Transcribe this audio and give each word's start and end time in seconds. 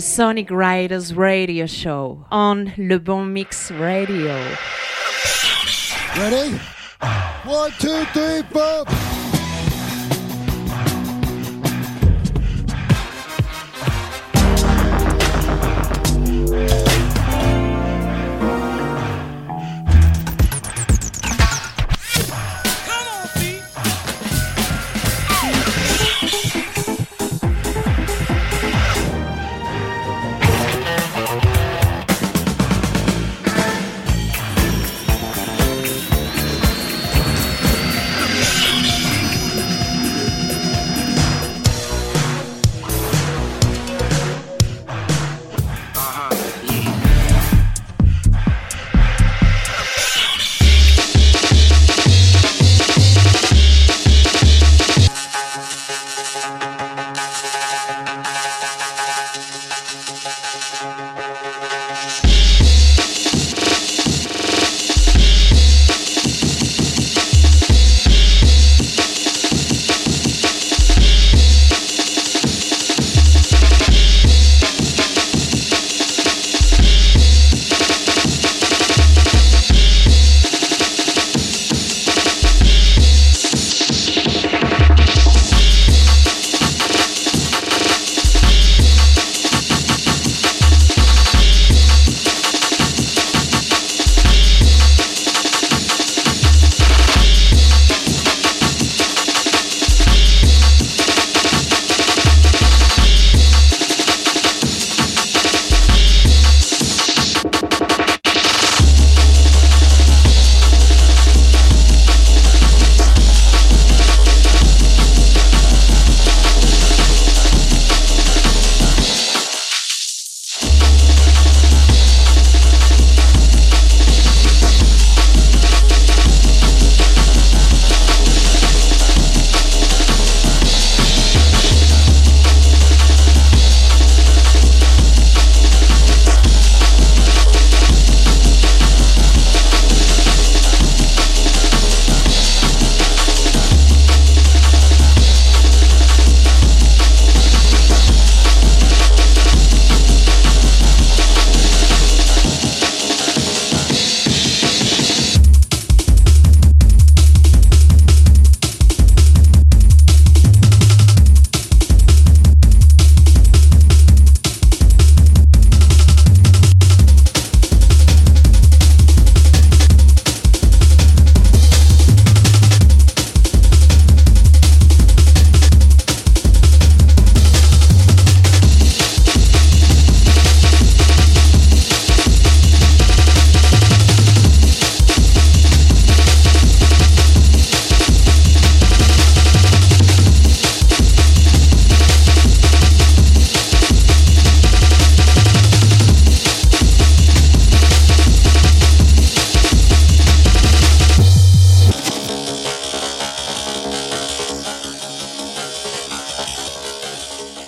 the 0.00 0.06
Sonic 0.06 0.50
Riders 0.50 1.12
radio 1.12 1.66
show 1.66 2.24
on 2.30 2.72
Le 2.78 2.98
Bon 2.98 3.30
Mix 3.30 3.70
Radio. 3.70 4.34
Ready? 6.16 6.58
One, 7.44 7.70
two, 7.72 8.04
three, 8.14 8.42
four. 8.50 8.99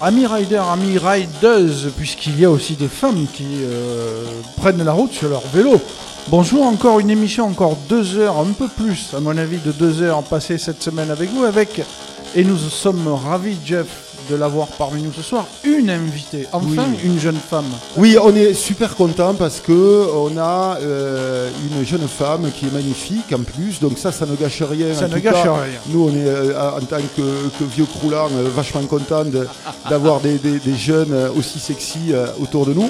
Ami 0.04 0.26
Rider, 0.26 0.60
Ami 0.72 0.98
Riders, 0.98 1.90
puisqu'il 1.96 2.40
y 2.40 2.44
a 2.44 2.50
aussi 2.50 2.74
des 2.74 2.88
femmes 2.88 3.24
qui 3.32 3.46
euh, 3.62 4.24
prennent 4.60 4.82
la 4.82 4.92
route 4.92 5.12
sur 5.12 5.28
leur 5.28 5.42
vélo. 5.54 5.80
Bonjour, 6.28 6.66
encore 6.66 6.98
une 6.98 7.10
émission, 7.10 7.46
encore 7.46 7.76
deux 7.88 8.16
heures, 8.18 8.38
un 8.38 8.52
peu 8.52 8.66
plus, 8.66 9.10
à 9.16 9.20
mon 9.20 9.36
avis, 9.36 9.58
de 9.58 9.70
deux 9.70 10.02
heures 10.02 10.22
passées 10.24 10.58
cette 10.58 10.82
semaine 10.82 11.10
avec 11.10 11.30
vous, 11.30 11.44
avec, 11.44 11.82
et 12.34 12.42
nous 12.42 12.58
sommes 12.58 13.06
ravis, 13.26 13.56
Jeff, 13.64 13.86
de 14.30 14.36
l'avoir 14.36 14.68
parmi 14.68 15.02
nous 15.02 15.12
ce 15.12 15.20
soir, 15.20 15.44
une 15.64 15.90
invitée, 15.90 16.46
enfin 16.52 16.84
Oui. 16.90 16.98
une 17.04 17.18
jeune 17.18 17.34
femme. 17.50 17.64
Oui, 17.96 18.16
on 18.22 18.32
est 18.36 18.54
super 18.54 18.94
content 18.94 19.34
parce 19.34 19.58
que 19.58 20.06
on 20.14 20.38
a 20.38 20.78
euh, 20.80 21.50
une 21.76 21.84
jeune 21.84 22.06
femme 22.06 22.48
qui 22.56 22.66
est 22.66 22.72
magnifique 22.72 23.32
en 23.34 23.42
plus, 23.42 23.80
donc 23.80 23.98
ça, 23.98 24.12
ça 24.12 24.24
ne 24.24 24.36
gâche 24.36 24.62
rien. 24.62 24.94
Ça 24.94 25.06
En 25.06 25.08
ne 25.08 25.14
tout 25.14 25.20
gâche 25.22 25.42
cas, 25.42 25.52
rien. 25.54 25.80
Nous, 25.88 26.04
on 26.08 26.10
est 26.14 26.24
euh, 26.28 26.70
en 26.76 26.80
tant 26.82 26.98
que, 27.16 27.20
que 27.58 27.64
vieux 27.64 27.84
croulant 27.84 28.28
euh, 28.32 28.48
vachement 28.54 28.82
content 28.82 29.24
de- 29.24 29.48
d'avoir 29.90 30.20
des, 30.20 30.38
des- 30.38 30.58
des 30.58 30.76
jeunes 30.76 31.12
euh, 31.12 31.30
aussi 31.36 31.58
sexy 31.58 31.98
euh, 32.12 32.26
autour 32.40 32.66
de 32.66 32.72
nous. 32.74 32.88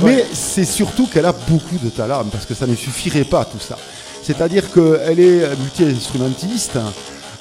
Mais 0.00 0.16
Ouais. 0.16 0.26
c'est 0.32 0.64
surtout 0.64 1.06
qu'elle 1.06 1.26
a 1.26 1.32
beaucoup 1.32 1.78
de 1.82 1.88
talent 1.90 2.24
parce 2.30 2.46
que 2.46 2.54
ça 2.54 2.66
ne 2.66 2.74
suffirait 2.74 3.24
pas 3.24 3.44
tout 3.44 3.60
ça. 3.60 3.78
C'est-à-dire 4.22 4.70
qu'elle 4.72 5.20
est 5.20 5.46
multi-instrumentiste. 5.60 6.78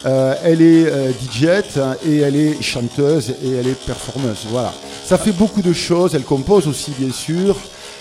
euh, 0.05 0.33
elle 0.43 0.61
est 0.61 0.85
euh, 0.87 1.11
DJ 1.11 1.45
et 2.07 2.17
elle 2.17 2.35
est 2.35 2.61
chanteuse 2.61 3.29
et 3.43 3.51
elle 3.51 3.67
est 3.67 3.79
performeuse. 3.85 4.45
Voilà. 4.49 4.73
Ça 5.05 5.17
fait 5.17 5.31
beaucoup 5.31 5.61
de 5.61 5.73
choses. 5.73 6.15
Elle 6.15 6.23
compose 6.23 6.67
aussi, 6.67 6.91
bien 6.97 7.11
sûr. 7.13 7.55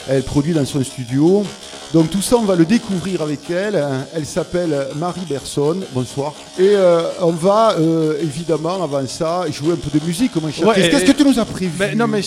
Elle 0.09 0.23
produit 0.23 0.55
dans 0.55 0.65
son 0.65 0.83
studio. 0.83 1.45
Donc 1.93 2.09
tout 2.09 2.23
ça, 2.23 2.37
on 2.37 2.45
va 2.45 2.55
le 2.55 2.65
découvrir 2.65 3.21
avec 3.21 3.51
elle. 3.51 3.85
Elle 4.15 4.25
s'appelle 4.25 4.87
Marie 4.95 5.25
Berson. 5.29 5.77
Bonsoir. 5.93 6.35
Et 6.57 6.69
euh, 6.69 7.03
on 7.21 7.33
va 7.33 7.75
euh, 7.81 8.17
évidemment, 8.23 8.81
avant 8.85 9.05
ça, 9.09 9.45
jouer 9.51 9.73
un 9.73 9.77
peu 9.77 9.99
de 9.99 10.05
musique. 10.05 10.37
Mon 10.37 10.53
cher. 10.53 10.69
Ouais, 10.69 10.77
Qu'est-ce 10.89 11.05
que 11.05 11.11
tu 11.11 11.25
nous 11.25 11.39
as 11.41 11.45
prévu 11.45 11.97
non 11.97 12.07
mais 12.07 12.21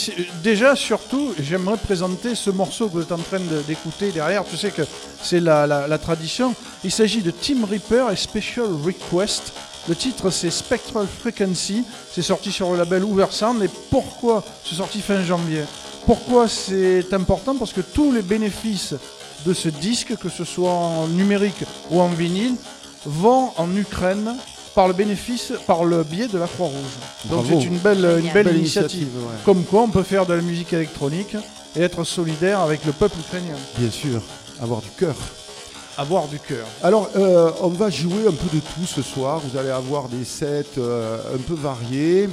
déjà 0.44 0.75
surtout 0.75 1.33
j'aimerais 1.42 1.77
présenter 1.77 2.36
ce 2.36 2.50
morceau 2.50 2.88
que 2.88 2.94
vous 2.94 3.01
êtes 3.04 3.12
en 3.13 3.18
train 3.18 3.39
de- 3.39 3.62
d'écouter 3.65 4.12
derrière. 4.12 4.44
Tu 4.44 4.57
sais 4.57 4.69
que 4.71 4.81
c'est 5.21 5.39
la, 5.39 5.65
la- 5.65 5.88
la 5.88 5.98
tradition. 5.98 6.54
Il 6.83 6.92
s'agit 6.92 7.21
de 7.21 7.31
Team 7.31 7.63
Reaper 7.63 8.12
et 8.12 8.18
Special 8.18 8.65
Request. 8.86 9.54
Le 9.88 9.95
titre 9.95 10.30
c'est 10.30 10.51
Spectral 10.51 11.07
Frequency. 11.21 11.86
C'est 12.13 12.21
sorti 12.21 12.51
sur 12.51 12.71
le 12.71 12.77
label 12.80 13.04
Oversound. 13.04 13.63
Et 13.63 13.69
pourquoi 13.89 14.44
c'est 14.68 14.75
sorti 14.75 15.00
fin 15.00 15.24
janvier? 15.24 15.62
Pourquoi 16.06 16.50
c'est 16.50 17.13
important? 17.13 17.56
Parce 17.56 17.71
que 17.71 17.80
tous 17.80 18.12
les 18.12 18.21
bénéfices 18.24 18.94
de 19.45 19.54
ce 19.54 19.69
disque, 19.69 20.16
que 20.18 20.30
ce 20.30 20.44
soit 20.44 20.72
en 20.72 21.07
numérique 21.07 21.63
ou 21.92 22.01
en 22.01 22.07
vinyle, 22.10 22.56
vont 23.06 23.51
en 23.57 23.75
Ukraine 23.75 24.36
par 24.75 24.88
le 24.88 24.94
bénéfice, 24.94 25.54
par 25.68 25.84
le 25.84 26.04
biais 26.04 26.28
de 26.28 26.38
la 26.38 26.48
Croix-Rouge. 26.48 27.30
Donc 27.30 27.45
c'est 27.48 27.63
une 27.66 27.78
belle, 27.78 28.24
une 28.24 28.57
initiative. 28.57 29.10
ouais. 29.18 29.36
Comme 29.45 29.63
quoi, 29.63 29.81
on 29.81 29.90
peut 29.90 30.04
faire 30.04 30.25
de 30.25 30.34
la 30.34 30.42
musique 30.42 30.74
électronique 30.74 31.36
et 31.75 31.81
être 31.81 32.04
solidaire 32.04 32.60
avec 32.60 32.84
le 32.86 32.92
peuple 32.92 33.18
ukrainien. 33.19 33.56
Bien 33.78 33.92
sûr, 33.92 34.22
avoir 34.62 34.81
du 34.81 34.90
cœur. 34.90 35.16
Avoir 35.96 36.28
du 36.28 36.39
cœur. 36.39 36.66
Alors, 36.81 37.10
euh, 37.16 37.51
on 37.62 37.68
va 37.68 37.92
jouer 37.92 38.28
un 38.28 38.31
peu 38.31 38.56
de 38.56 38.60
tout 38.60 38.88
ce 38.88 39.04
soir. 39.04 39.39
Vous 39.39 39.60
allez 39.60 39.69
avoir 39.69 40.10
des 40.10 40.25
sets 40.25 40.66
euh, 40.80 41.19
un 41.36 41.38
peu 41.38 41.54
variés. 41.54 42.30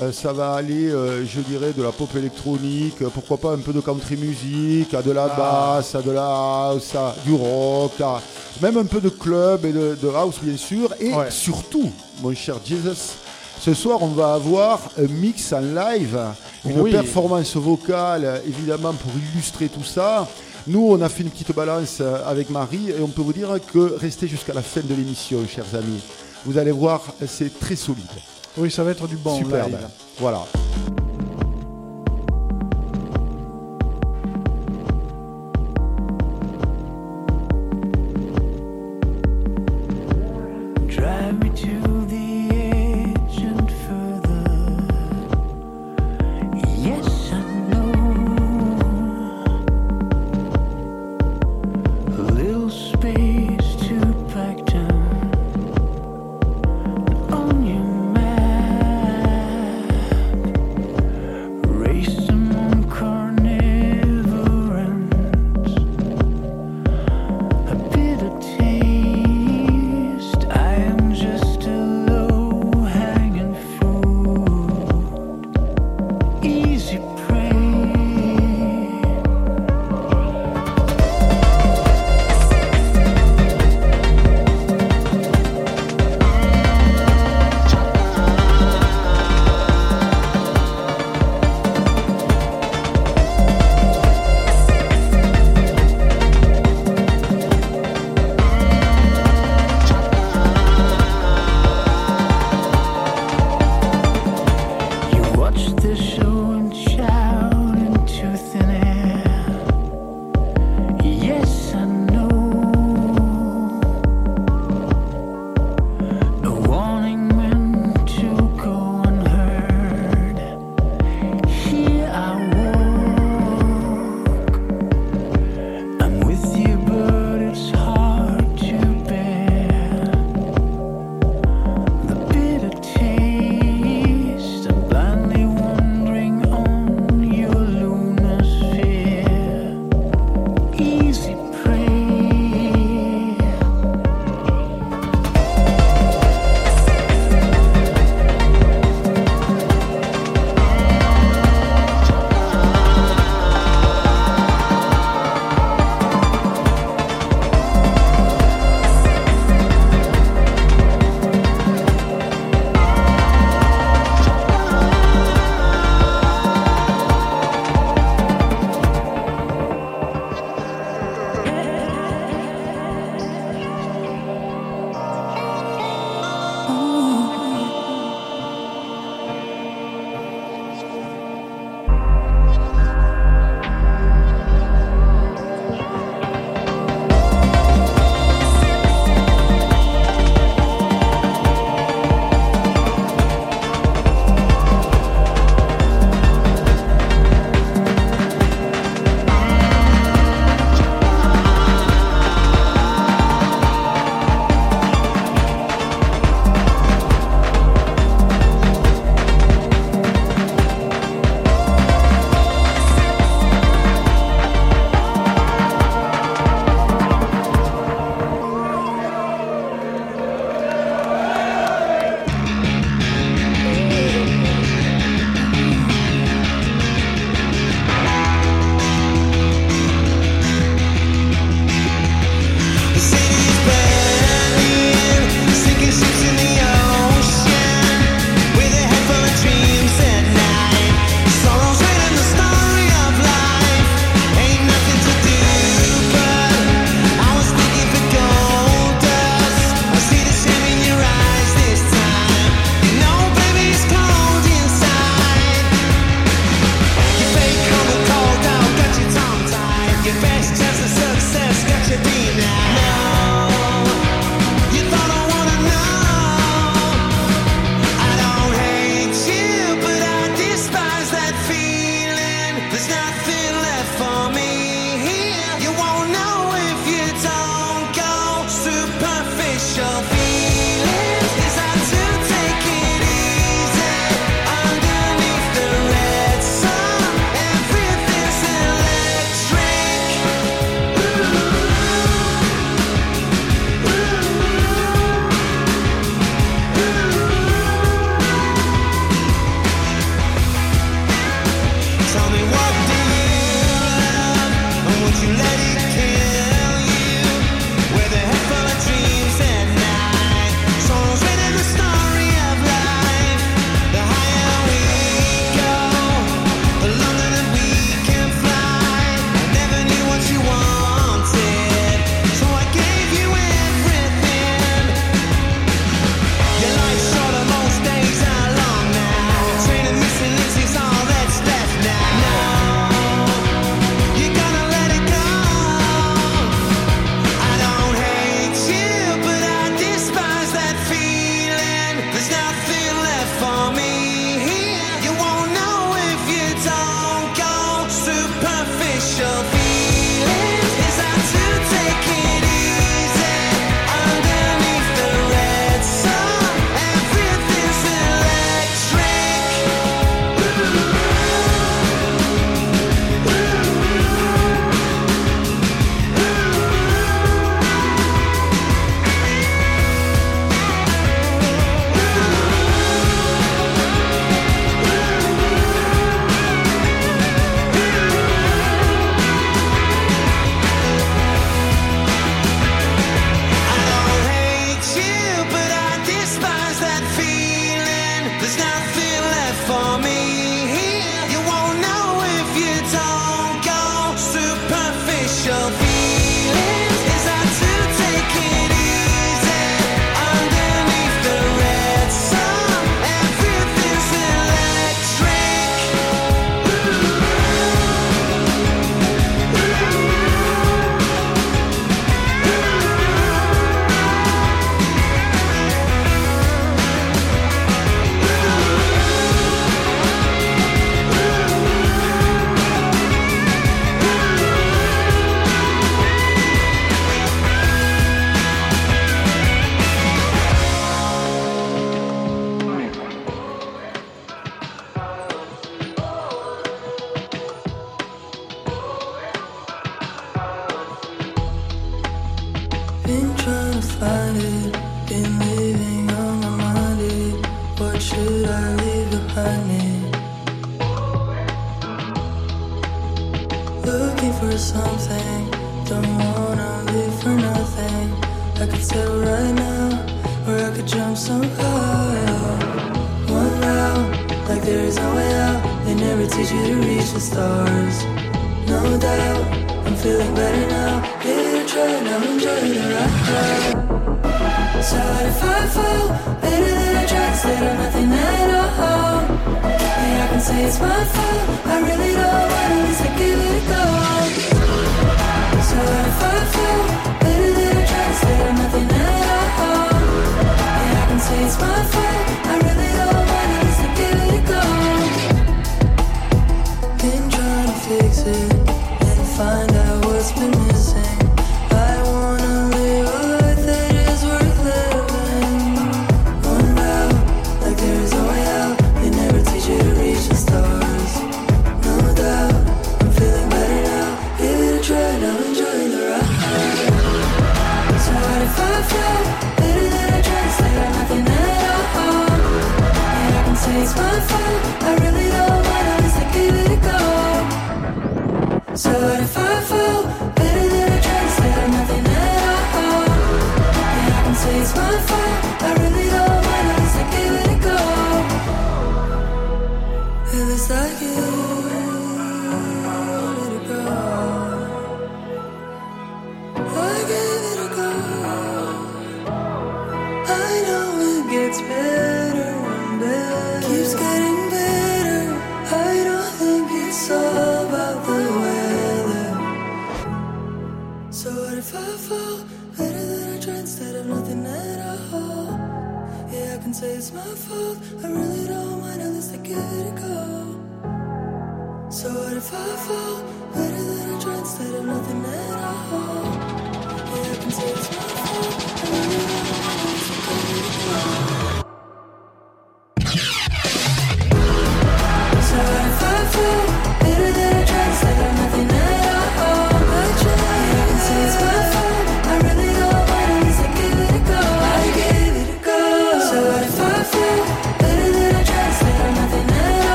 Euh, 0.00 0.12
ça 0.12 0.32
va 0.32 0.52
aller, 0.52 0.88
euh, 0.90 1.24
je 1.26 1.40
dirais, 1.40 1.72
de 1.76 1.82
la 1.82 1.90
pop 1.90 2.08
électronique, 2.14 3.02
euh, 3.02 3.08
pourquoi 3.12 3.36
pas 3.38 3.50
un 3.52 3.58
peu 3.58 3.72
de 3.72 3.80
country 3.80 4.16
music, 4.16 4.94
à 4.94 5.02
de 5.02 5.10
la 5.10 5.24
Ah. 5.24 5.74
basse, 5.76 5.94
à 5.96 6.02
de 6.02 6.12
la 6.12 6.24
house, 6.24 6.94
à 6.94 7.16
du 7.26 7.32
rock, 7.34 8.00
à 8.00 8.20
même 8.62 8.76
un 8.76 8.84
peu 8.84 9.00
de 9.00 9.08
club 9.08 9.64
et 9.64 9.72
de, 9.72 9.98
de 10.00 10.08
house, 10.08 10.36
bien 10.40 10.56
sûr. 10.56 10.94
Et 11.00 11.12
Ouais. 11.12 11.30
surtout, 11.30 11.90
mon 12.22 12.32
cher 12.32 12.56
Jesus, 12.64 13.14
ce 13.60 13.74
soir, 13.74 13.98
on 14.02 14.08
va 14.08 14.34
avoir 14.34 14.78
un 14.96 15.08
mix 15.08 15.52
en 15.52 15.60
live, 15.60 16.16
une 16.64 16.80
Oui. 16.80 16.92
performance 16.92 17.56
vocale, 17.56 18.42
évidemment, 18.46 18.92
pour 18.92 19.10
illustrer 19.32 19.68
tout 19.68 19.82
ça. 19.84 20.28
Nous, 20.68 20.86
on 20.92 21.00
a 21.02 21.08
fait 21.08 21.24
une 21.24 21.30
petite 21.30 21.52
balance 21.56 22.00
avec 22.24 22.50
Marie 22.50 22.90
et 22.90 23.00
on 23.02 23.08
peut 23.08 23.22
vous 23.22 23.32
dire 23.32 23.48
que 23.72 23.96
restez 24.00 24.28
jusqu'à 24.28 24.54
la 24.54 24.62
fin 24.62 24.82
de 24.82 24.94
l'émission, 24.94 25.38
chers 25.48 25.74
amis. 25.74 26.00
Vous 26.44 26.56
allez 26.56 26.70
voir, 26.70 27.02
c'est 27.26 27.58
très 27.58 27.74
solide. 27.74 28.04
Oui, 28.58 28.70
ça 28.70 28.82
va 28.82 28.90
être 28.90 29.06
du 29.06 29.16
bon. 29.16 29.36
Superbe. 29.36 29.70
live. 29.70 29.88
Voilà. 30.18 30.44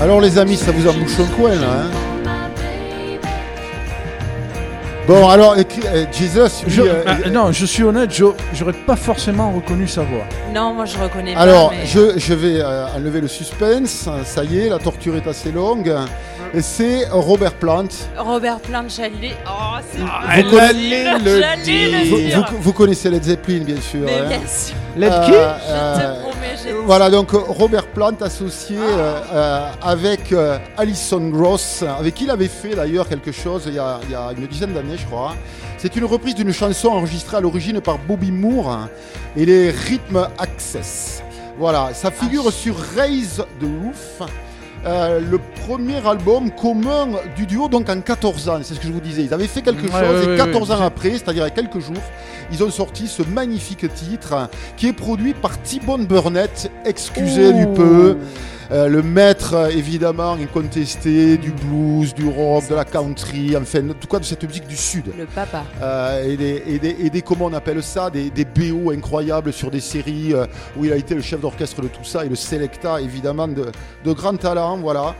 Alors 0.00 0.20
les 0.20 0.38
amis, 0.38 0.56
ça 0.56 0.72
vous 0.72 0.86
embouche 0.88 1.18
un 1.20 1.26
coin 1.36 1.50
là. 1.54 1.66
Hein 1.84 1.90
bon, 5.08 5.28
alors 5.28 5.54
euh, 5.56 6.04
Jesus, 6.12 6.64
lui, 6.66 6.72
Je- 6.72 6.82
euh, 6.82 7.02
ah, 7.06 7.30
non, 7.30 7.50
je 7.52 7.64
suis 7.64 7.82
honnête, 7.82 8.12
je- 8.12 8.24
j'aurais 8.54 8.72
pas 8.74 8.96
forcément 8.96 9.52
reconnu 9.52 9.88
sa 9.88 10.02
voix. 10.02 10.24
Non, 10.54 10.74
moi 10.74 10.84
je 10.84 10.98
reconnais 10.98 11.34
pas. 11.34 11.40
alors 11.40 11.70
mais- 11.70 11.86
je, 11.86 12.18
je 12.18 12.34
vais 12.34 12.60
euh, 12.60 12.86
enlever 12.94 13.20
le 13.20 13.28
suspense. 13.28 14.08
Ça 14.24 14.44
y 14.44 14.58
est, 14.58 14.68
la 14.68 14.78
torture 14.78 15.16
est 15.16 15.26
assez 15.26 15.50
longue. 15.52 15.94
Et 16.54 16.62
c'est 16.62 17.08
Robert 17.10 17.54
Plant. 17.54 17.88
Robert 18.16 18.60
Plant, 18.60 18.84
j'allais. 18.88 19.34
Oh, 19.46 19.76
c'est 19.92 19.98
elle 20.38 20.58
allait 20.60 21.04
le 21.04 21.62
dire. 21.64 21.90
Vous, 22.08 22.16
le 22.16 22.22
dire. 22.28 22.46
vous- 22.50 22.56
vous 22.62 22.72
connaissez 22.72 23.10
Led 23.10 23.24
Zeppelin, 23.24 23.64
bien 23.64 23.80
sûr. 23.80 24.00
Mais 24.04 24.12
hein. 24.20 24.28
bien 24.28 24.40
sûr, 24.46 24.74
Led 24.96 25.12
Euh, 25.12 25.24
qui 25.26 25.32
Voilà, 26.84 27.10
donc 27.10 27.30
Robert 27.32 27.86
Plant 27.88 28.16
associé 28.20 28.78
euh, 28.78 29.20
euh, 29.32 29.70
avec 29.82 30.32
euh, 30.32 30.58
Alison 30.76 31.28
Gross, 31.28 31.82
avec 31.82 32.14
qui 32.14 32.24
il 32.24 32.30
avait 32.30 32.48
fait 32.48 32.74
d'ailleurs 32.74 33.08
quelque 33.08 33.32
chose 33.32 33.64
il 33.66 33.74
y 33.74 33.78
a, 33.78 34.00
il 34.04 34.10
y 34.10 34.14
a 34.14 34.32
une 34.36 34.46
dizaine 34.46 34.72
d'années, 34.72 34.96
je 34.96 35.06
crois. 35.06 35.34
C'est 35.78 35.94
une 35.96 36.04
reprise 36.04 36.34
d'une 36.34 36.52
chanson 36.52 36.88
enregistrée 36.88 37.36
à 37.36 37.40
l'origine 37.40 37.80
par 37.80 37.98
Bobby 37.98 38.32
Moore 38.32 38.88
et 39.36 39.44
les 39.44 39.70
Rhythm 39.70 40.28
Access. 40.38 41.22
Voilà, 41.58 41.90
ça 41.94 42.10
figure 42.10 42.52
sur 42.52 42.76
Raise 42.76 43.44
the 43.60 43.64
Roof. 43.64 44.22
Euh, 44.86 45.20
le 45.20 45.38
premier 45.66 46.06
album 46.06 46.50
commun 46.52 47.08
du 47.36 47.46
duo 47.46 47.68
donc 47.68 47.88
en 47.88 48.00
14 48.00 48.48
ans, 48.48 48.58
c'est 48.62 48.74
ce 48.74 48.80
que 48.80 48.86
je 48.86 48.92
vous 48.92 49.00
disais. 49.00 49.22
Ils 49.24 49.34
avaient 49.34 49.46
fait 49.48 49.62
quelque 49.62 49.82
Ouais, 49.82 49.90
chose 49.90 50.20
ouais, 50.20 50.24
et 50.24 50.28
ouais, 50.30 50.36
14 50.36 50.70
ouais. 50.70 50.76
ans 50.76 50.80
après, 50.82 51.10
c'est-à-dire 51.10 51.44
a 51.44 51.50
quelques 51.50 51.80
jours, 51.80 51.96
ils 52.52 52.62
ont 52.62 52.70
sorti 52.70 53.08
ce 53.08 53.22
magnifique 53.22 53.92
titre 53.94 54.48
qui 54.76 54.86
est 54.88 54.92
produit 54.92 55.34
par 55.34 55.58
T-Bone 55.60 56.06
Burnett, 56.06 56.70
excusez 56.84 57.52
du 57.52 57.66
peu. 57.66 58.16
Euh, 58.72 58.88
le 58.88 59.02
maître, 59.02 59.54
euh, 59.54 59.68
évidemment, 59.68 60.32
incontesté 60.32 61.36
du 61.36 61.52
blues, 61.52 62.14
du 62.14 62.28
rock, 62.28 62.68
de 62.68 62.74
la 62.74 62.84
country, 62.84 63.56
enfin, 63.56 63.88
en 63.90 63.94
tout 63.94 64.08
cas 64.08 64.18
de 64.18 64.24
cette 64.24 64.42
musique 64.44 64.66
du 64.66 64.76
Sud. 64.76 65.12
le 65.16 65.24
papa. 65.26 65.64
Euh, 65.80 66.24
et, 66.32 66.36
des, 66.36 66.62
et, 66.66 66.78
des, 66.78 66.96
et 67.04 67.10
des- 67.10 67.22
comment 67.22 67.46
on 67.46 67.52
appelle 67.52 67.82
ça, 67.82 68.10
des, 68.10 68.30
des 68.30 68.44
BO 68.44 68.90
incroyables 68.90 69.52
sur 69.52 69.70
des 69.70 69.80
séries 69.80 70.34
où 70.76 70.84
il 70.84 70.92
a 70.92 70.96
été 70.96 71.14
le 71.14 71.22
chef 71.22 71.40
d'orchestre 71.40 71.80
de 71.80 71.88
tout 71.88 72.04
ça 72.04 72.24
et 72.24 72.28
le 72.28 72.34
Selecta, 72.36 73.00
évidemment, 73.00 73.46
de, 73.48 73.66
de 74.04 74.12
grand 74.12 74.36
talent, 74.36 74.78
voilà. 74.78 75.14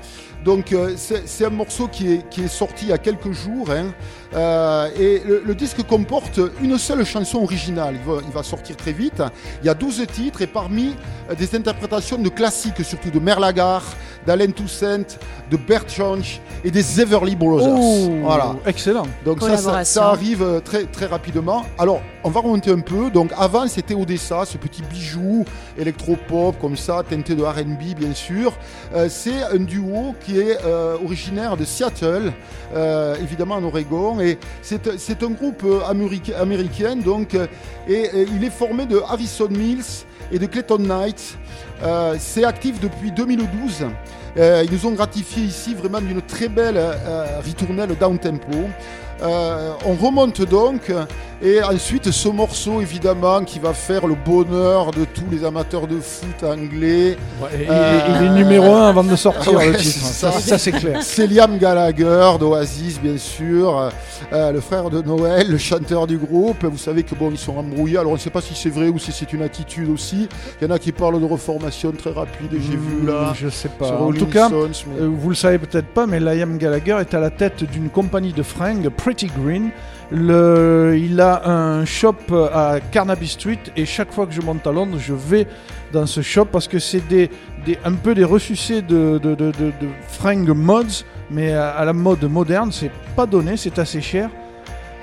Donc 0.46 0.72
euh, 0.72 0.94
c'est 0.96 1.44
un 1.44 1.50
morceau 1.50 1.88
qui 1.88 2.12
est, 2.12 2.28
qui 2.30 2.44
est 2.44 2.48
sorti 2.48 2.84
il 2.86 2.88
y 2.90 2.92
a 2.92 2.98
quelques 2.98 3.32
jours 3.32 3.68
hein. 3.70 3.92
Euh, 4.34 4.88
et 4.98 5.22
le, 5.26 5.42
le 5.46 5.54
disque 5.54 5.82
comporte 5.86 6.40
une 6.60 6.76
seule 6.78 7.04
chanson 7.04 7.38
originale. 7.38 7.94
Il 7.96 8.10
va, 8.12 8.18
il 8.26 8.32
va 8.32 8.42
sortir 8.42 8.76
très 8.76 8.92
vite. 8.92 9.22
Il 9.62 9.66
y 9.66 9.70
a 9.70 9.74
12 9.74 10.04
titres 10.12 10.42
et 10.42 10.46
parmi 10.46 10.94
euh, 11.30 11.34
des 11.34 11.54
interprétations 11.56 12.18
de 12.18 12.28
classiques, 12.28 12.84
surtout 12.84 13.10
de 13.10 13.18
Merlagar, 13.18 13.82
d'Alain 14.26 14.50
Toussaint, 14.50 15.06
de 15.50 15.56
Bert 15.56 15.88
Jansch 15.88 16.40
et 16.64 16.70
des 16.70 17.00
Everly 17.00 17.34
Brothers. 17.34 17.78
Oh, 17.78 18.10
Voilà. 18.24 18.56
excellent. 18.66 19.06
Donc 19.24 19.40
ça, 19.40 19.46
ça, 19.46 19.56
Collaboration. 19.56 20.00
ça 20.00 20.08
arrive 20.10 20.60
très, 20.64 20.84
très 20.84 21.06
rapidement. 21.06 21.64
Alors, 21.78 22.02
on 22.22 22.30
va 22.30 22.40
remonter 22.40 22.72
un 22.72 22.80
peu. 22.80 23.10
Donc 23.10 23.30
avant, 23.38 23.66
c'était 23.68 23.94
Odessa, 23.94 24.44
ce 24.44 24.58
petit 24.58 24.82
bijou 24.82 25.44
électropop 25.78 26.58
comme 26.60 26.76
ça, 26.76 27.02
teinté 27.08 27.34
de 27.34 27.42
R&B 27.42 27.94
bien 27.98 28.12
sûr. 28.12 28.52
Euh, 28.94 29.08
c'est 29.08 29.42
un 29.44 29.58
duo 29.60 30.14
qui 30.24 30.35
euh, 30.36 30.96
originaire 31.04 31.56
de 31.56 31.64
Seattle, 31.64 32.32
euh, 32.74 33.14
évidemment 33.22 33.56
en 33.56 33.64
Oregon. 33.64 34.20
Et 34.20 34.38
c'est 34.62 35.22
un 35.22 35.30
groupe 35.30 35.64
américain, 35.88 36.96
donc, 36.96 37.34
euh, 37.34 37.46
et 37.88 38.10
il 38.34 38.44
est 38.44 38.50
formé 38.50 38.86
de 38.86 38.98
Harrison 38.98 39.48
Mills 39.48 40.04
et 40.32 40.38
de 40.38 40.46
Clayton 40.46 40.78
Knight. 40.78 41.38
C'est 42.18 42.44
actif 42.44 42.80
depuis 42.80 43.12
2012. 43.12 43.86
Euh, 44.38 44.64
ils 44.66 44.72
nous 44.72 44.86
ont 44.86 44.92
gratifié 44.92 45.44
ici 45.44 45.74
vraiment 45.74 46.00
d'une 46.00 46.20
très 46.20 46.48
belle 46.48 46.80
ritournelle 47.44 47.96
down 47.98 48.18
tempo. 48.18 48.68
On 49.22 49.94
remonte 49.94 50.42
donc 50.42 50.92
et 51.42 51.62
ensuite 51.62 52.10
ce 52.10 52.28
morceau 52.28 52.80
évidemment 52.80 53.42
qui 53.44 53.58
va 53.58 53.74
faire 53.74 54.06
le 54.06 54.14
bonheur 54.14 54.90
de 54.90 55.04
tous 55.04 55.24
les 55.30 55.44
amateurs 55.44 55.86
de 55.86 55.98
foot 56.00 56.42
anglais. 56.42 57.16
Ouais, 57.40 57.48
et- 57.62 57.66
Euh, 57.68 58.00
Il 58.20 58.26
est 58.26 58.30
numéro 58.30 58.74
un 58.74 58.88
avant 58.88 59.04
de 59.04 59.14
sortir 59.16 59.52
ouais, 59.54 59.68
le 59.72 59.78
c'est 59.78 59.82
titre. 59.90 60.06
ça. 60.06 60.58
C'est 60.58 60.72
clair. 60.72 60.98
C'est 61.02 61.26
Liam 61.26 61.58
Gallagher 61.58 62.32
d'Oasis 62.40 63.00
bien 63.00 63.18
sûr, 63.18 63.90
euh, 64.32 64.52
le 64.52 64.60
frère 64.60 64.88
de 64.90 65.02
Noël, 65.02 65.48
le 65.50 65.58
chanteur 65.58 66.06
du 66.06 66.16
groupe. 66.16 66.64
Vous 66.64 66.78
savez 66.78 67.02
que 67.02 67.14
bon 67.14 67.30
ils 67.30 67.38
sont 67.38 67.56
embrouillés. 67.56 67.98
Alors 67.98 68.12
on 68.12 68.14
ne 68.14 68.20
sait 68.20 68.30
pas 68.30 68.40
si 68.40 68.54
c'est 68.54 68.70
vrai 68.70 68.88
ou 68.88 68.98
si 68.98 69.12
c'est 69.12 69.32
une 69.32 69.42
attitude 69.42 69.90
aussi. 69.90 70.28
Il 70.60 70.66
y 70.66 70.70
en 70.70 70.74
a 70.74 70.78
qui 70.78 70.92
parlent 70.92 71.20
de 71.20 71.26
reformation 71.26 71.92
très 71.92 72.10
rapide. 72.12 72.50
J'ai 72.52 72.76
vu 72.76 73.06
là. 73.06 73.32
Je 73.34 73.48
sais 73.48 73.68
pas. 73.68 73.98
En 74.00 74.12
tout 74.12 74.26
cas, 74.26 74.46
Stones, 74.48 74.72
mais- 74.88 75.02
Euh, 75.02 75.10
vous 75.12 75.28
le 75.28 75.34
savez 75.34 75.58
peut-être 75.58 75.88
pas, 75.88 76.06
mais 76.06 76.18
Liam 76.20 76.56
Gallagher 76.56 76.96
est 77.00 77.12
à 77.14 77.20
la 77.20 77.30
tête 77.30 77.64
d'une 77.64 77.90
compagnie 77.90 78.32
de 78.32 78.42
fringues, 78.42 78.88
Pretty 78.88 79.26
Green. 79.26 79.70
Le, 80.12 80.96
il 80.96 81.20
a 81.20 81.48
un 81.48 81.84
shop 81.84 82.14
à 82.54 82.78
Carnaby 82.92 83.26
Street 83.26 83.58
et 83.76 83.84
chaque 83.84 84.12
fois 84.12 84.26
que 84.26 84.32
je 84.32 84.40
monte 84.40 84.64
à 84.66 84.70
Londres, 84.72 84.98
je 85.00 85.12
vais 85.14 85.46
dans 85.92 86.06
ce 86.06 86.20
shop 86.20 86.44
parce 86.46 86.68
que 86.68 86.78
c'est 86.78 87.06
des, 87.08 87.28
des- 87.64 87.78
un 87.84 87.92
peu 87.94 88.14
des 88.14 88.24
ressucés 88.24 88.82
de, 88.82 89.18
de, 89.18 89.34
de, 89.34 89.46
de- 89.50 89.72
de 89.80 89.88
fringues 90.08 90.50
mods, 90.54 91.02
mais 91.30 91.52
à, 91.54 91.70
à 91.70 91.84
la 91.84 91.92
mode 91.92 92.22
moderne, 92.24 92.70
c'est 92.70 92.90
pas 93.16 93.26
donné, 93.26 93.56
c'est 93.56 93.78
assez 93.80 94.00
cher. 94.00 94.30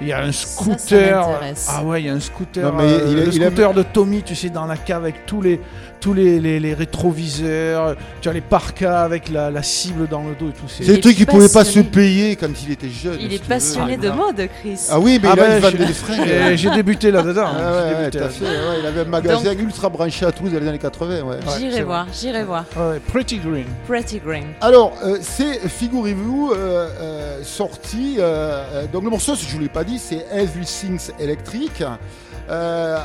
Il 0.02 0.08
y 0.08 0.14
a 0.14 0.22
un 0.24 0.32
Ça, 0.32 0.48
ça 0.48 0.48
scooter. 0.64 1.28
ah 1.70 1.84
ouais, 1.84 2.02
il 2.02 2.06
y 2.08 2.10
a 2.10 2.14
un 2.14 2.20
scooter. 2.20 2.72
Non, 2.72 2.78
mais 2.78 2.92
euh, 2.92 3.06
il 3.08 3.16
le 3.16 3.28
il 3.28 3.34
scooter 3.34 3.74
de 3.74 3.84
Tommy, 3.84 4.24
tu 4.24 4.36
sais, 4.36 4.50
dans 4.50 4.66
la 4.66 4.76
cave 4.78 5.04
avec 5.04 5.26
tous 5.26 5.42
les, 5.42 5.62
tous 6.04 6.14
les, 6.14 6.40
les, 6.42 6.60
les 6.60 6.74
rétroviseurs. 6.74 7.96
Tu 8.22 8.28
as 8.28 8.34
les 8.34 8.42
parkas 8.42 9.04
avec 9.04 9.30
la, 9.30 9.50
la 9.50 9.64
cible 9.64 10.08
dans 10.10 10.24
le 10.24 10.36
dos 10.36 10.50
et 10.50 10.52
tout. 10.52 10.66
C'est 10.68 10.84
Il 10.84 10.90
le 10.90 10.98
est 10.98 11.02
truc 11.02 11.16
qu'il 11.16 11.26
pouvait 11.26 11.44
pas 11.48 11.64
se 11.64 11.80
passionné. 11.80 11.88
payer 11.90 12.36
quand 12.36 12.50
il 12.66 12.72
était 12.74 12.90
jeune. 12.90 13.18
Il 13.22 13.30
si 13.30 13.36
est 13.36 13.44
passionné 13.48 13.96
de 13.96 14.10
mode, 14.10 14.48
Chris. 14.60 14.78
Ah 14.90 15.00
oui, 15.00 15.18
mais 15.24 15.30
Ah 15.32 15.36
il, 15.36 15.40
ben, 15.40 15.60
vendait 15.62 15.78
je- 15.80 15.84
des 15.88 15.94
fringues. 15.94 16.56
J'ai 16.56 16.70
débuté 16.72 17.10
là-dedans. 17.10 17.48
Ah 17.48 17.58
ouais, 17.58 17.96
ouais, 17.96 18.20
ouais, 18.20 18.80
il 18.82 18.86
avait 18.86 19.02
un 19.02 19.06
magasin 19.06 19.54
ultra 19.54 19.88
branché 19.90 20.26
à 20.26 20.32
Toulouse 20.34 20.52
dans 20.54 20.60
les 20.60 20.68
années 20.68 20.78
80. 20.80 21.22
Ouais. 21.22 21.22
Ouais, 21.24 21.38
c'est 21.48 21.60
j'irai 21.60 21.84
voir, 21.84 22.08
j'irai 22.14 22.44
voir. 22.44 22.66
Ouais, 22.76 23.00
Pretty 23.00 23.38
Green. 23.38 23.66
Pretty 23.88 24.20
Green. 24.20 24.46
Alors, 24.60 24.94
euh, 25.06 25.18
c'est, 25.22 25.68
figurez-vous, 25.70 26.52
euh, 26.52 26.90
euh, 27.00 27.44
sorti. 27.44 28.18
donc, 28.92 29.04
le 29.06 29.10
morceau, 29.10 29.36
si 29.36 29.46
je 29.46 29.52
ne 29.52 29.56
vous 29.58 29.62
l'ai 29.64 29.70
pas 29.70 29.84
dit, 29.86 30.00
c'est 30.00 30.26
Everything's 30.34 31.12
Electric. 31.20 31.84
Euh, 32.50 32.98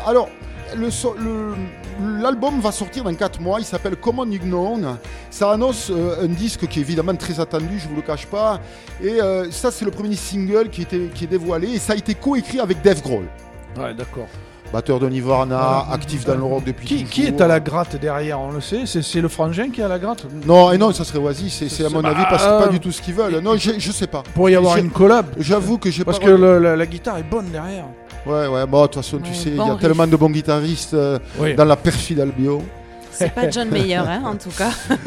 l'album 2.00 2.60
va 2.60 2.72
sortir 2.72 3.04
dans 3.04 3.14
4 3.14 3.40
mois. 3.40 3.60
Il 3.60 3.64
s'appelle 3.64 3.96
Common 3.96 4.30
Unknown. 4.30 4.98
Ça 5.30 5.52
annonce 5.52 5.90
euh, 5.90 6.24
un 6.24 6.28
disque 6.28 6.66
qui 6.66 6.78
est 6.78 6.82
évidemment 6.82 7.14
très 7.14 7.40
attendu, 7.40 7.78
je 7.78 7.84
ne 7.84 7.90
vous 7.90 7.96
le 7.96 8.02
cache 8.02 8.26
pas. 8.26 8.60
Et 9.02 9.20
euh, 9.20 9.50
ça, 9.50 9.70
c'est 9.70 9.84
le 9.84 9.90
premier 9.90 10.16
single 10.16 10.70
qui, 10.70 10.84
qui 10.86 11.24
est 11.24 11.28
dévoilé. 11.28 11.68
Et 11.70 11.78
ça 11.78 11.92
a 11.92 11.96
été 11.96 12.14
coécrit 12.14 12.60
avec 12.60 12.82
Dave 12.82 13.02
Grohl, 13.02 13.26
Ouais, 13.76 13.94
d'accord. 13.94 14.26
Batteur 14.72 14.98
de 15.00 15.08
Nirvana, 15.08 15.86
Ouais. 15.88 15.94
actif 15.94 16.24
dans 16.24 16.34
le 16.34 16.42
rock 16.42 16.64
depuis 16.64 16.86
Qui, 16.86 16.94
toujours. 16.96 17.10
qui 17.10 17.26
est 17.26 17.40
à 17.40 17.46
la 17.46 17.60
gratte 17.60 17.96
derrière 17.96 18.38
On 18.40 18.50
le 18.52 18.60
sait 18.60 18.82
C'est 18.86 19.02
c'est 19.02 19.20
le 19.20 19.28
frangin 19.28 19.70
qui 19.70 19.80
est 19.80 19.84
à 19.84 19.88
la 19.88 19.98
gratte 19.98 20.26
Non, 20.46 20.72
et 20.72 20.78
non, 20.78 20.92
ça 20.92 21.04
serait 21.04 21.18
Oasis. 21.18 21.54
C'est, 21.58 21.68
c'est 21.68 21.84
à 21.84 21.88
mon 21.88 22.02
Bah, 22.02 22.10
avis 22.10 22.22
parce 22.28 22.42
que 22.42 22.48
c'est 22.48 22.54
euh, 22.54 22.60
pas 22.60 22.68
du 22.68 22.80
tout 22.80 22.92
ce 22.92 23.00
qu'ils 23.02 23.14
veulent. 23.14 23.38
Non, 23.40 23.56
je, 23.56 23.72
je 23.78 23.92
sais 23.92 24.06
pas. 24.06 24.22
Pour 24.34 24.50
y 24.50 24.54
avoir 24.56 24.74
J'ai- 24.76 24.82
une 24.82 24.90
collab. 24.90 25.26
J'avoue 25.38 25.78
que 25.78 25.90
j'ai 25.90 26.04
Parce 26.04 26.18
pas. 26.18 26.26
que 26.26 26.30
le- 26.30 26.58
la, 26.58 26.76
la 26.76 26.86
guitare 26.86 27.18
est 27.18 27.22
bonne 27.22 27.46
derrière. 27.50 27.84
Ouais, 28.26 28.46
ouais, 28.46 28.66
bon, 28.66 28.82
de 28.82 28.86
toute 28.88 28.96
façon, 28.96 29.18
tu 29.18 29.30
Ouais, 29.30 29.36
sais, 29.36 29.48
il 29.50 29.56
bon 29.56 29.66
y 29.66 29.68
a 29.70 29.72
riff. 29.72 29.80
tellement 29.80 30.06
de 30.06 30.16
bons 30.16 30.28
guitaristes 30.30 30.92
euh, 30.94 31.18
Oui. 31.38 31.54
dans 31.54 31.64
la 31.64 31.76
perfide 31.76 32.20
Albio. 32.20 32.60
C'est 33.18 33.34
pas 33.34 33.50
John 33.50 33.68
Mayer, 33.68 33.96
hein, 33.96 34.22
en 34.26 34.36
tout 34.36 34.50
cas. 34.50 34.70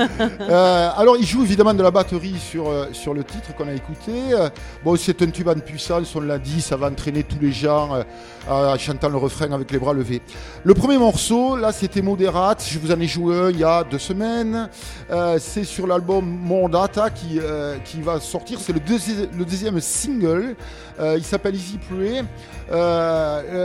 Euh, 0.42 0.90
alors, 0.98 1.16
il 1.18 1.26
joue 1.26 1.44
évidemment 1.44 1.74
de 1.74 1.82
la 1.84 1.92
batterie 1.92 2.36
sur, 2.40 2.68
euh, 2.68 2.88
sur 2.92 3.14
le 3.14 3.24
titre 3.24 3.56
qu'on 3.56 3.68
a 3.68 3.74
écouté. 3.74 4.12
Euh, 4.34 4.50
bon, 4.84 4.96
c'est 4.98 5.22
un 5.22 5.28
tube 5.30 5.48
en 5.48 5.54
puissance, 5.56 6.14
on 6.16 6.20
l'a 6.22 6.38
dit, 6.38 6.62
ça 6.62 6.76
va 6.76 6.88
entraîner 6.88 7.24
tous 7.24 7.38
les 7.40 7.52
gens 7.52 7.96
euh, 7.96 8.04
en 8.74 8.78
chantant 8.78 9.10
le 9.10 9.18
refrain 9.18 9.52
avec 9.52 9.72
les 9.72 9.78
bras 9.80 9.94
levés. 9.94 10.22
Le 10.64 10.74
premier 10.74 10.98
morceau, 10.98 11.56
là, 11.56 11.72
c'était 11.72 12.02
Moderate. 12.02 12.64
Je 12.70 12.80
vous 12.80 12.92
en 12.92 13.00
ai 13.00 13.08
joué 13.08 13.36
un 13.40 13.50
il 13.52 13.60
y 13.60 13.64
a 13.64 13.84
deux 13.84 14.00
semaines. 14.00 14.68
C'est 15.40 15.64
sur 15.64 15.88
l'album 15.88 16.26
More 16.26 16.70
Data 16.70 17.10
qui, 17.10 17.40
qui 17.86 18.02
va 18.02 18.20
sortir. 18.20 18.60
C'est 18.60 18.74
le, 18.74 18.80
deuxi- 18.80 19.28
le 19.38 19.46
deuxième 19.46 19.80
single. 19.80 20.56
Il 21.00 21.24
s'appelle 21.24 21.56
Easy 21.56 21.78
Play. 21.78 22.24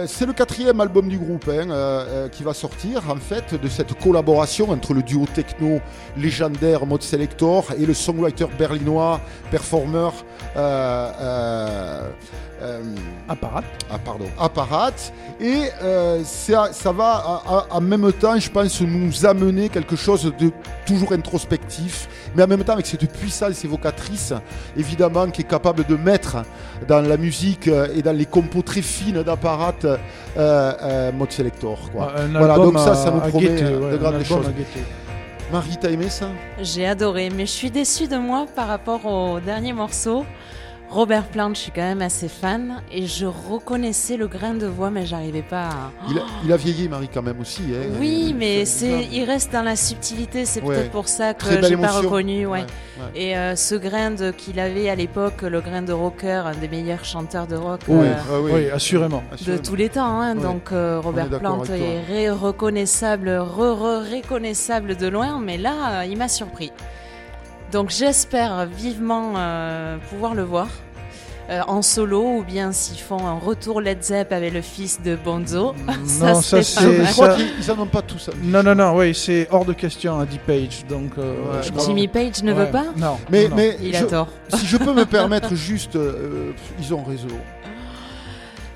C'est 0.06 0.26
le 0.26 0.32
quatrième 0.32 0.80
album 0.80 1.08
du 1.08 1.18
groupe 1.18 1.48
hein, 1.48 2.28
qui 2.32 2.42
va 2.42 2.54
sortir 2.54 3.02
en 3.10 3.16
fait 3.16 3.60
de 3.60 3.68
cette 3.68 3.98
collaboration 4.00 4.35
entre 4.68 4.92
le 4.92 5.02
duo 5.02 5.24
techno 5.34 5.80
légendaire 6.16 6.84
Mode 6.86 7.02
Selector 7.02 7.72
et 7.78 7.86
le 7.86 7.94
songwriter 7.94 8.46
berlinois 8.58 9.20
performeur 9.50 10.12
euh, 10.56 11.10
euh, 11.20 12.10
Apparat. 13.28 13.62
ah, 13.90 13.98
pardon, 14.04 14.26
Apparat. 14.38 14.92
Et 15.40 15.64
euh, 15.82 16.22
ça, 16.24 16.70
ça 16.72 16.92
va 16.92 17.42
en 17.70 17.80
même 17.80 18.12
temps, 18.12 18.38
je 18.38 18.50
pense, 18.50 18.80
nous 18.80 19.26
amener 19.26 19.68
quelque 19.68 19.96
chose 19.96 20.32
de 20.38 20.50
toujours 20.86 21.12
introspectif, 21.12 22.08
mais 22.34 22.42
en 22.42 22.46
même 22.46 22.64
temps 22.64 22.72
avec 22.74 22.86
cette 22.86 23.10
puissance 23.12 23.64
évocatrice, 23.64 24.32
évidemment, 24.76 25.28
qui 25.30 25.42
est 25.42 25.48
capable 25.48 25.84
de 25.84 25.96
mettre 25.96 26.38
dans 26.88 27.00
la 27.00 27.16
musique 27.16 27.68
euh, 27.68 27.88
et 27.94 28.02
dans 28.02 28.16
les 28.16 28.26
compos 28.26 28.62
très 28.62 28.82
fines 28.82 29.22
d'Apparat 29.22 29.74
euh, 29.84 29.96
euh, 30.36 31.12
Mode 31.12 31.32
Selector. 31.32 31.90
Quoi. 31.90 32.12
Un 32.18 32.28
Voilà, 32.38 32.56
donc 32.56 32.78
ça, 32.78 32.94
ça 32.94 33.10
nous 33.10 33.20
promet 33.20 33.48
guetter, 33.48 33.64
euh, 33.64 33.80
ouais, 33.80 33.92
de 33.92 33.96
grandes 33.96 34.22
choses. 34.24 34.46
Marie, 35.52 35.76
t'as 35.80 35.90
aimé 35.90 36.08
ça? 36.08 36.28
J'ai 36.60 36.86
adoré, 36.86 37.30
mais 37.30 37.46
je 37.46 37.52
suis 37.52 37.70
déçue 37.70 38.08
de 38.08 38.16
moi 38.16 38.46
par 38.54 38.66
rapport 38.66 39.04
au 39.06 39.38
dernier 39.40 39.72
morceau. 39.72 40.24
Robert 40.88 41.24
Plant, 41.24 41.50
je 41.52 41.58
suis 41.60 41.72
quand 41.72 41.82
même 41.82 42.00
assez 42.00 42.28
fan 42.28 42.80
et 42.92 43.06
je 43.06 43.26
reconnaissais 43.26 44.16
le 44.16 44.28
grain 44.28 44.54
de 44.54 44.66
voix, 44.66 44.88
mais 44.88 45.04
j'arrivais 45.04 45.42
pas 45.42 45.64
à. 45.66 45.90
il 46.08 46.18
a, 46.18 46.22
il 46.44 46.52
a 46.52 46.56
vieilli, 46.56 46.88
Marie, 46.88 47.08
quand 47.12 47.22
même 47.22 47.40
aussi. 47.40 47.62
hein. 47.74 47.88
Oui, 48.00 48.34
mais 48.38 48.60
il- 48.60 48.66
c'est, 48.66 49.04
il 49.12 49.24
reste 49.24 49.52
dans 49.52 49.62
la 49.64 49.74
subtilité. 49.76 50.44
C'est 50.44 50.62
Ouais. 50.62 50.76
peut-être 50.76 50.92
pour 50.92 51.08
ça 51.08 51.34
que 51.34 51.44
j'ai 51.66 51.76
pas 51.76 51.90
reconnu. 51.90 52.46
Ouais. 52.46 52.60
Ouais, 52.60 52.66
ouais. 53.14 53.20
Et 53.20 53.36
euh, 53.36 53.56
ce 53.56 53.74
grain 53.74 54.12
de- 54.12 54.30
qu'il 54.30 54.60
avait 54.60 54.88
à 54.88 54.94
l'époque, 54.94 55.42
le 55.42 55.60
grain 55.60 55.82
de 55.82 55.92
rocker, 55.92 56.46
un 56.46 56.54
des 56.54 56.68
meilleurs 56.68 57.04
chanteurs 57.04 57.46
de 57.48 57.56
rock 57.56 57.80
Oui, 57.88 58.06
euh, 58.06 58.14
ah 58.18 58.40
oui. 58.40 58.50
Oui, 58.54 58.70
assurément. 58.70 59.22
de 59.30 59.34
Assurément. 59.34 59.62
tous 59.62 59.74
les 59.74 59.88
temps. 59.88 60.20
hein. 60.20 60.36
Ouais. 60.36 60.42
Donc 60.42 60.70
euh, 60.72 61.00
Robert 61.02 61.26
est 61.34 61.38
Plant 61.40 61.62
est 61.64 62.30
reconnaissable, 62.30 63.28
re-reconnaissable 63.38 64.96
de 64.96 65.08
loin, 65.08 65.40
mais 65.40 65.58
là, 65.58 66.00
euh, 66.00 66.04
il 66.04 66.16
m'a 66.16 66.28
surpris. 66.28 66.70
Donc 67.72 67.90
j'espère 67.90 68.66
vivement 68.66 69.34
euh, 69.36 69.96
pouvoir 70.10 70.34
le 70.34 70.42
voir. 70.42 70.68
euh, 71.48 71.60
en 71.68 71.80
solo 71.80 72.38
ou 72.38 72.42
bien 72.42 72.72
s'ils 72.72 72.98
font 72.98 73.24
un 73.24 73.38
retour 73.38 73.80
Led 73.80 74.02
Zepp 74.02 74.32
avec 74.32 74.52
le 74.52 74.62
fils 74.62 75.00
de 75.00 75.14
Bonzo. 75.14 75.74
ça 76.04 76.32
Non, 76.32 76.42
ça, 76.42 76.60
c'est-. 76.62 76.80
Je 76.80 77.12
crois 77.12 77.30
ça- 77.30 77.36
qu'ils 77.36 77.46
ils 77.60 77.70
en 77.70 77.78
ont 77.78 77.86
pas 77.86 78.02
tous. 78.02 78.28
hein. 78.28 78.36
Non, 78.42 78.64
non, 78.64 78.74
non, 78.74 78.96
oui, 78.96 79.14
c'est 79.14 79.46
hors 79.52 79.64
de 79.64 79.72
question 79.72 80.18
à 80.18 80.26
Deep 80.26 80.42
Page. 80.44 80.84
Donc, 80.88 81.12
euh, 81.18 81.22
Ouais, 81.34 81.62
je 81.62 81.68
non. 81.68 81.76
crois- 81.76 81.86
Jimmy 81.86 82.08
Page 82.08 82.42
ne 82.42 82.52
Ouais. 82.52 82.64
veut 82.64 82.70
pas 82.72 82.86
Non. 82.96 83.16
Mais, 83.30 83.48
non. 83.48 83.54
mais 83.56 83.76
Il 83.80 83.94
je- 83.96 84.02
a 84.04 84.06
tort. 84.08 84.28
si 84.54 84.66
je 84.66 84.76
peux 84.76 84.92
me 84.92 85.04
permettre 85.06 85.54
juste, 85.54 85.94
euh, 85.94 86.50
ils 86.80 86.92
ont 86.92 87.04
raison. 87.04 87.28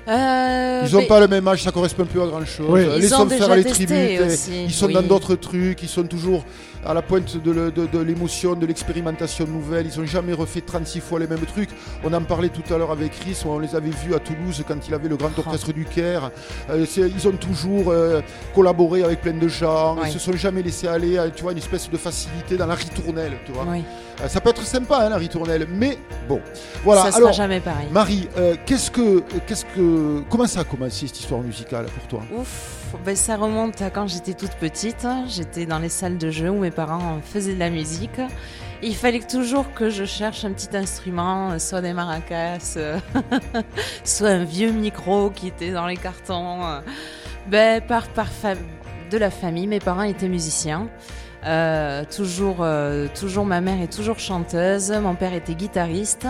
Euh, 0.07 0.83
Ils 0.87 0.93
n'ont 0.93 1.01
mais 1.01 1.07
pas 1.07 1.19
le 1.19 1.27
même 1.27 1.47
âge, 1.47 1.63
ça 1.63 1.71
correspond 1.71 2.05
plus 2.05 2.21
à 2.21 2.25
grand 2.25 2.43
chose. 2.45 2.65
Oui. 2.69 2.81
Ils 2.95 3.01
Les 3.01 3.13
ont 3.13 3.27
faire 3.27 3.39
déjà 3.39 3.55
les 3.55 3.63
testé 3.63 3.85
tributes, 3.85 4.49
ils 4.65 4.71
sont 4.73 4.87
oui. 4.87 4.93
dans 4.93 5.03
d'autres 5.03 5.35
trucs, 5.35 5.83
ils 5.83 5.87
sont 5.89 6.03
toujours 6.03 6.43
à 6.85 6.93
la 6.93 7.01
pointe 7.01 7.37
de, 7.37 7.99
l'émotion, 8.01 8.55
de 8.55 8.65
l'expérimentation 8.65 9.45
nouvelle. 9.47 9.87
Ils 9.93 9.99
n'ont 9.99 10.05
jamais 10.07 10.33
refait 10.33 10.61
36 10.61 10.99
fois 11.01 11.19
les 11.19 11.27
mêmes 11.27 11.45
trucs. 11.45 11.69
On 12.03 12.11
en 12.13 12.21
parlait 12.21 12.49
tout 12.49 12.73
à 12.73 12.77
l'heure 12.77 12.91
avec 12.91 13.11
Chris, 13.19 13.37
on 13.45 13.59
les 13.59 13.75
avait 13.75 13.89
vus 13.89 14.13
à 14.15 14.19
Toulouse 14.19 14.63
quand 14.67 14.87
il 14.87 14.93
avait 14.93 15.09
le 15.09 15.15
grand 15.17 15.29
Ah. 15.37 15.39
orchestre 15.45 15.73
du 15.73 15.85
Caire. 15.85 16.31
Euh, 16.69 16.85
ils 16.97 17.27
ont 17.27 17.31
toujours 17.33 17.89
euh, 17.91 18.21
collaboré 18.55 19.03
avec 19.03 19.21
plein 19.21 19.33
de 19.33 19.47
gens, 19.47 19.95
Ouais. 19.97 20.07
ils 20.07 20.11
se 20.13 20.19
sont 20.19 20.33
jamais 20.33 20.61
laissés 20.61 20.87
aller, 20.87 21.17
à, 21.17 21.29
tu 21.29 21.43
vois, 21.43 21.51
une 21.51 21.57
espèce 21.59 21.89
de 21.89 21.97
facilité 21.97 22.57
dans 22.57 22.65
la 22.67 22.75
ritournelle, 22.75 23.33
tu 23.45 23.51
vois. 23.51 23.65
Oui, 23.69 23.83
Euh, 24.21 24.27
ça 24.27 24.39
peut 24.41 24.49
être 24.51 24.61
sympa, 24.63 24.97
hein, 25.05 25.09
la 25.09 25.17
ritournelle, 25.17 25.67
mais 25.71 25.97
bon. 26.27 26.39
Voilà, 26.83 27.03
ça 27.03 27.07
sera 27.11 27.17
alors. 27.21 27.33
jamais 27.33 27.59
pareil. 27.59 27.87
Marie, 27.91 28.27
qu'est-ce 28.65 28.91
que, 28.91 29.23
qu'est-ce 29.47 29.65
que, 29.65 30.21
comment 30.29 30.45
ça 30.45 30.59
a 30.59 30.63
commencé 30.63 31.07
cette 31.07 31.19
histoire 31.19 31.41
musicale 31.41 31.85
pour 31.85 32.07
toi? 32.07 32.21
Ouf, 32.37 32.80
ben 32.99 33.15
ça 33.15 33.37
remonte 33.37 33.81
à 33.81 33.89
quand 33.89 34.07
j'étais 34.07 34.33
toute 34.33 34.53
petite. 34.55 35.07
J'étais 35.27 35.65
dans 35.65 35.79
les 35.79 35.89
salles 35.89 36.17
de 36.17 36.29
jeu 36.29 36.49
où 36.49 36.59
mes 36.59 36.71
parents 36.71 37.19
faisaient 37.23 37.53
de 37.53 37.59
la 37.59 37.69
musique. 37.69 38.19
Il 38.83 38.95
fallait 38.95 39.19
toujours 39.19 39.73
que 39.73 39.89
je 39.89 40.05
cherche 40.05 40.43
un 40.43 40.51
petit 40.51 40.75
instrument, 40.75 41.57
soit 41.59 41.81
des 41.81 41.93
maracas, 41.93 42.73
euh, 42.77 42.99
soit 44.03 44.29
un 44.29 44.43
vieux 44.43 44.71
micro 44.71 45.29
qui 45.29 45.47
était 45.47 45.71
dans 45.71 45.87
les 45.87 45.97
cartons. 45.97 46.81
Ben, 47.47 47.81
par, 47.81 48.07
par 48.09 48.27
de 49.09 49.17
la 49.17 49.29
famille, 49.29 49.67
mes 49.67 49.79
parents 49.79 50.03
étaient 50.03 50.29
musiciens. 50.29 50.87
Euh, 51.45 52.03
toujours, 52.05 52.57
euh, 52.59 53.07
toujours 53.19 53.45
ma 53.45 53.61
mère 53.61 53.81
est 53.81 53.91
toujours 53.91 54.19
chanteuse, 54.19 54.91
mon 54.91 55.15
père 55.15 55.33
était 55.33 55.55
guitariste. 55.55 56.27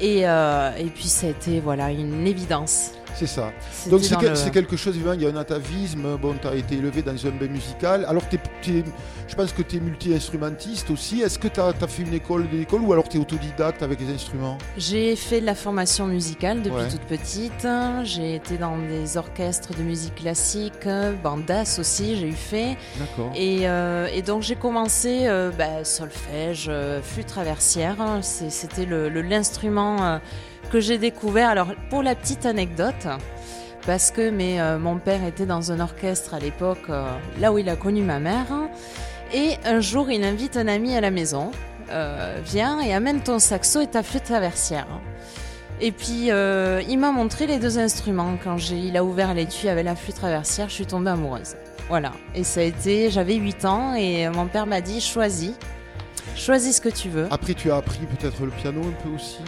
Et, 0.00 0.22
et 0.22 0.90
puis 0.94 1.04
ça 1.04 1.26
a 1.26 1.30
été 1.30 1.60
voilà, 1.60 1.90
une 1.90 2.26
évidence. 2.26 2.92
C'est 3.14 3.26
ça. 3.26 3.52
Donc 3.88 4.00
c'est, 4.02 4.16
que- 4.18 4.26
le- 4.26 4.50
quelque 4.50 4.76
chose, 4.76 4.96
il 4.96 5.22
y 5.22 5.26
a 5.26 5.28
un 5.30 5.36
atavisme, 5.36 6.16
bon, 6.20 6.34
tu 6.40 6.46
as 6.48 6.54
été 6.54 6.76
élevé 6.76 7.02
dans 7.02 7.12
un 7.26 7.30
bain 7.30 7.46
musical, 7.48 8.04
alors 8.08 8.26
t'es, 8.28 8.38
t'es- 8.62 8.84
je 9.28 9.34
pense 9.34 9.52
que 9.52 9.62
tu 9.62 9.76
es 9.76 9.80
multi-instrumentiste 9.80 10.90
aussi, 10.90 11.20
est-ce 11.22 11.38
que 11.38 11.48
tu 11.48 11.60
as, 11.60 11.72
fait 11.88 12.02
une 12.02 12.14
école 12.14 12.48
de 12.50 12.56
l'école 12.56 12.80
ou 12.82 12.92
alors 12.92 13.08
tu 13.08 13.16
es 13.16 13.20
autodidacte 13.20 13.82
avec 13.82 14.00
les 14.00 14.12
instruments? 14.14 14.58
J'ai 14.76 15.14
fait 15.16 15.40
de 15.40 15.46
la 15.46 15.54
formation 15.54 16.06
musicale 16.06 16.62
depuis 16.62 16.76
Ouais. 16.82 16.88
toute 16.88 17.02
petite. 17.02 17.66
J'ai 18.04 18.36
été 18.36 18.56
dans 18.58 18.76
des 18.78 19.16
orchestres 19.16 19.74
de 19.76 19.82
musique 19.82 20.14
classique, 20.16 20.88
bandas 21.22 21.76
aussi, 21.78 22.16
j'ai 22.16 22.28
eu 22.28 22.32
fait. 22.32 22.76
D'accord. 22.98 23.32
Et, 23.36 23.68
euh, 23.68 24.08
et 24.12 24.22
donc 24.22 24.42
j'ai 24.42 24.56
commencé 24.56 25.26
euh, 25.26 25.50
bah, 25.56 25.84
solfège, 25.84 26.66
euh, 26.68 27.00
flûte 27.02 27.26
traversière. 27.26 27.96
C'était 28.22 28.84
le- 28.86 29.08
le- 29.08 29.22
l'instrument 29.22 30.02
euh, 30.04 30.18
que 30.72 30.80
j'ai 30.80 30.98
découvert. 30.98 31.50
Alors 31.50 31.68
pour 31.90 32.02
la 32.02 32.14
petite 32.14 32.46
anecdote, 32.46 33.06
parce 33.86 34.10
que 34.10 34.30
mais, 34.30 34.60
euh, 34.60 34.78
mon 34.78 34.98
père 34.98 35.24
était 35.24 35.46
dans 35.46 35.70
un 35.70 35.80
orchestre 35.80 36.34
à 36.34 36.38
l'époque, 36.38 36.88
euh, 36.88 37.04
là 37.40 37.52
où 37.52 37.58
il 37.58 37.68
a 37.68 37.76
connu 37.76 38.02
ma 38.02 38.18
mère. 38.18 38.46
Et 39.34 39.56
un 39.64 39.80
jour, 39.80 40.10
il 40.10 40.24
invite 40.24 40.56
un 40.56 40.68
ami 40.68 40.96
à 40.96 41.00
la 41.00 41.10
maison. 41.10 41.50
Euh, 41.90 42.40
viens 42.44 42.80
et 42.80 42.94
amène 42.94 43.20
ton 43.20 43.38
saxo 43.38 43.80
et 43.80 43.86
ta 43.86 44.02
flûte 44.02 44.24
traversière. 44.24 44.86
Et 45.80 45.90
puis, 45.90 46.28
il 46.28 46.98
m'a 46.98 47.10
montré 47.10 47.46
les 47.46 47.58
deux 47.58 47.78
instruments. 47.78 48.38
Quand 48.42 48.56
il 48.70 48.96
a 48.96 49.02
ouvert 49.02 49.34
l'étui 49.34 49.68
avec 49.68 49.84
la 49.84 49.96
flûte 49.96 50.16
traversière, 50.16 50.68
je 50.68 50.74
suis 50.74 50.86
tombée 50.86 51.10
amoureuse. 51.10 51.56
Voilà. 51.88 52.12
Et 52.36 52.44
ça 52.44 52.60
a 52.60 52.62
été, 52.62 53.10
j'avais 53.10 53.34
8 53.34 53.64
ans 53.64 53.94
et 53.94 54.28
mon 54.28 54.46
père 54.46 54.66
m'a 54.66 54.80
dit, 54.80 55.00
choisis. 55.00 55.54
Choisis 56.36 56.76
ce 56.76 56.80
que 56.80 56.88
tu 56.88 57.08
veux. 57.08 57.26
Après 57.30 57.54
tu 57.54 57.70
as 57.70 57.76
appris 57.76 58.00
peut-être 58.06 58.44
le 58.44 58.50
piano 58.50 58.80
un 58.80 59.02
peu 59.02 59.14
aussi 59.14 59.38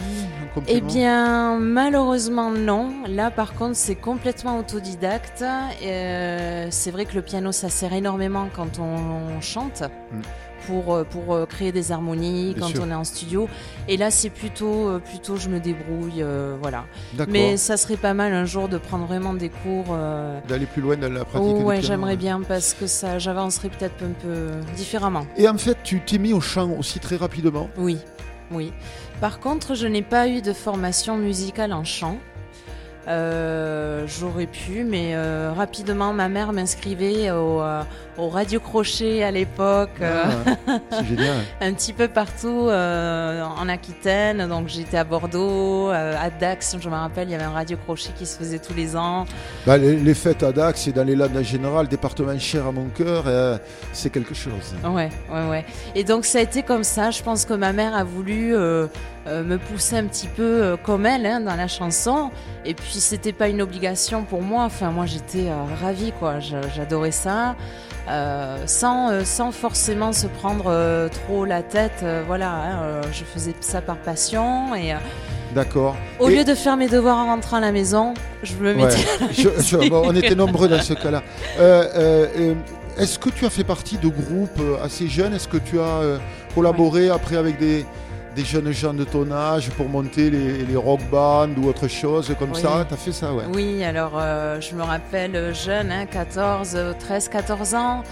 Eh 0.68 0.80
bien, 0.80 1.58
malheureusement 1.58 2.50
non. 2.50 2.92
Là, 3.08 3.30
par 3.30 3.54
contre, 3.54 3.76
c'est 3.76 3.94
complètement 3.94 4.58
autodidacte. 4.58 5.44
Euh, 5.82 6.68
c'est 6.70 6.90
vrai 6.90 7.04
que 7.04 7.14
le 7.14 7.22
piano, 7.22 7.52
ça 7.52 7.68
sert 7.68 7.92
énormément 7.92 8.48
quand 8.54 8.78
on, 8.78 9.40
chante. 9.40 9.82
Mm. 10.12 10.20
Pour, 10.66 10.94
euh, 10.94 11.04
pour 11.04 11.34
euh, 11.34 11.44
créer 11.46 11.72
des 11.72 11.92
harmonies 11.92 12.54
Bien 12.54 12.62
quand 12.62 12.68
sûr. 12.72 12.82
on 12.86 12.90
est 12.90 12.94
en 12.94 13.04
studio. 13.04 13.48
Et 13.86 13.96
là, 13.96 14.10
c'est 14.10 14.30
plutôt, 14.30 14.88
euh, 14.88 14.98
plutôt 14.98 15.36
je 15.36 15.48
me 15.50 15.60
débrouille, 15.60 16.22
euh, 16.22 16.56
voilà. 16.60 16.84
Mais 17.28 17.56
ça 17.56 17.76
serait 17.76 17.96
pas 17.98 18.14
mal 18.14 18.32
un 18.32 18.44
jour 18.46 18.68
de 18.68 18.78
prendre 18.78 19.04
vraiment 19.06 19.34
des 19.34 19.50
cours. 19.50 19.86
euh, 19.90 20.40
D'aller 20.48 20.66
plus 20.66 20.80
loin 20.80 20.96
dans 20.96 21.12
la 21.12 21.24
pratique 21.24 21.48
Oh, 21.54 21.62
ouais, 21.64 21.82
j'aimerais 21.82 22.16
bien 22.16 22.40
parce 22.40 22.72
que 22.72 22.86
ça, 22.86 23.18
j'avancerais 23.18 23.68
peut-être 23.68 24.02
un 24.02 24.12
peu 24.22 24.52
différemment. 24.76 25.26
Et 25.36 25.48
en 25.48 25.58
fait, 25.58 25.76
tu 25.84 26.00
t'es 26.00 26.18
mis 26.18 26.32
au 26.32 26.40
chant 26.40 26.70
aussi 26.78 26.98
très 26.98 27.16
rapidement. 27.16 27.68
Oui, 27.76 27.98
oui. 28.50 28.72
Par 29.20 29.40
contre, 29.40 29.74
je 29.74 29.86
n'ai 29.86 30.02
pas 30.02 30.28
eu 30.28 30.40
de 30.40 30.52
formation 30.52 31.16
musicale 31.18 31.72
en 31.72 31.84
chant. 31.84 32.16
Euh, 33.06 34.06
J'aurais 34.06 34.46
pu, 34.46 34.84
mais 34.84 35.14
rapidement, 35.50 36.12
ma 36.12 36.28
mère 36.28 36.52
m'inscrivait 36.52 37.30
au, 37.30 37.60
au 38.16 38.28
radio 38.28 38.60
crochet 38.60 39.22
à 39.22 39.30
l'époque, 39.30 39.90
euh, 40.00 40.24
Ah, 40.68 41.02
génial. 41.02 41.36
un 41.60 41.72
petit 41.72 41.92
peu 41.92 42.08
partout 42.08 42.68
euh, 42.68 43.42
en 43.42 43.68
Aquitaine. 43.68 44.46
Donc 44.48 44.68
j'étais 44.68 44.96
à 44.96 45.04
Bordeaux, 45.04 45.90
euh, 45.90 46.14
à 46.20 46.30
Dax, 46.30 46.76
je 46.80 46.88
me 46.88 46.94
rappelle, 46.94 47.28
il 47.28 47.32
y 47.32 47.34
avait 47.34 47.44
un 47.44 47.50
radio 47.50 47.76
crochet 47.76 48.10
qui 48.16 48.26
se 48.26 48.38
faisait 48.38 48.58
tous 48.58 48.74
les 48.74 48.96
ans. 48.96 49.24
Bah, 49.66 49.78
les, 49.78 49.96
les 49.96 50.14
fêtes 50.14 50.42
à 50.42 50.52
Dax 50.52 50.86
et 50.86 50.92
dans 50.92 51.04
les 51.04 51.16
Landes 51.16 51.36
en 51.36 51.42
général, 51.42 51.88
département 51.88 52.38
cher 52.38 52.66
à 52.66 52.72
mon 52.72 52.88
cœur, 52.88 53.24
euh, 53.26 53.58
c'est 53.92 54.10
quelque 54.10 54.34
chose. 54.34 54.74
Ouais, 54.84 55.10
ouais, 55.32 55.48
ouais. 55.48 55.64
Et 55.94 56.04
donc 56.04 56.24
ça 56.24 56.38
a 56.38 56.42
été 56.42 56.62
comme 56.62 56.84
ça. 56.84 57.10
Je 57.10 57.22
pense 57.22 57.44
que 57.44 57.54
ma 57.54 57.72
mère 57.72 57.94
a 57.94 58.04
voulu 58.04 58.54
euh, 58.54 58.86
euh, 59.26 59.42
me 59.42 59.58
pousser 59.58 59.96
un 59.96 60.04
petit 60.04 60.26
peu 60.28 60.42
euh, 60.42 60.76
comme 60.76 61.06
elle 61.06 61.26
hein, 61.26 61.40
dans 61.40 61.56
la 61.56 61.68
chanson. 61.68 62.30
Et 62.64 62.74
puis 62.74 63.00
c'était 63.00 63.32
pas 63.32 63.48
une 63.48 63.62
obligation 63.62 64.22
pour 64.24 64.42
moi. 64.42 64.64
Enfin, 64.64 64.90
moi 64.90 65.06
j'étais 65.06 65.48
euh, 65.48 65.54
ravie, 65.82 66.12
quoi. 66.18 66.34
J'adorais 66.40 67.10
ça. 67.10 67.56
Euh, 68.06 68.58
sans, 68.66 69.10
euh, 69.10 69.24
sans 69.24 69.50
forcément 69.50 70.12
se 70.12 70.26
prendre 70.26 70.64
euh, 70.66 71.08
trop 71.08 71.46
la 71.46 71.62
tête, 71.62 72.00
euh, 72.02 72.22
voilà, 72.26 72.50
hein, 72.50 73.00
je 73.12 73.24
faisais 73.24 73.54
ça 73.60 73.80
par 73.80 73.96
passion 73.96 74.74
et 74.74 74.92
D'accord. 75.54 75.96
au 76.20 76.28
Et- 76.28 76.36
lieu 76.36 76.44
de 76.44 76.54
faire 76.54 76.76
mes 76.76 76.86
devoirs 76.88 77.16
en 77.16 77.26
rentrant 77.26 77.56
à 77.56 77.60
la 77.60 77.72
maison, 77.72 78.12
je 78.42 78.54
me 78.56 78.74
Ouais. 78.74 78.84
mettais 78.84 78.98
Je- 79.32 79.48
je- 79.58 79.88
bon, 79.88 80.02
on 80.04 80.14
était 80.14 80.34
nombreux 80.34 80.68
dans 80.68 80.82
ce 80.82 80.92
cas-là. 80.92 81.22
Est-ce 82.96 83.18
que 83.18 83.30
tu 83.30 83.44
as 83.46 83.50
fait 83.50 83.64
partie 83.64 83.96
de 83.96 84.08
groupes 84.08 84.60
assez 84.84 85.08
jeunes? 85.08 85.34
Est-ce 85.34 85.48
que 85.48 85.56
tu 85.56 85.80
as 85.80 86.18
collaboré 86.54 87.08
après 87.10 87.36
avec 87.36 87.58
des, 87.58 87.84
des 88.34 88.44
jeunes 88.44 88.72
gens 88.72 88.94
de 88.94 89.04
ton 89.04 89.30
âge 89.30 89.70
pour 89.70 89.88
monter 89.88 90.30
les, 90.30 90.64
les 90.64 90.76
rock 90.76 91.00
bands 91.10 91.48
ou 91.56 91.68
autre 91.68 91.88
chose 91.88 92.34
comme 92.38 92.52
Oui. 92.52 92.60
ça 92.60 92.84
Tu 92.88 92.94
as 92.94 92.96
fait 92.96 93.12
ça, 93.12 93.32
ouais. 93.32 93.44
Oui, 93.54 93.84
alors 93.84 94.12
euh, 94.18 94.60
je 94.60 94.74
me 94.74 94.82
rappelle 94.82 95.54
jeune, 95.54 95.90
hein, 95.92 96.06
14, 96.06 96.72
euh, 96.74 96.92
13, 96.98 97.28
14 97.28 97.74
ans. 97.74 98.02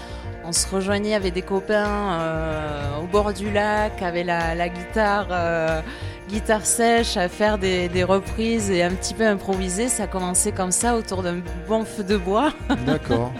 On 0.45 0.51
se 0.51 0.67
rejoignait 0.73 1.15
avec 1.15 1.33
des 1.33 1.41
copains 1.41 1.87
euh, 2.19 2.99
au 3.01 3.07
bord 3.07 3.33
du 3.33 3.49
lac, 3.51 4.01
avec 4.01 4.25
la, 4.25 4.55
la 4.55 4.67
guitare, 4.69 5.27
euh, 5.31 5.81
guitare 6.29 6.65
sèche, 6.65 7.15
à 7.15 7.29
faire 7.29 7.57
des, 7.57 7.87
des 7.87 8.03
reprises 8.03 8.69
et 8.69 8.83
un 8.83 8.91
petit 8.91 9.13
peu 9.13 9.25
improviser. 9.25 9.87
Ça 9.87 10.05
commençait 10.07 10.51
comme 10.51 10.71
ça 10.71 10.95
autour 10.95 11.23
d'un 11.23 11.37
bon 11.67 11.85
feu 11.85 12.03
de 12.03 12.17
bois 12.17 12.51
D'accord. 12.85 13.31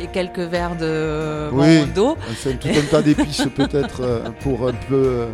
et 0.00 0.06
quelques 0.06 0.38
verres 0.38 0.76
de 0.76 1.50
Oui. 1.52 1.80
bon, 1.80 1.88
d'eau. 1.94 2.16
Enfin, 2.30 2.50
tout 2.58 2.68
un 2.68 2.90
tas 2.90 3.02
d'épices 3.02 3.46
peut-être 3.54 4.22
pour 4.40 4.68
un 4.68 4.74
peu 4.88 5.26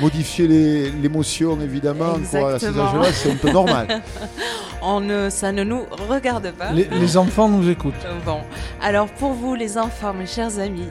modifier 0.00 0.46
les- 0.48 0.90
l'émotion, 0.90 1.58
évidemment. 1.60 2.14
quoi. 2.30 2.54
À 2.54 2.58
ces 2.58 2.66
âges-là, 2.68 3.12
c'est 3.12 3.32
un 3.32 3.36
peu 3.36 3.50
normal. 3.50 4.02
On 4.84 5.00
ne, 5.00 5.30
ça 5.30 5.52
ne 5.52 5.62
nous 5.62 5.82
regarde 6.08 6.50
pas. 6.52 6.72
Les, 6.72 6.84
les 6.90 7.16
enfants 7.16 7.48
nous 7.48 7.68
écoutent. 7.70 7.94
Euh, 8.04 8.18
Bon, 8.26 8.40
alors 8.80 9.06
pour 9.06 9.32
vous 9.32 9.54
les 9.54 9.78
enfants, 9.78 10.12
mes 10.12 10.26
chers 10.26 10.58
amis, 10.58 10.88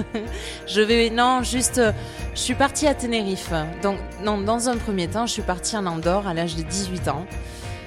je 0.66 0.80
vais 0.82 1.08
non 1.10 1.42
juste, 1.42 1.78
euh, 1.78 1.92
je 2.34 2.40
suis 2.40 2.54
partie 2.54 2.86
à 2.86 2.94
Tenerife. 2.94 3.50
Donc 3.82 3.96
non, 4.22 4.38
dans 4.38 4.68
un 4.68 4.76
premier 4.76 5.08
temps, 5.08 5.26
je 5.26 5.32
suis 5.32 5.42
partie 5.42 5.76
en 5.76 5.86
Andorre 5.86 6.26
à 6.28 6.34
l'âge 6.34 6.56
de 6.56 6.62
18 6.62 7.08
ans 7.08 7.24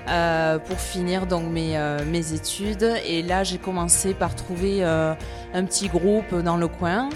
euh, 0.10 0.58
pour 0.60 0.80
finir 0.80 1.28
donc 1.28 1.44
mes 1.52 1.78
euh, 1.78 2.00
mes 2.10 2.34
études. 2.34 2.92
Et 3.06 3.22
là, 3.22 3.44
j'ai 3.44 3.58
commencé 3.60 4.14
par 4.16 4.36
trouver 4.36 4.84
euh, 4.84 5.14
un 5.54 5.64
petit 5.66 5.90
groupe 5.90 6.34
dans 6.44 6.58
le 6.58 6.68
coin 6.68 7.10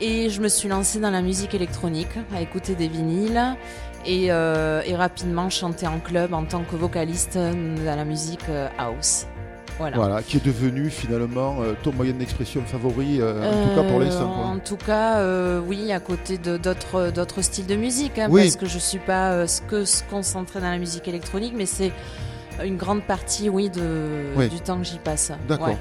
et 0.00 0.28
je 0.30 0.40
me 0.40 0.48
suis 0.48 0.68
lancée 0.68 0.98
dans 1.00 1.10
la 1.10 1.22
musique 1.22 1.54
électronique, 1.54 2.16
à 2.34 2.40
écouter 2.40 2.74
des 2.74 2.88
vinyles. 2.88 3.56
Et, 4.08 4.30
euh, 4.30 4.82
et 4.86 4.94
rapidement 4.94 5.50
chanter 5.50 5.88
en 5.88 5.98
club 5.98 6.32
en 6.32 6.44
tant 6.44 6.62
que 6.62 6.76
vocaliste 6.76 7.36
dans 7.36 7.96
la 7.96 8.04
musique 8.04 8.48
euh, 8.48 8.68
house. 8.78 9.26
Voilà. 9.78 9.96
Voilà, 9.96 10.22
qui 10.22 10.36
est 10.36 10.46
devenu 10.46 10.90
finalement 10.90 11.56
euh, 11.60 11.72
ton 11.82 11.92
moyen 11.92 12.12
d'expression 12.12 12.62
favori, 12.64 13.20
euh, 13.20 13.42
en 13.42 13.68
tout 13.68 13.74
cas 13.74 13.82
pour 13.88 14.00
Euh, 14.00 14.04
l'instant. 14.04 14.30
En 14.44 14.58
tout 14.60 14.76
cas, 14.76 15.20
oui, 15.66 15.90
à 15.92 15.98
côté 15.98 16.38
d'autres 16.38 17.10
d'autres 17.10 17.42
styles 17.42 17.66
de 17.66 17.74
musique, 17.74 18.16
hein, 18.20 18.28
Oui. 18.30 18.42
parce 18.42 18.54
que 18.54 18.66
je 18.66 18.78
suis 18.78 19.00
pas 19.00 19.44
ce 19.48 19.60
que 19.62 19.84
se 19.84 20.04
concentrer 20.04 20.60
dans 20.60 20.70
la 20.70 20.78
musique 20.78 21.08
électronique, 21.08 21.54
mais 21.56 21.66
c'est 21.66 21.90
une 22.64 22.76
grande 22.76 23.02
partie, 23.02 23.48
oui, 23.50 23.70
de 23.70 24.26
Oui. 24.36 24.48
du 24.48 24.60
temps 24.60 24.78
que 24.78 24.84
j'y 24.84 24.98
passe. 24.98 25.32
D'accord. 25.48 25.66
Ouais. 25.70 25.76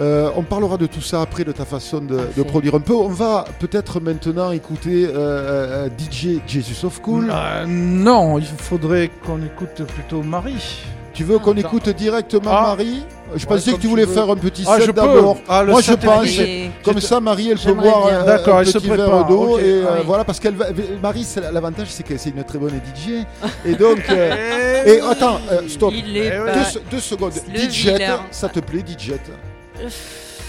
Euh, 0.00 0.30
on 0.36 0.42
parlera 0.42 0.76
de 0.76 0.86
tout 0.86 1.00
ça 1.00 1.20
après, 1.22 1.44
de 1.44 1.52
ta 1.52 1.64
façon 1.64 2.00
de, 2.00 2.42
produire 2.42 2.74
un 2.74 2.80
peu. 2.80 2.94
On 2.94 3.08
va 3.08 3.44
peut-être 3.60 4.00
maintenant 4.00 4.50
écouter 4.50 5.06
euh, 5.06 5.86
euh, 5.86 5.88
DJ 5.88 6.40
Jesus 6.46 6.84
of 6.86 7.00
Cool. 7.00 7.30
Euh, 7.32 7.64
non, 7.66 8.38
il 8.38 8.46
faudrait 8.46 9.10
qu'on 9.24 9.38
écoute 9.38 9.84
plutôt 9.86 10.22
Marie. 10.22 10.82
Tu 11.12 11.22
veux 11.22 11.38
qu'on 11.38 11.54
Ah, 11.56 11.60
écoute 11.60 11.88
directement 11.90 12.50
Ah. 12.52 12.62
Marie 12.70 13.04
Je 13.36 13.46
Ouais, 13.46 13.54
pensais 13.54 13.72
que 13.72 13.80
tu 13.80 13.86
voulais 13.86 14.04
faire 14.06 14.28
un 14.28 14.34
petit 14.36 14.64
Ah, 14.66 14.80
set 14.80 14.90
d'abord. 14.92 15.38
Ah, 15.48 15.62
Moi, 15.64 15.80
je 15.80 15.92
pense. 15.92 16.38
Et- 16.40 16.70
Comme 16.84 17.00
ça, 17.00 17.20
Marie, 17.20 17.50
elle 17.52 17.58
peut 17.58 17.72
boire 17.72 18.08
un 18.08 18.64
se 18.64 18.78
petit 18.78 18.88
verre 18.90 19.24
d'eau. 19.26 19.58
Et 19.60 19.62
euh, 19.62 20.02
voilà, 20.04 20.24
parce 20.24 20.40
qu'elle 20.40 20.56
va. 20.56 20.66
Marie, 21.00 21.24
l'avantage, 21.52 21.86
c'est 21.90 22.02
que 22.02 22.16
c'est 22.18 22.30
une 22.30 22.42
très 22.42 22.58
bonne 22.58 22.80
DJ. 22.96 23.24
Et 23.64 23.76
donc. 23.76 24.00
euh, 24.10 24.84
et 24.84 25.00
attends, 25.00 25.38
euh, 25.52 25.60
stop. 25.68 25.92
Eh 25.96 26.02
Deux, 26.02 26.80
deux 26.90 27.00
secondes. 27.00 27.32
DJ, 27.54 27.90
ça 28.32 28.48
te 28.48 28.58
plaît, 28.58 28.80
DJ 28.84 29.12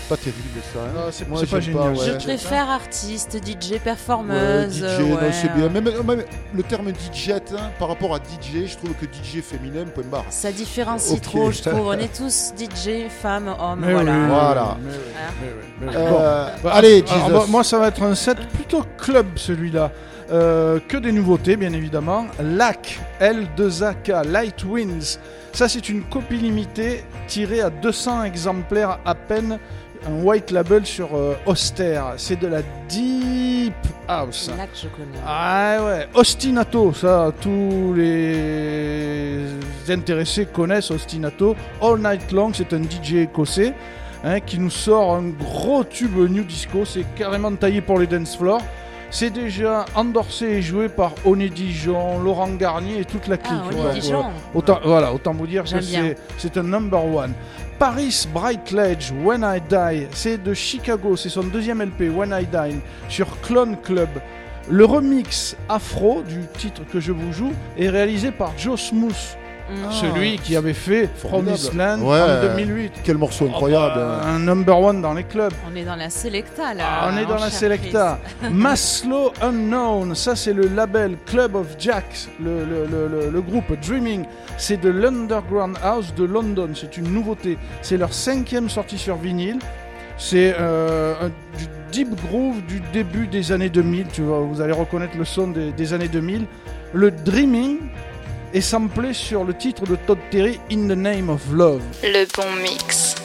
Pas 0.07 0.17
terrible 0.17 0.59
ça. 0.71 0.79
hein. 0.81 0.91
Non, 0.93 1.01
c'est- 1.11 1.27
Moi, 1.27 1.39
c'est 1.39 1.49
pas 1.49 1.59
j'aime 1.59 1.73
génial. 1.73 1.95
Je 1.95 2.11
ouais. 2.11 2.17
préfère 2.19 2.69
artiste, 2.69 3.37
DJ, 3.43 3.71
Ouais, 3.71 3.79
performeuse. 3.79 4.77
DJ, 4.77 4.81
ouais. 5.01 5.09
non, 5.09 5.17
c'est 5.31 5.51
bien. 5.55 5.67
Même, 5.69 5.89
même 6.05 6.23
le 6.53 6.61
terme 6.63 6.89
DJ, 6.91 7.31
hein, 7.31 7.71
par 7.79 7.87
rapport 7.87 8.13
à 8.13 8.19
DJ, 8.19 8.67
je 8.67 8.77
trouve 8.77 8.93
que 8.93 9.05
DJ 9.05 9.41
féminin, 9.41 9.83
point 9.85 10.03
barre. 10.03 10.25
Ça 10.29 10.51
différencie 10.51 11.11
Ok. 11.17 11.21
trop, 11.23 11.51
je 11.51 11.61
trouve. 11.63 11.87
On 11.87 11.93
est 11.93 12.15
tous 12.15 12.53
DJ, 12.55 13.09
femmes, 13.09 13.47
hommes, 13.59 13.79
Mais 13.83 13.93
voilà. 13.93 14.11
oui, 14.11 14.27
Voilà. 14.29 14.77
mais 14.79 14.91
oui, 14.91 14.97
mais 15.41 15.47
oui, 15.47 15.65
mais 15.81 15.87
oui. 15.87 15.93
Bon. 16.11 16.17
Euh, 16.19 16.49
allez, 16.71 17.03
alors, 17.09 17.29
bah, 17.41 17.45
moi, 17.49 17.63
ça 17.63 17.79
va 17.79 17.87
être 17.87 18.03
un 18.03 18.13
set 18.13 18.37
plutôt 18.49 18.83
club 18.99 19.25
celui-là. 19.37 19.91
Euh, 20.31 20.79
que 20.87 20.97
des 20.97 21.11
nouveautés, 21.11 21.55
bien 21.55 21.73
évidemment. 21.73 22.25
LAC, 22.41 22.99
L2AK, 23.21 24.27
Light 24.27 24.63
Winds. 24.63 25.19
Ça, 25.53 25.69
c'est 25.69 25.87
une 25.89 26.03
copie 26.03 26.37
limitée 26.37 27.03
tirée 27.27 27.61
à 27.61 27.69
200 27.69 28.23
exemplaires 28.23 28.99
à 29.05 29.13
peine. 29.13 29.59
Un 30.07 30.23
white 30.23 30.51
label 30.51 30.85
sur 30.85 31.15
euh, 31.15 31.35
Auster. 31.45 32.01
C'est 32.17 32.39
de 32.39 32.47
la 32.47 32.61
Deep 32.89 33.73
House. 34.07 34.51
Que 34.51 34.77
je 34.77 34.87
connais. 34.87 35.17
Ah 35.25 35.77
ouais, 35.83 36.07
Ostinato, 36.13 36.93
ça, 36.93 37.31
tous 37.41 37.93
les 37.95 39.45
intéressés 39.89 40.45
connaissent 40.45 40.91
Ostinato. 40.91 41.55
All 41.81 41.99
Night 41.99 42.31
Long, 42.31 42.51
c'est 42.53 42.73
un 42.73 42.83
DJ 42.83 43.15
écossais 43.23 43.73
hein, 44.23 44.39
qui 44.39 44.59
nous 44.59 44.69
sort 44.69 45.15
un 45.15 45.29
gros 45.29 45.83
tube 45.83 46.17
new 46.17 46.43
disco. 46.43 46.85
C'est 46.85 47.05
carrément 47.15 47.55
taillé 47.55 47.81
pour 47.81 47.97
les 47.99 48.07
dance 48.07 48.37
floors. 48.37 48.61
C'est 49.17 49.29
déjà 49.29 49.85
endorsé 49.95 50.45
et 50.45 50.61
joué 50.61 50.89
par 50.89 51.13
Oné 51.23 51.47
Dijon, 51.47 52.19
Laurent 52.19 52.49
Garnier 52.49 52.99
et 52.99 53.05
toute 53.05 53.27
la 53.27 53.37
clique. 53.37 53.61
Ah, 53.71 53.93
Dijon. 53.93 54.19
ouais. 54.19 54.25
Autant, 54.53 54.81
voilà, 54.83 55.13
autant 55.13 55.31
vous 55.31 55.47
dire 55.47 55.63
que 55.63 55.69
c'est, 55.79 56.57
un 56.57 56.63
number 56.63 57.01
one. 57.05 57.31
Paris 57.79 58.27
Bright 58.33 58.71
Ledge, 58.71 59.13
When 59.23 59.47
I 59.49 59.61
Die, 59.69 60.07
c'est 60.11 60.43
de 60.43 60.53
Chicago, 60.53 61.15
c'est 61.15 61.29
son 61.29 61.43
deuxième 61.43 61.81
LP, 61.81 62.13
When 62.13 62.35
I 62.37 62.45
Die, 62.45 62.75
sur 63.07 63.39
Clone 63.39 63.77
Club. 63.81 64.09
Le 64.69 64.83
remix 64.83 65.55
afro 65.69 66.21
du 66.21 66.41
titre 66.57 66.81
que 66.91 66.99
je 66.99 67.13
vous 67.13 67.31
joue 67.31 67.53
est 67.77 67.87
réalisé 67.87 68.31
par 68.31 68.51
Joe 68.57 68.77
Smooth, 68.77 69.37
Mm. 69.69 69.91
celui 69.91 70.37
qui 70.37 70.55
avait 70.55 70.73
fait 70.73 71.09
Formidable. 71.15 71.57
Promised 71.57 71.73
Land 71.73 71.99
Ouais. 72.01 72.19
en 72.21 72.55
2008. 72.55 72.93
Quel 73.03 73.17
morceau 73.17 73.45
incroyable. 73.47 73.93
Oh, 73.95 73.99
bah, 73.99 74.21
un 74.27 74.39
number 74.39 74.79
one 74.79 75.01
dans 75.01 75.13
les 75.13 75.23
clubs. 75.23 75.53
On 75.71 75.75
est 75.75 75.83
dans 75.83 75.95
la 75.95 76.09
Selecta 76.11 76.73
là. 76.75 76.83
Ah, 76.87 77.09
on 77.11 77.17
est 77.17 77.25
dans 77.25 77.37
la 77.39 77.49
Selecta. 77.49 78.19
Maslow 78.51 79.31
Unknown, 79.41 80.13
ça 80.13 80.35
c'est 80.35 80.53
le 80.53 80.67
label 80.67 81.17
Club 81.25 81.55
of 81.55 81.67
Jacks, 81.79 82.27
le, 82.39 82.63
le- 82.63 82.85
le- 82.85 83.07
le- 83.07 83.29
le 83.31 83.41
groupe 83.41 83.73
Dreaming. 83.81 84.25
C'est 84.57 84.77
de 84.79 84.89
l'Underground 84.89 85.77
House 85.83 86.13
de 86.15 86.23
London, 86.25 86.69
c'est 86.75 86.97
une 86.97 87.11
nouveauté. 87.11 87.57
C'est 87.81 87.97
leur 87.97 88.13
cinquième 88.13 88.69
sortie 88.69 88.97
sur 88.97 89.15
vinyle. 89.17 89.57
C'est 90.17 90.55
euh, 90.59 91.13
un- 91.23 91.29
du 91.57 91.65
deep 91.91 92.15
groove 92.27 92.61
du 92.67 92.81
début 92.93 93.27
des 93.27 93.51
années 93.51 93.69
2000, 93.69 94.07
tu 94.13 94.21
vois, 94.21 94.39
vous 94.41 94.61
allez 94.61 94.73
reconnaître 94.73 95.17
le 95.17 95.25
son 95.25 95.47
des, 95.47 95.71
des 95.71 95.93
années 95.93 96.07
2000. 96.07 96.45
Le 96.93 97.11
Dreaming 97.11 97.79
est 98.55 98.61
samplé 98.61 99.13
sur 99.13 99.43
le 99.43 99.53
titre 99.53 99.85
de 99.85 99.97
Todd 99.97 100.17
Terry, 100.31 100.59
In 100.71 100.87
the 100.87 100.97
Name 100.97 101.29
of 101.29 101.41
Love. 101.51 101.81
Le 102.03 102.25
bon 102.37 102.61
mix. 102.61 103.24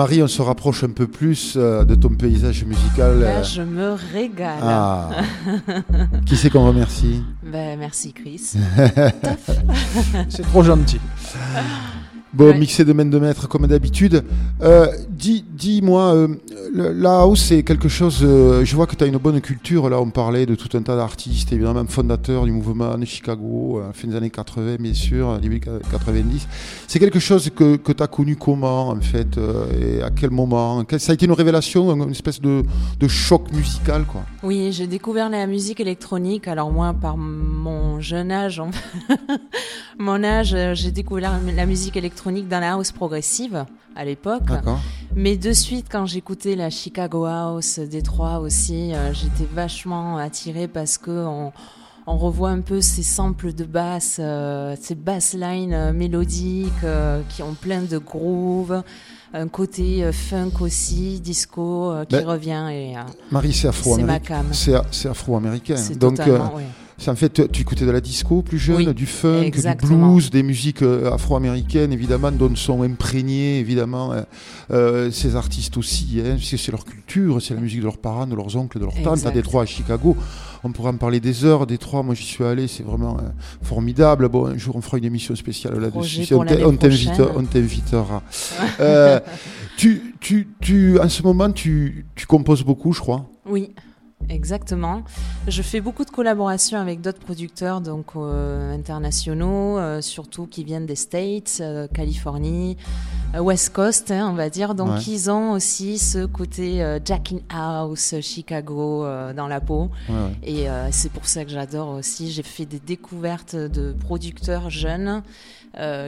Marie, 0.00 0.22
on 0.22 0.28
se 0.28 0.40
rapproche 0.40 0.82
un 0.82 0.88
peu 0.92 1.06
plus 1.06 1.56
euh, 1.58 1.84
de 1.84 1.94
ton 1.94 2.08
paysage 2.08 2.64
musical. 2.64 3.20
Là, 3.20 3.26
euh, 3.26 3.42
je 3.44 3.60
me 3.60 3.92
régale. 4.14 4.58
ah. 4.62 5.10
Qui 6.24 6.38
c'est 6.38 6.48
qu'on 6.48 6.66
remercie? 6.66 7.22
Ben, 7.44 7.78
merci 7.78 8.14
Chris. 8.14 8.40
C'est 10.30 10.40
trop 10.44 10.62
gentil. 10.62 10.98
Bon, 12.32 12.46
Ouais. 12.46 12.58
mixé 12.58 12.82
de 12.86 12.94
main 12.94 13.04
de 13.04 13.18
maître 13.18 13.46
comme 13.46 13.66
d'habitude. 13.66 14.24
Euh, 14.62 14.86
dis- 15.10 15.44
Dis-moi, 15.50 16.14
euh, 16.14 16.28
la 16.72 17.20
house 17.20 17.40
c'est 17.42 17.62
quelque 17.62 17.88
chose. 17.88 18.20
euh, 18.22 18.64
je 18.64 18.76
vois 18.76 18.86
que 18.86 18.94
tu 18.96 19.04
as 19.04 19.06
une 19.06 19.16
bonne 19.18 19.40
culture. 19.40 19.88
Là, 19.88 20.00
on 20.00 20.10
parlait 20.10 20.46
de 20.46 20.54
tout 20.54 20.74
un 20.76 20.82
tas 20.82 20.96
d'artistes, 20.96 21.52
évidemment, 21.52 21.84
fondateurs 21.88 22.44
du 22.44 22.52
mouvement 22.52 22.96
de 22.96 23.04
Chicago, 23.04 23.80
euh, 23.80 23.92
fin 23.92 24.08
des 24.08 24.16
années 24.16 24.30
80, 24.30 24.76
bien 24.78 24.94
sûr, 24.94 25.38
début 25.38 25.60
90. 25.60 26.46
C'est 26.86 26.98
quelque 26.98 27.18
chose 27.18 27.50
que, 27.54 27.76
que 27.76 27.92
tu 27.92 28.02
as 28.02 28.06
connu 28.06 28.36
comment, 28.36 28.88
en 28.88 29.00
fait, 29.00 29.36
euh, 29.38 29.98
et 29.98 30.02
à 30.02 30.10
quel 30.10 30.30
moment? 30.30 30.82
Ça 30.98 31.12
a 31.12 31.14
été 31.14 31.26
une 31.26 31.32
révélation, 31.32 31.92
une 32.04 32.10
espèce 32.10 32.40
de, 32.40 32.62
de 32.98 33.08
choc 33.08 33.50
musical, 33.52 34.04
quoi. 34.04 34.22
Oui, 34.42 34.70
j'ai 34.72 34.86
découvert 34.86 35.28
la 35.30 35.46
musique 35.46 35.80
électronique. 35.80 36.46
Alors 36.48 36.70
moi, 36.70 36.94
par 36.94 37.16
mon 37.16 38.00
jeune 38.00 38.30
âge, 38.30 38.60
en- 38.60 38.70
mon 39.98 40.22
âge, 40.24 40.56
j'ai 40.74 40.90
découvert 40.90 41.32
la 41.56 41.66
musique 41.66 41.96
électronique 41.96 42.48
dans 42.48 42.60
la 42.60 42.72
house 42.74 42.92
progressive 42.92 43.64
à 43.96 44.04
l'époque. 44.04 44.44
D'accord 44.46 44.80
Mais 45.20 45.36
de 45.36 45.52
suite, 45.52 45.88
quand 45.92 46.06
j'écoutais 46.06 46.56
la 46.56 46.70
Chicago 46.70 47.26
House, 47.26 47.78
Détroit 47.78 48.38
aussi, 48.38 48.94
euh, 48.94 49.12
j'étais 49.12 49.46
vachement 49.52 50.16
attirée 50.16 50.66
parce 50.66 50.96
que 50.96 51.10
on, 51.10 51.52
on 52.06 52.16
revoit 52.16 52.48
un 52.48 52.62
peu 52.62 52.80
ces 52.80 53.02
samples 53.02 53.52
de 53.52 53.64
basse, 53.64 54.16
euh, 54.18 54.74
ces 54.80 54.94
basslines 54.94 55.74
euh, 55.74 55.92
mélodiques 55.92 56.72
euh, 56.84 57.20
qui 57.28 57.42
ont 57.42 57.52
plein 57.52 57.82
de 57.82 57.98
grooves, 57.98 58.82
un 59.34 59.48
côté 59.48 60.02
euh, 60.04 60.10
funk 60.10 60.52
aussi, 60.62 61.20
disco 61.20 61.90
euh, 61.90 62.06
qui 62.06 62.16
Ben, 62.16 62.26
revient 62.26 62.68
et 62.72 62.96
euh, 62.96 63.02
Marie, 63.30 63.52
c'est 63.52 63.68
afro-américain. 63.68 64.42
C'est 64.52 65.06
afro-américain. 65.06 65.76
Donc, 65.96 66.16
ouais. 66.16 66.64
C'est 67.00 67.10
en 67.10 67.16
fait, 67.16 67.50
tu- 67.50 67.62
écoutais 67.62 67.86
de 67.86 67.90
la 67.90 68.02
disco 68.02 68.42
plus 68.42 68.58
jeune, 68.58 68.76
Oui, 68.76 68.94
du 68.94 69.06
funk, 69.06 69.40
exactement. 69.40 70.08
du 70.08 70.12
blues, 70.20 70.30
des 70.30 70.42
musiques 70.42 70.82
euh, 70.82 71.10
afro-américaines, 71.10 71.94
évidemment, 71.94 72.30
dont 72.30 72.54
sont 72.54 72.82
imprégnés, 72.82 73.58
évidemment, 73.58 74.12
euh, 74.12 74.20
euh, 74.70 75.10
ces 75.10 75.34
artistes 75.34 75.78
aussi, 75.78 76.20
hein, 76.20 76.32
parce 76.36 76.50
que 76.50 76.58
c'est 76.58 76.70
leur 76.70 76.84
culture, 76.84 77.40
c'est 77.40 77.54
la 77.54 77.60
musique 77.60 77.78
de 77.80 77.84
leurs 77.84 77.96
parents, 77.96 78.26
de 78.26 78.34
leurs 78.36 78.54
oncles, 78.54 78.78
de 78.78 78.84
leurs 78.84 79.02
tantes, 79.02 79.24
à. 79.24 79.30
Détroit, 79.30 79.62
à 79.62 79.66
Chicago. 79.66 80.14
On 80.62 80.72
pourrait 80.72 80.90
en 80.90 80.96
parler 80.98 81.20
des 81.20 81.46
heures, 81.46 81.66
Détroit, 81.66 82.02
moi 82.02 82.14
j'y 82.14 82.24
suis 82.24 82.44
allé, 82.44 82.68
c'est 82.68 82.82
vraiment 82.82 83.16
euh, 83.16 83.22
formidable. 83.62 84.28
Bon, 84.28 84.44
un 84.44 84.58
jour 84.58 84.76
on 84.76 84.82
fera 84.82 84.98
une 84.98 85.06
émission 85.06 85.34
spéciale 85.34 85.78
là-dessus, 85.78 86.26
si 86.26 86.34
on 86.34 86.44
t'invitera. 86.44 88.22
Euh, 88.78 89.20
tu, 89.78 90.14
tu, 90.20 90.48
tu, 90.60 91.00
en 91.00 91.08
ce 91.08 91.22
moment, 91.22 91.50
tu, 91.50 92.04
tu 92.14 92.26
composes 92.26 92.62
beaucoup, 92.62 92.92
je 92.92 93.00
crois? 93.00 93.24
Oui, 93.46 93.70
exactement. 94.28 95.02
Je 95.48 95.62
fais 95.62 95.80
beaucoup 95.80 96.04
de 96.04 96.10
collaborations 96.10 96.78
avec 96.78 97.00
d'autres 97.00 97.18
producteurs 97.20 97.80
donc 97.80 98.06
euh, 98.16 98.74
internationaux, 98.74 99.78
euh, 99.78 100.00
surtout 100.00 100.46
qui 100.46 100.64
viennent 100.64 100.86
des 100.86 100.96
States, 100.96 101.58
euh, 101.60 101.88
Californie, 101.88 102.76
West 103.38 103.70
Coast, 103.72 104.10
hein, 104.10 104.28
on 104.30 104.34
va 104.34 104.50
dire. 104.50 104.74
Donc 104.74 104.88
Ouais. 104.90 105.02
ils 105.06 105.30
ont 105.30 105.52
aussi 105.52 105.98
ce 105.98 106.26
côté 106.26 106.98
Jack 107.04 107.32
in 107.32 107.38
House, 107.54 108.14
Chicago 108.20 109.04
dans 109.36 109.46
la 109.46 109.60
peau. 109.60 109.90
Ouais, 110.08 110.14
ouais. 110.14 110.32
Et 110.42 110.66
c'est 110.90 111.12
pour 111.12 111.26
ça 111.26 111.44
que 111.44 111.50
j'adore 111.50 111.90
aussi. 111.90 112.30
J'ai 112.32 112.42
fait 112.42 112.66
des 112.66 112.80
découvertes 112.80 113.54
de 113.54 113.92
producteurs 113.92 114.68
jeunes 114.70 115.22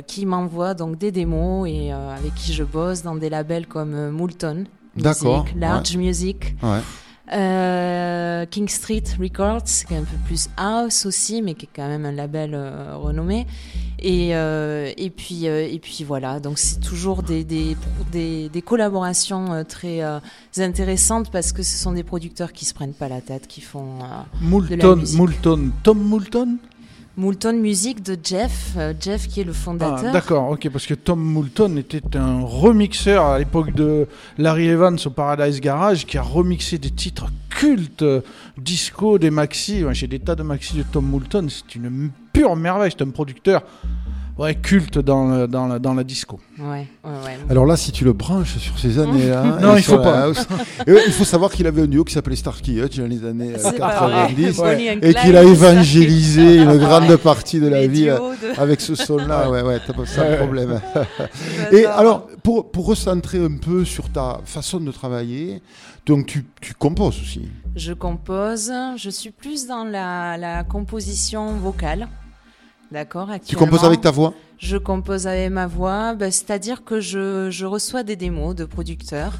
qui 0.08 0.26
m'envoient 0.26 0.74
donc 0.74 0.98
des 0.98 1.12
démos 1.12 1.68
et 1.68 1.92
avec 1.92 2.34
qui 2.34 2.52
je 2.52 2.64
bosse 2.64 3.02
dans 3.02 3.14
des 3.14 3.30
labels 3.30 3.66
comme 3.68 4.10
Moulton. 4.10 4.64
Music, 4.96 5.54
Large 5.56 5.96
Music. 5.96 6.54
Euh, 7.32 8.46
King 8.46 8.68
Street 8.68 9.04
Records, 9.20 9.64
qui 9.86 9.94
est 9.94 9.96
un 9.96 10.04
peu 10.04 10.16
plus 10.26 10.48
house 10.56 11.06
aussi, 11.06 11.42
mais 11.42 11.54
qui 11.54 11.66
est 11.66 11.68
quand 11.74 11.88
même 11.88 12.04
un 12.04 12.12
label 12.12 12.52
euh, 12.54 12.96
renommé. 12.96 13.46
Et, 13.98 14.34
euh, 14.34 14.92
et, 14.96 15.10
puis, 15.10 15.44
et 15.44 15.78
puis 15.78 16.02
voilà, 16.02 16.40
donc 16.40 16.58
c'est 16.58 16.80
toujours 16.80 17.22
des, 17.22 17.44
des, 17.44 17.76
des, 18.10 18.48
des 18.48 18.62
collaborations 18.62 19.64
très 19.64 20.00
intéressantes 20.58 21.30
parce 21.30 21.52
que 21.52 21.62
ce 21.62 21.76
sont 21.76 21.92
des 21.92 22.02
producteurs 22.02 22.52
qui 22.52 22.64
se 22.64 22.74
prennent 22.74 22.94
pas 22.94 23.08
la 23.08 23.20
tête, 23.20 23.46
qui 23.46 23.60
font 23.60 23.98
Moulton. 24.40 25.04
Moulton, 25.14 25.70
Tom 25.84 25.98
Moulton? 26.02 26.58
Moulton 27.16 27.52
Music 27.60 28.02
de 28.02 28.16
Jeff, 28.22 28.72
euh, 28.76 28.94
Jeff 28.98 29.28
qui 29.28 29.40
est 29.40 29.44
le 29.44 29.50
Ah, 29.52 29.54
fondateur. 29.54 30.12
D'accord, 30.12 30.50
ok, 30.50 30.68
parce 30.70 30.86
que 30.86 30.94
Tom 30.94 31.20
Moulton 31.20 31.76
était 31.76 32.16
un 32.16 32.40
remixeur 32.42 33.26
à 33.26 33.38
l'époque 33.38 33.74
de 33.74 34.06
Larry 34.38 34.68
Evans 34.68 34.98
au 35.04 35.10
Paradise 35.10 35.60
Garage 35.60 36.06
qui 36.06 36.16
a 36.16 36.22
remixé 36.22 36.78
des 36.78 36.90
titres 36.90 37.26
cultes, 37.50 38.02
euh, 38.02 38.22
disco, 38.56 39.18
des 39.18 39.30
maxi. 39.30 39.84
Ouais, 39.84 39.94
J'ai 39.94 40.06
des 40.06 40.20
tas 40.20 40.34
de 40.34 40.42
maxi 40.42 40.74
de 40.74 40.82
Tom 40.84 41.04
Moulton, 41.04 41.46
c'est 41.50 41.74
une 41.74 42.10
pure 42.32 42.56
merveille, 42.56 42.92
c'est 42.96 43.04
un 43.04 43.10
producteur 43.10 43.62
ouais, 44.38 44.54
culte 44.54 44.98
dans, 44.98 45.28
le- 45.28 45.48
dans, 45.48 45.66
la, 45.66 45.78
dans 45.78 45.94
la 45.94 46.04
disco. 46.04 46.40
ouais, 46.58 46.64
ouais, 46.64 47.10
ouais. 47.24 47.36
Alors 47.50 47.66
là, 47.66 47.76
si 47.76 47.92
tu 47.92 48.04
le 48.04 48.12
branches 48.12 48.56
sur 48.58 48.78
ces 48.78 48.98
années-là, 48.98 49.58
Non, 49.60 49.76
il 49.76 49.82
faut 49.82 49.98
pas. 49.98 50.24
house- 50.26 50.46
Et 50.86 50.92
ouais, 50.92 51.02
il 51.06 51.12
faut 51.12 51.24
savoir 51.24 51.50
qu'il 51.50 51.66
avait 51.66 51.82
un 51.82 51.86
duo 51.86 52.04
qui 52.04 52.14
s'appelait 52.14 52.36
Starkey 52.36 52.72
Hutch 52.72 52.98
dans 52.98 53.06
les 53.06 53.24
années 53.24 53.52
euh, 53.54 53.58
C'est 53.58 53.78
pas 53.78 54.06
vrai. 54.08 54.28
90 54.34 54.56
Bonnie 54.56 54.90
and 54.90 54.98
et 55.02 55.14
qu'il 55.14 55.36
a 55.36 55.42
évangélisé 55.44 56.56
une 56.62 56.76
grande 56.78 57.16
partie 57.16 57.60
de 57.60 57.68
la 57.68 57.80
Les 57.82 57.88
de- 57.88 58.60
avec 58.60 58.80
ce 58.80 58.94
son-là. 58.94 59.50
Ouais, 59.50 59.62
ouais, 59.62 59.78
t'as 59.86 59.92
pas 59.92 60.06
ça 60.06 60.24
problème. 60.36 60.80
Et 61.72 61.84
alors, 61.86 62.26
pour, 62.42 62.70
pour 62.70 62.86
recentrer 62.86 63.38
un 63.42 63.56
peu 63.56 63.84
sur 63.84 64.08
ta 64.10 64.40
façon 64.44 64.80
de 64.80 64.90
travailler, 64.92 65.62
donc 66.06 66.26
tu, 66.26 66.44
tu 66.60 66.74
composes 66.74 67.20
aussi. 67.20 67.48
Je 67.76 67.92
compose. 67.92 68.72
Je 68.96 69.10
suis 69.10 69.30
plus 69.30 69.66
dans 69.66 69.84
la, 69.84 70.36
la 70.36 70.64
composition 70.64 71.54
vocale. 71.56 72.08
D'accord 72.92 73.30
Tu 73.44 73.56
composes 73.56 73.84
avec 73.84 74.02
ta 74.02 74.10
voix 74.10 74.34
Je 74.58 74.76
compose 74.76 75.26
avec 75.26 75.50
ma 75.50 75.66
voix. 75.66 76.14
bah, 76.14 76.30
C'est-à-dire 76.30 76.84
que 76.84 77.00
je, 77.00 77.48
je 77.50 77.64
reçois 77.64 78.02
des 78.02 78.16
démos 78.16 78.54
de 78.54 78.66
producteurs 78.66 79.32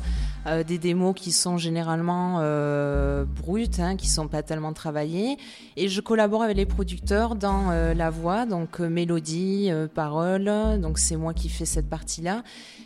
euh, 0.46 0.64
des 0.64 0.78
démos 0.78 1.14
qui 1.14 1.30
sont 1.30 1.56
généralement 1.56 2.38
euh, 2.40 3.24
brutes, 3.24 3.78
hein, 3.78 3.96
qui 3.96 4.08
sont 4.08 4.26
pas 4.26 4.42
tellement 4.42 4.72
travaillées. 4.72 5.36
Et 5.76 5.88
je 5.88 6.00
collabore 6.00 6.42
avec 6.42 6.56
les 6.56 6.66
producteurs 6.66 7.36
dans 7.36 7.70
euh, 7.70 7.94
la 7.94 8.10
voix, 8.10 8.44
donc 8.44 8.80
mélodie, 8.80 9.70
parole. 9.94 10.50
Donc 10.80 10.98
c'est 10.98 11.16
moi 11.16 11.32
qui 11.32 11.48
fais 11.48 11.64
cette 11.64 11.88
partie-là. 11.88 12.42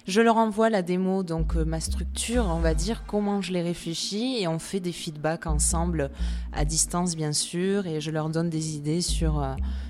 Je 0.07 0.21
leur 0.21 0.37
envoie 0.37 0.69
la 0.69 0.83
démo, 0.83 1.23
donc 1.23 1.55
ma 1.55 1.81
structure, 1.81 2.45
on 2.49 2.61
va 2.61 2.75
dire, 2.75 3.05
comment 3.07 3.41
je 3.41 3.53
les 3.53 3.63
réfléchis, 3.63 4.37
et 4.41 4.47
on 4.47 4.59
fait 4.59 4.79
des 4.79 4.93
feedbacks 4.93 5.47
ensemble, 5.47 6.11
à 6.53 6.65
distance 6.65 7.17
bien 7.17 7.33
sûr, 7.33 7.87
et 7.87 8.01
je 8.01 8.13
leur 8.13 8.29
donne 8.29 8.49
des 8.49 8.77
idées 8.77 9.01
sur, 9.01 9.45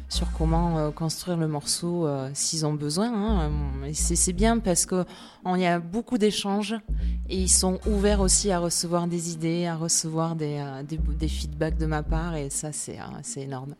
sur 0.08 0.30
comment 0.32 0.78
euh, 0.78 0.90
construire 0.90 1.36
le 1.36 1.48
morceau 1.48 2.06
euh, 2.06 2.30
s'ils 2.32 2.64
ont 2.64 2.74
besoin. 2.74 3.10
hein. 3.12 3.50
C'est 3.92 4.32
bien 4.32 4.58
parce 4.58 4.86
que 4.86 5.04
on 5.44 5.56
y 5.56 5.66
a 5.66 5.78
beaucoup 5.80 6.16
d'échanges, 6.18 6.74
et 7.28 7.36
ils 7.40 7.48
sont 7.50 7.80
ouverts 7.86 8.20
aussi 8.20 8.50
à 8.52 8.58
recevoir 8.60 9.06
des 9.08 9.32
idées, 9.32 9.66
à 9.66 9.74
recevoir 9.76 10.36
des, 10.36 10.58
euh, 10.60 10.82
des, 10.82 10.96
des 10.98 11.28
feedbacks 11.28 11.76
de 11.78 11.86
ma 11.86 12.02
part, 12.02 12.36
et 12.36 12.50
ça 12.50 12.72
c'est 12.72 12.98
c'est 13.22 13.42
énorme. 13.42 13.74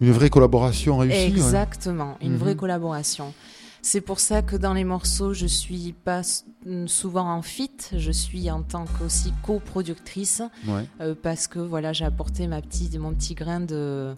Une 0.00 0.12
vraie 0.12 0.30
collaboration 0.30 0.96
réussie. 0.98 1.16
ouais. 1.18 1.26
Exactement, 1.28 2.16
une 2.22 2.32
Mhm. 2.32 2.38
vraie 2.38 2.56
collaboration. 2.56 3.32
C'est 3.82 4.00
pour 4.02 4.20
ça 4.20 4.42
que 4.42 4.56
dans 4.56 4.74
les 4.74 4.84
morceaux, 4.84 5.32
je 5.32 5.46
suis 5.46 5.94
pas 5.94 6.20
souvent 6.86 7.30
en 7.32 7.40
fit, 7.42 7.70
je 7.96 8.10
suis 8.12 8.50
en 8.50 8.62
tant 8.62 8.84
qu'aussi 8.84 9.32
coproductrice 9.42 10.42
Ouais. 10.66 10.84
euh, 11.00 11.14
parce 11.22 11.46
que 11.46 11.58
voilà, 11.58 11.92
j'ai 11.94 12.04
apporté 12.04 12.46
ma 12.46 12.60
petite, 12.60 12.98
mon 12.98 13.14
petit 13.14 13.34
grain 13.34 13.60
de, 13.60 14.14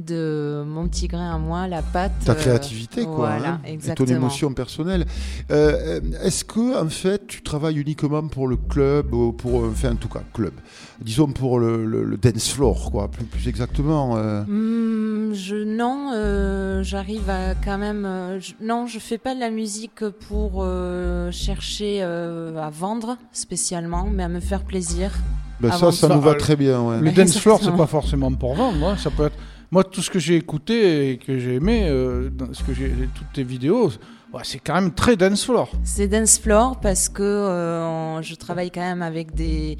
de 0.00 0.64
mon 0.66 0.88
petit 0.88 1.08
grain 1.08 1.34
à 1.34 1.38
moi, 1.38 1.66
la 1.68 1.82
pâte. 1.82 2.12
Ta 2.24 2.32
euh, 2.32 2.34
créativité, 2.34 3.04
quoi. 3.04 3.30
Voilà, 3.36 3.48
hein, 3.54 3.60
et 3.64 3.68
ton 3.68 3.74
exactement. 3.74 4.10
émotion 4.16 4.52
personnelle. 4.52 5.06
Euh, 5.50 6.00
Est-ce 6.22 6.44
que, 6.44 6.82
en 6.82 6.88
fait, 6.88 7.26
tu 7.26 7.42
travailles 7.42 7.78
uniquement 7.78 8.26
pour 8.28 8.48
le 8.48 8.56
club, 8.56 9.12
ou 9.14 9.32
pour, 9.32 9.64
enfin, 9.64 9.92
en 9.92 9.96
tout 9.96 10.08
cas, 10.08 10.22
club, 10.32 10.52
disons 11.00 11.28
pour 11.28 11.58
le, 11.60 11.84
le- 11.84 12.04
le 12.04 12.16
dance 12.16 12.48
floor, 12.50 12.90
quoi, 12.90 13.08
plus, 13.08 13.24
plus 13.24 13.48
exactement 13.48 14.16
euh, 14.16 14.42
Hmm, 14.42 15.32
je 15.34 15.56
non, 15.56 16.10
euh, 16.14 16.82
j'arrive 16.82 17.28
à 17.30 17.54
quand 17.54 17.78
même. 17.78 18.06
je- 18.40 18.52
non, 18.64 18.86
je 18.86 18.98
fais 18.98 19.18
pas 19.18 19.34
de 19.34 19.40
la 19.40 19.50
musique 19.50 20.04
pour 20.28 20.62
euh, 20.62 21.30
chercher 21.30 22.00
euh, 22.02 22.56
à 22.60 22.70
vendre 22.70 23.16
spécialement, 23.32 24.08
mais 24.12 24.22
à 24.24 24.28
me 24.28 24.40
faire 24.40 24.62
plaisir. 24.64 25.12
ben 25.60 25.70
Ça, 25.72 25.92
ça 25.92 26.08
nous 26.08 26.20
va 26.20 26.34
très 26.34 26.56
bien. 26.56 26.80
ouais. 26.82 27.00
Le 27.00 27.10
dance 27.12 27.36
floor, 27.38 27.58
c'est 27.58 27.64
Exactement. 27.64 27.76
pas 27.76 27.86
forcément 27.86 28.32
pour 28.32 28.54
vendre. 28.54 28.88
hein. 28.88 28.96
Ça 28.96 29.10
peut 29.10 29.26
être. 29.26 29.36
Moi, 29.72 29.84
tout 29.84 30.02
ce 30.02 30.10
que 30.10 30.18
j'ai 30.18 30.34
écouté 30.36 31.10
et 31.12 31.18
que 31.18 31.38
j'ai 31.38 31.54
aimé, 31.54 31.86
euh, 31.88 32.28
dans 32.28 32.52
ce 32.52 32.62
que 32.64 32.74
j'ai, 32.74 32.90
toutes 33.14 33.32
tes 33.32 33.44
vidéos, 33.44 33.88
ouais, 34.32 34.40
c'est 34.42 34.58
quand 34.58 34.74
même 34.74 34.92
très 34.92 35.16
dance 35.16 35.44
floor. 35.44 35.70
C'est 35.84 36.08
dance 36.08 36.38
floor 36.40 36.80
parce 36.80 37.08
que 37.08 37.22
euh, 37.22 37.84
on- 37.86 38.22
je 38.22 38.34
travaille 38.34 38.70
quand 38.72 38.80
même 38.80 39.02
avec 39.02 39.34
des 39.34 39.78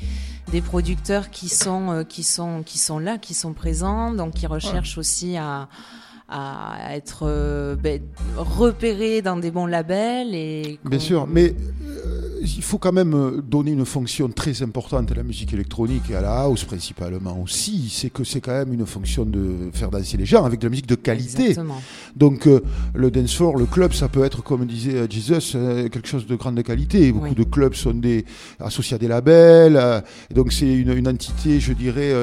des 0.52 0.60
producteurs 0.60 1.30
qui 1.30 1.48
sont 1.48 1.90
euh, 1.92 2.02
qui 2.04 2.22
sont 2.22 2.62
qui 2.64 2.78
sont 2.78 2.98
là, 3.00 3.18
qui 3.18 3.34
sont 3.34 3.52
présents, 3.52 4.12
donc 4.12 4.34
qui 4.34 4.46
recherchent 4.46 4.98
aussi 4.98 5.36
à 5.36 5.68
à 6.30 6.94
être 6.94 7.24
euh, 7.24 7.74
ben, 7.74 8.00
repérés 8.36 9.20
dans 9.20 9.36
des 9.36 9.50
bons 9.50 9.66
labels 9.66 10.34
et 10.34 10.78
Bien 10.84 10.98
sûr, 11.00 11.26
mais 11.26 11.54
euh, 11.84 12.40
il 12.40 12.62
faut 12.62 12.78
quand 12.78 12.92
même 12.92 13.14
euh, 13.14 13.42
donner 13.42 13.72
une 13.72 13.84
fonction 13.84 14.28
très 14.28 14.62
importante 14.62 15.10
à 15.10 15.14
la 15.14 15.24
musique 15.24 15.52
électronique 15.52 16.08
et 16.10 16.14
à 16.14 16.20
la 16.20 16.42
house 16.42 16.64
principalement 16.64 17.42
aussi. 17.42 17.88
C'est 17.90 18.10
que 18.10 18.22
c'est 18.22 18.40
quand 18.40 18.52
même 18.52 18.72
une 18.72 18.86
fonction 18.86 19.24
de 19.24 19.70
faire 19.72 19.90
danser 19.90 20.16
les 20.16 20.24
gens 20.24 20.44
avec 20.44 20.60
de 20.60 20.66
la 20.66 20.70
musique 20.70 20.86
de 20.86 20.94
qualité. 20.94 21.48
Exactement. 21.48 21.82
Donc 22.16 22.46
euh, 22.46 22.60
le 22.94 23.10
dance 23.10 23.34
floor, 23.34 23.56
le 23.56 23.66
club, 23.66 23.92
ça 23.92 24.08
peut 24.08 24.24
être 24.24 24.42
comme 24.42 24.66
disait 24.66 24.94
euh, 24.94 25.06
Jesus, 25.08 25.52
euh, 25.56 25.88
quelque 25.88 26.08
chose 26.08 26.26
de 26.26 26.34
grande 26.36 26.62
qualité. 26.62 27.12
Beaucoup 27.12 27.26
Oui. 27.26 27.34
de 27.34 27.44
clubs 27.44 27.74
sont 27.74 27.92
des, 27.94 28.24
associés 28.58 28.94
à 28.96 28.98
des 28.98 29.08
labels, 29.08 29.76
euh, 29.76 30.00
donc 30.34 30.52
c'est 30.52 30.72
une, 30.72 30.92
une 30.96 31.08
entité, 31.08 31.60
je 31.60 31.72
dirais, 31.72 32.14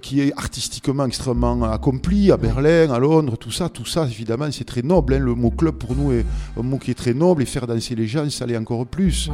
qui 0.00 0.20
est 0.20 0.32
artistiquement 0.36 1.06
extrêmement 1.06 1.62
accomplie 1.64 2.30
à 2.30 2.36
Berlin, 2.36 2.90
à 2.90 2.98
Londres, 2.98 3.36
tout 3.36 3.50
ça, 3.50 3.68
tout 3.68 3.86
ça, 3.86 4.06
évidemment, 4.06 4.46
c'est 4.50 4.64
très 4.64 4.82
noble. 4.82 5.14
hein. 5.14 5.18
Le 5.18 5.34
mot 5.34 5.50
club 5.50 5.74
pour 5.76 5.94
nous 5.96 6.12
est 6.12 6.24
un 6.58 6.62
mot 6.62 6.78
qui 6.78 6.90
est 6.90 6.94
très 6.94 7.14
noble 7.14 7.42
et 7.42 7.46
faire 7.46 7.66
danser 7.66 7.94
les 7.94 8.06
gens, 8.06 8.28
ça 8.30 8.46
l'est 8.46 8.56
encore 8.56 8.86
plus. 8.86 9.30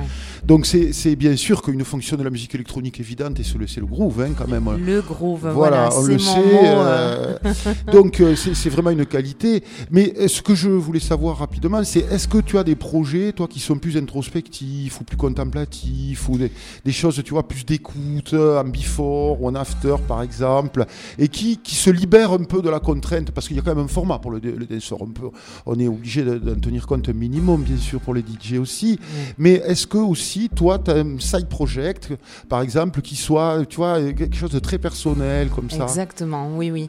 Donc 0.47 0.67
c'est 0.67 1.17
bien 1.17 1.37
sûr 1.37 1.63
qu'une 1.63 1.85
fonction 1.85 2.17
de 2.17 2.23
la 2.23 2.31
musique 2.31 2.55
électronique 2.55 3.01
évidente, 3.01 3.41
et 3.41 3.45
c'est 3.45 3.81
le, 3.81 3.87
groove 3.87 4.21
hein, 4.21 4.31
quand 4.37 4.49
même. 4.49 4.69
Le 4.85 5.01
groove, 5.03 5.49
Voilà, 5.53 5.89
voilà, 5.89 5.91
on 5.97 6.03
le 6.05 6.19
sait. 6.19 7.83
donc 7.93 8.23
c'est 8.35 8.71
vraiment 8.71 8.91
une 8.91 9.07
qualité. 9.07 9.58
Mais 9.91 10.29
ce 10.29 10.43
que 10.43 10.55
je 10.55 10.69
voulais 10.69 11.01
savoir 11.01 11.39
rapidement, 11.39 11.83
c'est 11.85 12.01
est-ce 12.11 12.29
que 12.29 12.39
tu 12.39 12.59
as 12.59 12.65
des 12.65 12.75
projets, 12.77 13.33
toi, 13.33 13.47
qui 13.49 13.61
sont 13.61 13.79
plus 13.79 13.97
introspectifs 13.97 15.01
ou 15.01 15.05
plus 15.05 15.17
contemplatifs 15.17 16.29
ou 16.29 16.39
des, 16.39 16.51
des 16.85 16.93
choses, 16.93 17.23
tu 17.25 17.31
vois, 17.33 17.47
plus 17.47 17.65
d'écoute, 17.65 18.35
en 18.35 18.65
before 18.65 19.41
ou 19.43 19.49
en 19.49 19.55
after, 19.55 19.97
par 20.07 20.23
exemple, 20.23 20.85
et 21.19 21.29
qui, 21.29 21.57
qui 21.59 21.75
se 21.75 21.91
libèrent 21.91 22.33
un 22.33 22.45
peu 22.45 22.63
de 22.63 22.69
la 22.71 22.81
contrainte, 22.81 23.31
parce 23.31 23.49
qu'il 23.49 23.57
y 23.57 23.61
a 23.61 23.63
quand 23.63 23.75
même 23.75 23.85
un 23.85 23.89
format 23.89 24.19
pour 24.19 24.31
le, 24.31 24.39
le. 24.41 24.67
On, 25.01 25.07
peut, 25.07 25.29
on 25.67 25.79
est 25.79 25.89
obligé 25.89 26.23
de- 26.25 26.39
d'en 26.39 26.59
tenir 26.59 26.87
compte 26.87 27.09
un 27.09 27.13
minimum, 27.13 27.63
bien 27.63 27.77
sûr, 27.77 28.01
pour 28.01 28.15
les 28.15 28.23
DJ 28.23 28.59
aussi. 28.59 28.99
Mais 29.37 29.55
est-ce 29.67 29.87
que 29.87 29.99
aussi, 29.99 30.49
toi, 30.49 30.79
tu 30.79 30.91
as 30.91 30.97
un 30.99 31.19
side 31.19 31.49
project, 31.49 32.13
par 32.49 32.63
exemple, 32.63 33.01
qui 33.03 33.17
soit, 33.17 33.65
tu 33.69 33.77
vois, 33.77 34.01
quelque 34.13 34.37
chose 34.37 34.51
de 34.51 34.59
très 34.59 34.79
personnel 34.79 35.49
comme 35.49 35.71
ça? 35.71 35.85
Exactement, 35.85 36.57
oui, 36.57 36.71
oui. 36.71 36.89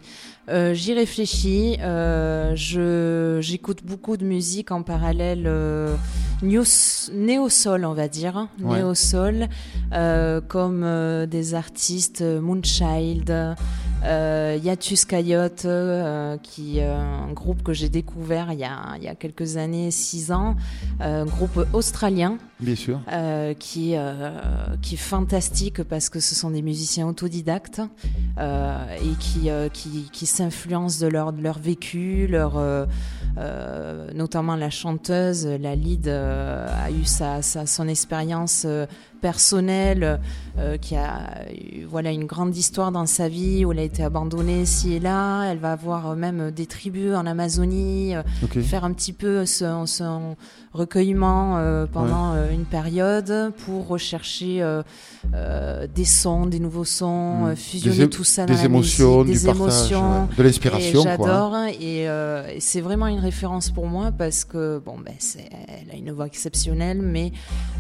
Euh, 0.50 0.74
J'y 0.74 0.94
réfléchis. 0.94 1.78
Euh, 1.82 2.54
je 2.56 3.38
j'écoute 3.42 3.80
beaucoup 3.86 4.18
de 4.18 4.26
musique 4.26 4.72
en 4.72 4.82
parallèle, 4.82 5.44
euh, 5.46 5.94
neos- 6.42 7.12
néo-soul, 7.14 7.86
on 7.86 7.94
va 7.94 8.08
dire, 8.08 8.48
Ouais. 8.62 8.78
néo-soul, 8.80 9.48
euh, 9.94 10.42
comme 10.42 10.82
euh, 10.84 11.28
des 11.28 11.54
artistes 11.54 12.22
Moonchild, 12.24 13.56
euh, 14.04 14.58
Yatus 14.64 15.06
Coyote, 15.06 15.66
euh, 15.66 16.38
qui 16.38 16.80
euh, 16.80 16.96
un 16.98 17.32
groupe 17.34 17.64
que 17.64 17.74
j'ai 17.74 17.90
découvert 17.90 18.52
il 18.52 18.60
y 18.60 18.64
a 18.64 18.96
il 18.98 19.04
y 19.04 19.08
a 19.08 19.16
quelques 19.16 19.58
années, 19.58 19.92
six 19.92 20.32
ans, 20.32 20.56
euh, 21.02 21.24
un 21.24 21.26
groupe 21.26 21.66
australien 21.74 22.38
Bien 22.60 22.76
sûr. 22.76 23.00
qui, 23.60 23.96
qui 24.82 24.94
est 24.94 24.98
fantastique 24.98 25.84
parce 25.84 26.10
que 26.10 26.20
ce 26.20 26.36
sont 26.36 26.52
des 26.52 26.62
musiciens 26.62 27.08
autodidactes 27.08 27.82
et 28.38 29.16
qui, 29.20 29.50
qui, 29.74 30.10
qui 30.12 30.26
s'influencent 30.26 31.00
de 31.00 31.08
leur, 31.08 31.32
de 31.32 31.42
leur 31.42 31.60
vécu, 31.60 32.28
leur, 32.28 32.58
euh, 33.38 34.10
notamment 34.14 34.56
la 34.56 34.70
chanteuse, 34.70 35.46
la 35.46 35.76
lead, 35.76 36.08
euh, 36.08 36.68
a 36.84 36.92
eu 36.92 37.06
sa, 37.06 37.42
sa, 37.42 37.66
son 37.66 37.88
expérience 37.88 38.64
euh, 38.66 38.86
personnelle, 39.22 40.20
qui 40.82 40.96
a 40.96 41.46
eu 41.52 41.84
voilà, 41.86 42.12
une 42.12 42.26
grande 42.26 42.56
histoire 42.56 42.92
dans 42.92 43.06
sa 43.06 43.30
vie 43.30 43.64
où 43.64 43.72
elle 43.72 43.80
a 43.80 43.84
été 43.84 44.04
abandonnée 44.04 44.62
ici 44.62 44.94
et 44.94 45.00
là. 45.00 45.44
Elle 45.44 45.58
va 45.58 45.74
avoir 45.74 46.16
même 46.16 46.52
des 46.52 46.66
tribus 46.66 47.16
en 47.16 47.26
Amazonie, 47.26 48.14
faire 48.62 48.84
un 48.84 48.92
petit 48.92 49.14
peu 49.14 49.46
son, 49.46 49.86
son 49.86 50.36
recueillement 50.74 51.58
euh, 51.58 51.86
pendant 51.92 52.34
euh, 52.34 52.52
une 52.52 52.66
période 52.66 53.52
pour 53.66 53.88
rechercher 53.88 54.62
euh, 54.62 54.84
euh, 55.34 55.88
des 55.94 56.06
sons, 56.06 56.46
des 56.46 56.60
nouveaux 56.60 56.86
sons, 56.86 57.10
Mm. 57.40 57.46
euh, 57.48 57.56
fusionner 57.56 57.98
Des 57.98 58.10
tout 58.10 58.24
ça 58.24 58.46
dans 58.46 58.54
Des 58.54 58.60
la 58.60 58.66
émotions, 58.66 59.24
musique, 59.24 59.34
du 59.34 59.40
des 59.40 59.46
partage, 59.54 59.62
émotions. 59.92 60.12
ouais. 60.22 60.36
de 60.38 60.44
l'inspiration. 60.44 61.00
Hein. 61.02 61.04
j'adore 61.18 61.56
et, 61.80 62.08
euh, 62.10 62.48
et 62.56 62.60
c'est 62.60 62.82
vraiment 62.82 63.08
une 63.08 63.20
référence 63.20 63.70
pour 63.72 63.88
moi 63.88 64.12
parce 64.18 64.46
que 64.46 64.82
bon 64.86 64.96
ben 65.04 65.14
c'est 65.20 65.50
elle 65.68 65.92
a 65.92 65.96
une 65.96 66.12
voix 66.12 66.28
exceptionnelle 66.28 67.02
mais 67.02 67.32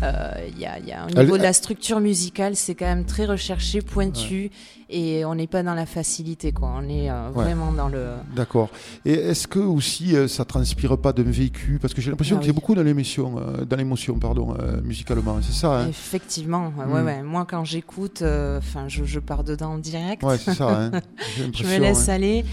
euh, 0.03 0.31
il 0.51 0.59
y 0.59 0.65
a, 0.65 0.79
il 0.79 0.87
y 0.87 0.91
a 0.91 1.05
au 1.05 1.09
Elle- 1.09 1.25
niveau 1.25 1.37
de 1.37 1.43
la 1.43 1.53
structure 1.53 1.99
musicale 1.99 2.55
c'est 2.55 2.75
quand 2.75 2.85
même 2.85 3.05
très 3.05 3.25
recherché 3.25 3.81
pointu 3.81 4.49
et 4.89 5.23
on 5.25 5.35
n'est 5.35 5.47
pas 5.47 5.63
dans 5.63 5.73
la 5.75 5.85
facilité 5.85 6.51
quoi 6.51 6.71
on 6.77 6.89
est 6.89 7.09
euh, 7.09 7.29
Ouais. 7.29 7.43
vraiment 7.43 7.71
dans 7.71 7.87
le 7.89 8.07
D'accord. 8.35 8.69
Et 9.05 9.13
est-ce 9.13 9.47
que 9.47 9.59
aussi 9.59 10.15
euh, 10.15 10.27
ça 10.27 10.45
transpire 10.45 10.97
pas 10.97 11.13
d'un 11.13 11.23
vécu? 11.23 11.77
Parce 11.81 11.93
que 11.93 12.01
j'ai 12.01 12.09
l'impression 12.09 12.37
Ah 12.39 12.43
a 12.43 12.47
oui. 12.47 12.51
beaucoup 12.53 12.73
dans 12.75 12.81
l'émotion, 12.83 13.35
euh, 13.37 13.65
dans 13.65 13.75
l'émotion, 13.77 14.17
pardon, 14.17 14.55
euh, 14.59 14.81
musicalement. 14.81 15.37
C'est 15.41 15.53
ça. 15.53 15.81
Hein? 15.81 15.87
Effectivement, 15.89 16.73
ouais, 16.77 16.85
ouais, 16.85 17.01
Mm. 17.01 17.05
ouais. 17.05 17.23
Moi, 17.23 17.45
quand 17.49 17.63
j'écoute, 17.65 18.23
enfin, 18.23 18.87
je, 18.87 19.03
je 19.03 19.19
pars 19.19 19.43
dedans 19.43 19.73
en 19.73 19.77
direct. 19.77 20.23
ouais, 20.23 20.37
c'est 20.37 20.53
ça. 20.53 20.69
Hein. 20.69 20.91
Je 21.53 21.63
me 21.63 21.77
laisse 21.79 22.09
hein. 22.09 22.13
aller 22.13 22.45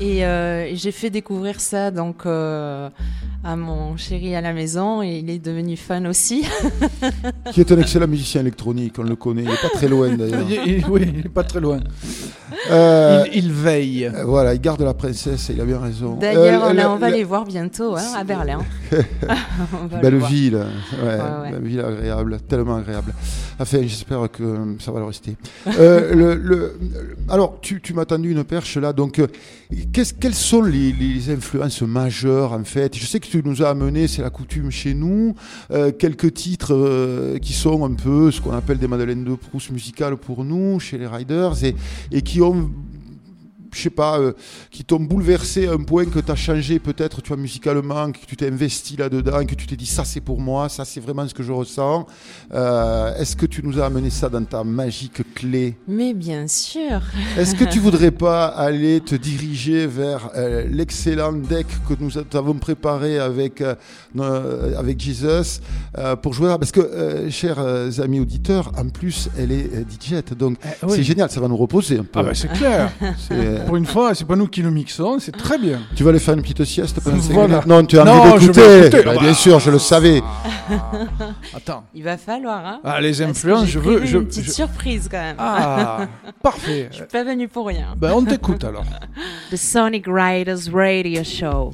et 0.00 0.24
euh, 0.24 0.74
j'ai 0.74 0.90
fait 0.92 1.10
découvrir 1.10 1.60
ça 1.60 1.90
donc 1.90 2.26
euh, 2.26 2.88
à 3.44 3.56
mon 3.56 3.96
chéri 3.96 4.34
à 4.34 4.40
la 4.40 4.52
maison 4.52 5.02
et 5.02 5.18
il 5.18 5.30
est 5.30 5.38
devenu 5.38 5.76
fan 5.76 6.06
aussi. 6.06 6.44
Qui 7.52 7.60
est 7.60 7.70
un 7.72 7.78
excellent 7.78 8.08
musicien 8.08 8.40
électronique, 8.40 8.94
on 8.98 9.02
le 9.02 9.16
connaît. 9.16 9.42
Il 9.44 9.50
est 9.50 9.62
pas 9.62 9.68
très 9.68 9.88
loin 9.88 10.14
d'ailleurs. 10.16 10.46
Il- 10.48 10.72
il- 10.78 10.86
oui, 10.88 11.02
il 11.14 11.26
est 11.26 11.28
pas 11.28 11.44
très 11.44 11.60
loin. 11.60 11.80
Euh, 12.70 13.24
Il, 13.32 13.44
il 13.44 13.52
veille. 13.52 14.06
euh, 14.06 14.24
Voilà, 14.24 14.54
il 14.54 14.60
garde 14.60 14.80
la 14.82 14.94
princesse 14.94 15.50
et 15.50 15.52
il 15.52 15.60
a 15.60 15.64
bien 15.64 15.78
raison. 15.78 16.14
D'ailleurs, 16.16 16.64
Euh, 16.64 16.70
on, 16.88 16.96
va 16.96 17.10
la- 17.10 17.16
les 17.16 17.24
voir 17.24 17.44
bientôt 17.44 17.96
hein, 17.96 18.12
à 18.16 18.24
Berlin. 18.24 18.60
Belle 20.02 20.18
ville, 20.18 20.56
ouais, 20.56 21.08
ouais. 21.42 21.50
belle 21.52 21.62
ville 21.64 21.80
agréable, 21.80 22.38
tellement 22.48 22.76
agréable. 22.76 23.12
Enfin, 23.58 23.78
j'espère 23.82 24.30
que 24.30 24.76
ça 24.80 24.90
va 24.90 25.00
le 25.00 25.06
rester. 25.06 25.36
Euh, 25.78 26.70
alors, 27.28 27.58
tu, 27.60 27.80
m'as 27.94 28.04
tendu 28.04 28.32
une 28.32 28.44
perche 28.44 28.76
là. 28.76 28.92
Donc, 28.92 29.18
euh, 29.18 29.26
qu'est-ce- 29.92 30.14
quelles 30.14 30.34
sont 30.34 30.62
les, 30.62 31.30
influences 31.30 31.82
majeures 31.82 32.52
en 32.52 32.64
fait? 32.64 32.96
Je 32.96 33.06
sais 33.06 33.20
que 33.20 33.26
tu 33.26 33.42
nous 33.44 33.62
as 33.62 33.68
amené, 33.70 34.08
c'est 34.08 34.22
la 34.22 34.30
coutume 34.30 34.70
chez 34.70 34.94
nous, 34.94 35.34
euh, 35.70 35.92
quelques 35.92 36.34
titres 36.34 36.74
euh, 36.74 37.38
qui 37.38 37.52
sont 37.52 37.84
un 37.84 37.94
peu 37.94 38.30
ce 38.30 38.40
qu'on 38.40 38.52
appelle 38.52 38.78
des 38.78 38.88
Madeleines 38.88 39.24
de 39.24 39.34
Proust 39.34 39.70
musicales 39.70 40.16
pour 40.16 40.44
nous, 40.44 40.80
chez 40.80 40.98
les 40.98 41.06
Riders, 41.06 41.54
et 42.12 42.22
qui 42.22 42.42
ont 42.42 42.70
je 43.74 43.82
sais 43.82 43.90
pas, 43.90 44.18
euh, 44.18 44.32
qui 44.70 44.84
t'ont 44.84 45.00
bouleversé 45.00 45.66
à 45.68 45.72
un 45.72 45.82
point 45.82 46.04
que 46.06 46.18
tu 46.18 46.30
as 46.30 46.34
changé 46.36 46.78
peut-être, 46.78 47.20
tu 47.22 47.28
vois, 47.28 47.36
musicalement, 47.36 48.10
que 48.12 48.18
tu 48.26 48.36
t'es 48.36 48.48
investi 48.48 48.96
là-dedans, 48.96 49.44
que 49.44 49.54
tu 49.54 49.66
t'es 49.66 49.76
dit 49.76 49.86
ça 49.86 50.04
c'est 50.04 50.20
pour 50.20 50.40
moi, 50.40 50.68
ça 50.68 50.84
c'est 50.84 51.00
vraiment 51.00 51.26
ce 51.28 51.34
que 51.34 51.42
je 51.42 51.52
ressens. 51.52 52.06
Euh, 52.52 53.14
Est-ce 53.18 53.36
que 53.36 53.46
tu 53.46 53.62
nous 53.64 53.78
as 53.80 53.86
amené 53.86 54.10
ça 54.10 54.28
dans 54.28 54.44
ta 54.44 54.64
magique 54.64 55.22
clé? 55.34 55.76
Mais 55.88 56.14
bien 56.14 56.46
sûr. 56.48 57.00
Est-ce 57.38 57.54
que 57.54 57.64
tu 57.64 57.78
voudrais 57.80 58.10
pas 58.10 58.46
aller 58.46 59.00
te 59.00 59.14
diriger 59.14 59.86
vers 59.86 60.30
euh, 60.36 60.66
l'excellent 60.70 61.32
deck 61.32 61.66
que 61.88 61.94
nous 61.98 62.12
avons 62.34 62.54
préparé 62.54 63.18
avec, 63.18 63.60
euh, 63.60 63.74
avec 64.78 65.00
Jesus 65.00 65.60
euh, 65.98 66.16
pour 66.16 66.32
jouer 66.32 66.48
là? 66.48 66.58
Parce 66.58 66.72
que, 66.72 66.80
euh, 66.80 67.30
chers 67.30 67.58
amis 68.00 68.20
auditeurs, 68.20 68.72
en 68.78 68.88
plus, 68.88 69.28
elle 69.38 69.52
est 69.52 69.70
euh, 69.74 69.84
DJ, 69.84 70.22
donc 70.36 70.56
Eh, 70.64 70.68
oui. 70.86 70.92
c'est 70.96 71.02
génial, 71.02 71.30
ça 71.30 71.40
va 71.40 71.48
nous 71.48 71.56
reposer 71.56 71.98
un 71.98 72.04
peu. 72.04 72.20
Ah 72.20 72.22
bah 72.22 72.30
c'est 72.34 72.52
clair. 72.52 72.92
Pour 73.66 73.76
une 73.76 73.86
fois, 73.86 74.14
c'est 74.14 74.24
pas 74.26 74.36
nous 74.36 74.46
qui 74.46 74.62
nous 74.62 74.70
mixons, 74.70 75.18
c'est 75.18 75.32
très 75.32 75.58
bien. 75.58 75.80
Tu 75.96 76.02
vas 76.04 76.10
aller 76.10 76.18
faire 76.18 76.34
une 76.34 76.42
petite 76.42 76.64
sieste 76.64 77.00
pendant 77.00 77.20
cinq 77.20 77.32
Voilà. 77.32 77.62
Non, 77.66 77.84
tu 77.84 77.98
as 77.98 78.04
Non, 78.04 78.12
envie 78.12 78.48
d'écouter. 78.48 78.78
écouter. 78.86 79.02
Bah, 79.04 79.10
Ah 79.12 79.14
bah. 79.16 79.20
bien 79.22 79.34
sûr, 79.34 79.58
je 79.58 79.70
le 79.70 79.78
savais. 79.78 80.22
Attends. 81.54 81.84
Il 81.94 82.02
va 82.02 82.16
falloir, 82.16 82.64
hein. 82.64 82.80
Ah, 82.84 83.00
les 83.00 83.22
influences, 83.22 83.66
je 83.66 83.78
veux. 83.78 84.04
Je, 84.04 84.18
une 84.18 84.26
petite 84.26 84.44
je- 84.46 84.50
surprise 84.50 85.08
quand 85.10 85.18
même. 85.20 85.36
Ah, 85.38 86.06
parfait. 86.42 86.88
Je 86.90 86.96
suis 86.96 87.04
pas 87.06 87.24
venu 87.24 87.48
pour 87.48 87.66
rien. 87.66 87.94
Ben, 87.96 88.12
on 88.14 88.24
t'écoute 88.24 88.64
alors. 88.64 88.84
The 89.50 89.56
Sonic 89.56 90.04
Riders 90.06 90.72
Radio 90.72 91.22
Show. 91.24 91.72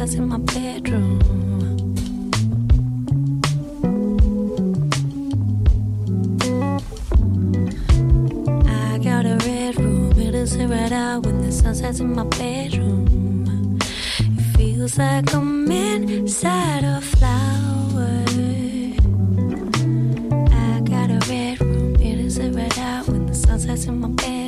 Sets 0.00 0.14
in 0.14 0.28
my 0.28 0.38
bedroom. 0.38 1.20
I 8.66 8.96
got 9.04 9.26
a 9.26 9.36
red 9.44 9.78
room, 9.78 10.12
it 10.18 10.34
is 10.34 10.56
right 10.56 10.90
out 10.90 11.26
when 11.26 11.42
the 11.42 11.52
sun 11.52 11.74
sets 11.74 12.00
in 12.00 12.14
my 12.14 12.24
bedroom. 12.24 13.78
It 14.20 14.56
feels 14.56 14.96
like 14.96 15.34
I'm 15.34 15.70
inside 15.70 16.84
a 16.84 17.02
flower. 17.02 18.24
I 20.66 20.80
got 20.80 21.10
a 21.10 21.20
red 21.28 21.60
room, 21.60 21.96
it 21.96 22.18
is 22.20 22.38
right 22.40 22.78
out 22.78 23.06
when 23.06 23.26
the 23.26 23.34
sun 23.34 23.60
sets 23.60 23.84
in 23.84 24.00
my 24.00 24.08
bedroom. 24.08 24.39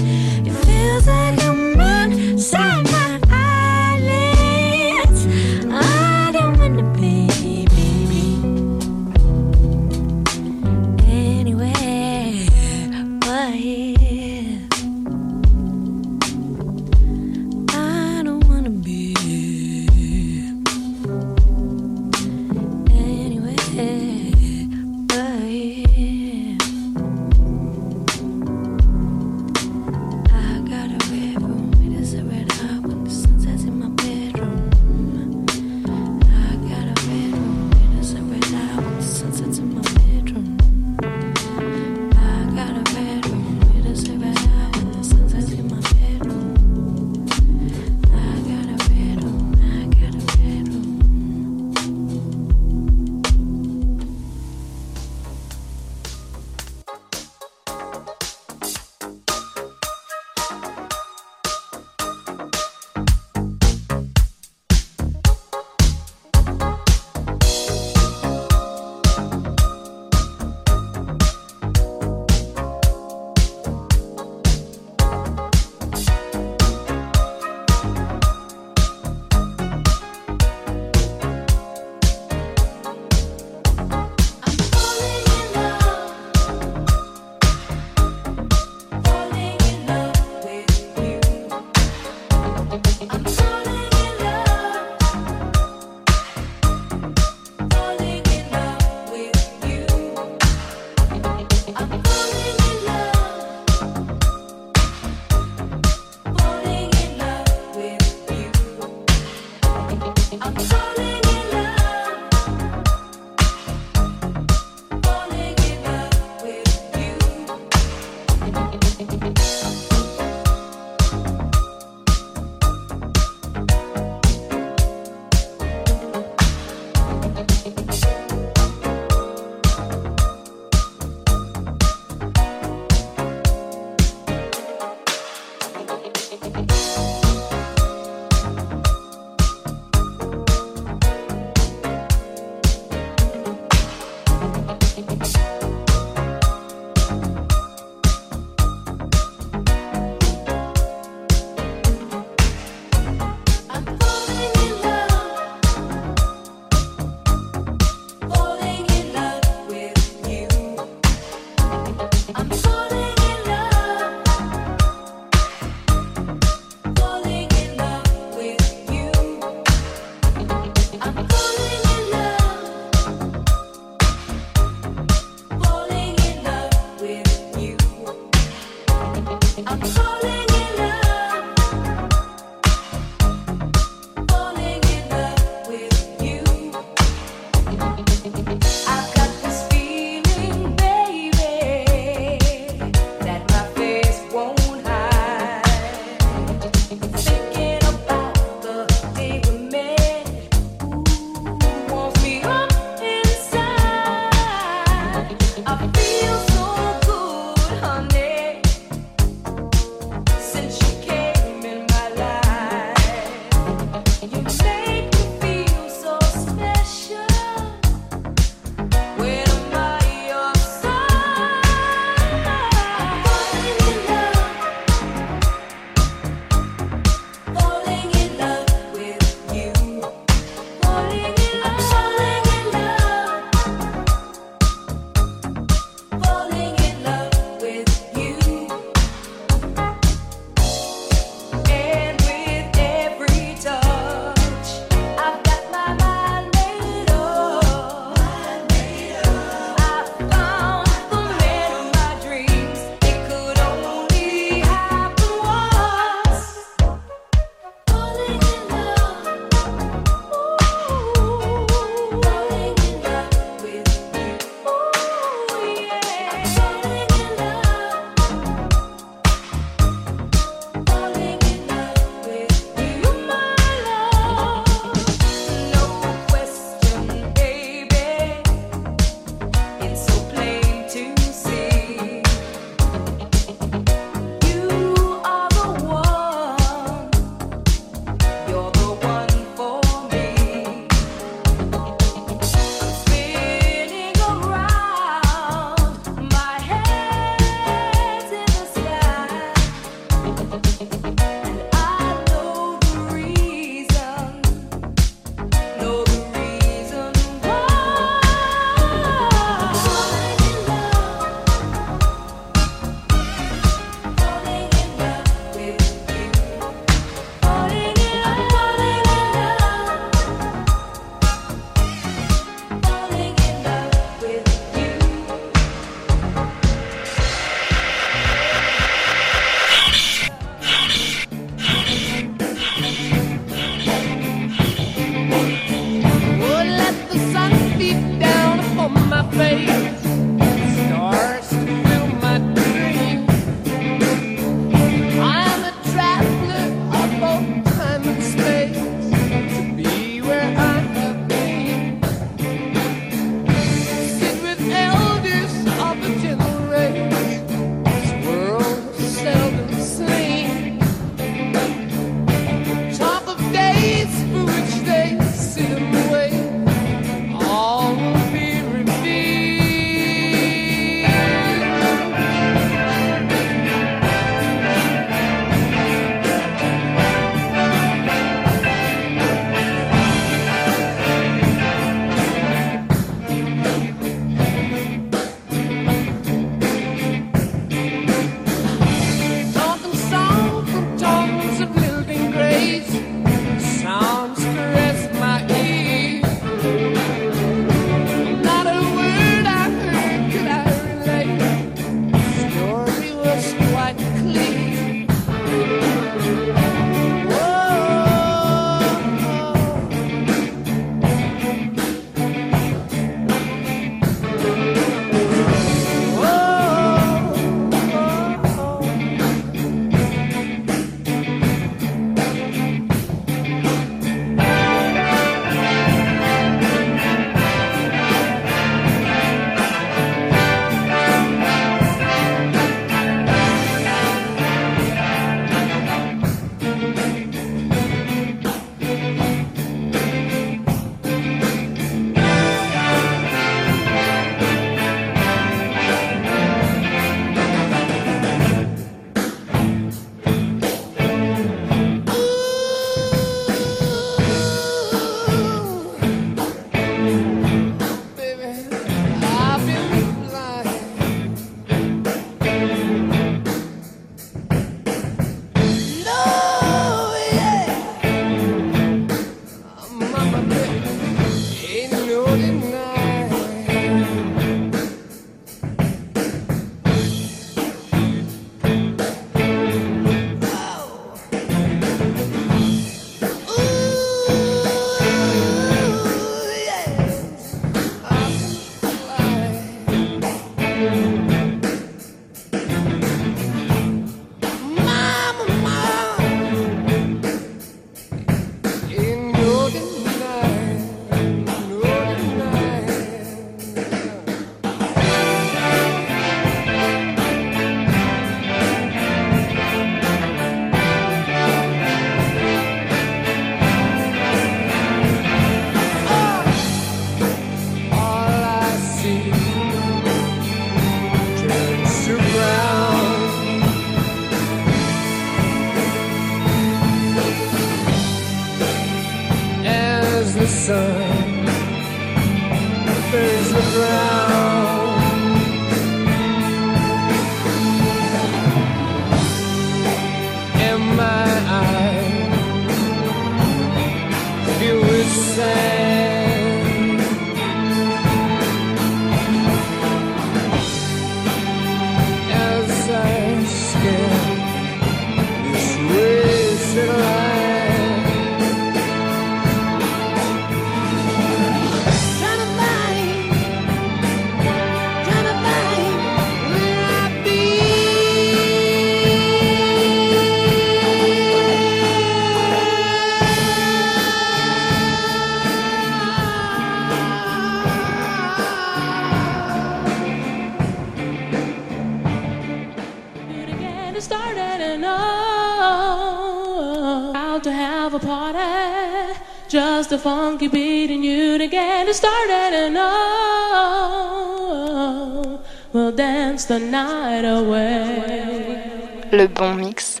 Le 599.12 599.26
bon 599.26 599.54
mix, 599.54 600.00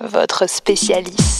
votre 0.00 0.48
spécialiste. 0.48 1.35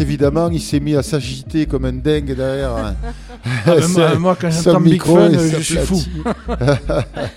Évidemment, 0.00 0.48
il 0.50 0.60
s'est 0.60 0.80
mis 0.80 0.94
à 0.94 1.02
s'agiter 1.02 1.66
comme 1.66 1.84
un 1.84 1.92
dingue 1.92 2.34
derrière. 2.34 2.76
hein. 2.76 2.94
Ah, 3.66 3.74
moi, 3.88 4.14
moi, 4.18 4.36
quand 4.40 4.50
j'entends 4.50 4.80
Big 4.80 5.02
Fun, 5.02 5.30
je 5.32 5.60
suis 5.62 5.76
fou. 5.78 6.00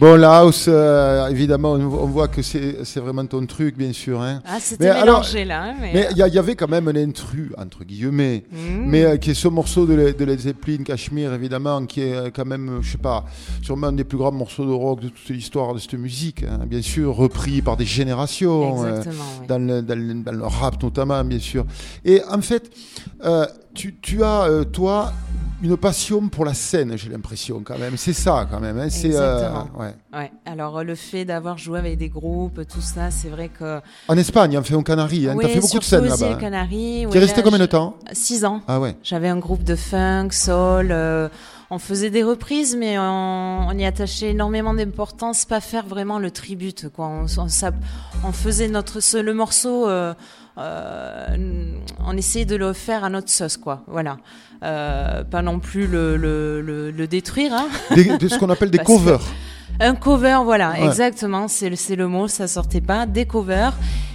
bon, 0.00 0.16
la 0.16 0.38
house, 0.38 0.64
euh, 0.68 1.28
évidemment, 1.28 1.72
on 1.72 1.80
on 1.80 2.06
voit 2.06 2.28
que 2.28 2.42
c'est 2.42 2.76
vraiment 2.96 3.24
ton 3.26 3.44
truc, 3.46 3.76
bien 3.76 3.92
sûr. 3.92 4.20
hein. 4.20 4.40
Ah, 4.46 4.58
c'était 4.60 4.84
Mais 4.84 4.90
alors- 4.90 5.20
mélangé 5.20 5.44
là. 5.44 5.62
hein, 5.64 5.74
mais, 5.80 5.90
Mais 5.94 6.08
il 6.12 6.16
y, 6.16 6.38
avait 6.38 6.56
quand 6.56 6.68
même 6.68 6.88
un 6.88 6.96
intrus, 6.96 7.50
entre 7.58 7.84
guillemets, 7.84 8.44
Mm. 8.50 8.56
mais 8.86 9.04
euh, 9.04 9.16
qui 9.18 9.30
est 9.30 9.34
ce 9.34 9.48
morceau 9.48 9.86
de, 9.86 9.94
Le- 9.94 10.12
de 10.12 10.24
Led 10.24 10.40
Zeppelin, 10.40 10.82
Cashmere, 10.84 11.34
évidemment, 11.34 11.84
qui 11.86 12.00
est 12.02 12.14
euh, 12.14 12.30
quand 12.34 12.46
même, 12.46 12.68
euh, 12.68 12.82
je 12.82 12.92
sais 12.92 12.98
pas, 12.98 13.24
sûrement 13.62 13.88
un 13.88 13.92
des 13.92 14.04
plus 14.04 14.18
grands 14.18 14.32
morceaux 14.32 14.64
de 14.64 14.72
rock 14.72 15.00
de 15.00 15.08
toute 15.08 15.28
l'histoire 15.28 15.74
de 15.74 15.78
cette 15.78 15.94
musique. 15.94 16.42
hein. 16.44 16.64
Bien 16.66 16.82
sûr, 16.82 17.14
repris 17.14 17.60
par 17.62 17.76
des 17.76 17.84
générations. 17.84 18.84
euh, 18.84 19.02
oui. 19.06 19.46
dans 19.48 19.58
le, 19.58 19.82
dans, 19.82 19.98
le, 19.98 20.14
dans 20.14 20.32
le 20.32 20.44
rap 20.46 20.82
notamment, 20.82 21.22
bien 21.24 21.38
sûr. 21.38 21.64
Et 22.04 22.22
en 22.30 22.40
fait, 22.40 22.70
euh, 23.24 23.46
tu, 23.74 23.96
tu 24.00 24.22
as, 24.24 24.42
euh, 24.44 24.64
toi, 24.64 25.12
une 25.62 25.76
passion 25.76 26.28
pour 26.28 26.44
la 26.46 26.54
scène, 26.54 26.96
j'ai 26.96 27.10
l'impression, 27.10 27.60
quand 27.62 27.78
même. 27.78 27.96
C'est 27.98 28.14
ça, 28.14 28.46
quand 28.50 28.60
même. 28.60 28.78
hein. 28.78 28.88
C'est, 28.88 29.14
euh, 29.14 29.50
ouais. 29.78 29.94
Ouais. 30.14 30.32
Alors 30.46 30.82
le 30.82 30.94
fait 30.94 31.24
d'avoir 31.26 31.58
joué 31.58 31.78
avec 31.78 31.98
des 31.98 32.08
groupes, 32.08 32.66
tout 32.66 32.80
ça, 32.80 33.10
c'est 33.10 33.28
vrai 33.28 33.48
que. 33.50 33.80
En 34.08 34.16
Espagne, 34.16 34.56
enfin, 34.56 34.74
aux 34.76 34.82
Canaries, 34.82 35.28
hein. 35.28 35.34
Oui, 35.36 35.44
tu 35.44 35.50
as 35.50 35.54
fait 35.54 35.60
beaucoup 35.60 35.78
de 35.78 35.84
scènes 35.84 36.04
là-bas. 36.06 36.32
hein. 36.32 36.38
Canaries. 36.40 37.06
Tu 37.10 37.16
es 37.16 37.20
resté 37.20 37.42
combien 37.42 37.58
de 37.58 37.66
temps 37.66 37.96
Six 38.12 38.44
ans. 38.44 38.62
Ah 38.66 38.80
ouais. 38.80 38.96
J'avais 39.02 39.28
un 39.28 39.36
groupe 39.38 39.62
de 39.64 39.76
funk, 39.76 40.28
soul. 40.32 40.88
euh, 40.92 41.28
on 41.72 41.78
faisait 41.78 42.10
des 42.10 42.24
reprises, 42.24 42.74
mais 42.76 42.98
on, 42.98 43.68
on 43.68 43.78
y 43.78 43.84
attachait 43.84 44.30
énormément 44.30 44.74
d'importance, 44.74 45.44
pas 45.44 45.60
faire 45.60 45.86
vraiment 45.86 46.18
le 46.18 46.30
tribute. 46.32 46.88
Quoi. 46.88 47.06
On, 47.06 47.26
on, 47.38 47.48
ça- 47.48 47.70
on 48.24 48.32
faisait 48.32 48.66
notre 48.68 48.98
ce- 49.00 49.18
le 49.18 49.34
morceau, 49.34 49.86
euh, 49.88 50.14
on 50.56 52.16
essayait 52.16 52.44
de 52.44 52.56
le 52.56 52.72
faire 52.72 53.04
à 53.04 53.10
notre 53.10 53.30
sauce, 53.30 53.56
quoi. 53.56 53.82
Voilà. 53.86 54.18
Euh, 54.62 55.24
pas 55.24 55.42
non 55.42 55.58
plus 55.58 55.86
le, 55.86 56.16
le, 56.16 56.60
le, 56.60 56.90
le 56.90 57.06
détruire. 57.06 57.52
Hein. 57.54 57.68
Des- 57.94 58.18
de 58.18 58.28
ce 58.28 58.38
qu'on 58.38 58.50
appelle 58.50 58.70
des 58.70 58.78
covers. 58.84 59.20
Un 59.78 59.94
cover, 59.94 60.40
voilà, 60.44 60.72
Ouais. 60.72 60.84
exactement, 60.84 61.48
c'est 61.48 61.70
le, 61.70 61.76
c'est 61.76 61.96
le 61.96 62.06
mot, 62.08 62.28
ça 62.28 62.46
sortait 62.48 62.80
pas, 62.82 63.06
des 63.06 63.24
covers. 63.24 63.72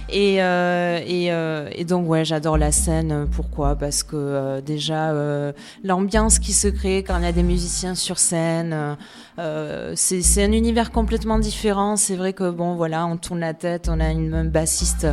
Et, 0.08 0.40
euh, 0.42 1.00
et, 1.04 1.32
euh, 1.32 1.68
et 1.74 1.84
donc, 1.84 2.08
ouais, 2.08 2.24
j'adore 2.24 2.58
la 2.58 2.70
scène. 2.72 3.26
Pourquoi? 3.32 3.74
Parce 3.74 4.02
que 4.02 4.14
euh, 4.16 4.60
déjà, 4.60 5.12
l'ambiance 5.82 6.38
qui 6.38 6.52
se 6.52 6.68
crée 6.68 7.02
quand 7.06 7.18
il 7.18 7.24
y 7.24 7.28
a 7.28 7.32
des 7.32 7.42
musiciens 7.42 7.94
sur 7.94 8.18
scène, 8.18 8.96
c'est 9.94 10.44
un 10.44 10.52
univers 10.52 10.92
complètement 10.92 11.38
différent. 11.38 11.96
C'est 11.96 12.16
vrai 12.16 12.32
que, 12.32 12.50
bon, 12.50 12.74
voilà, 12.76 13.06
on 13.06 13.16
tourne 13.16 13.40
la 13.40 13.54
tête, 13.54 13.88
on 13.90 14.00
a 14.00 14.10
une, 14.10 14.32
un 14.34 14.44
bassiste 14.44 15.06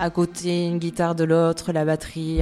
à 0.00 0.10
côté, 0.10 0.66
une 0.66 0.78
guitare 0.78 1.14
de 1.16 1.24
l'autre, 1.24 1.72
la 1.72 1.84
batterie. 1.84 2.40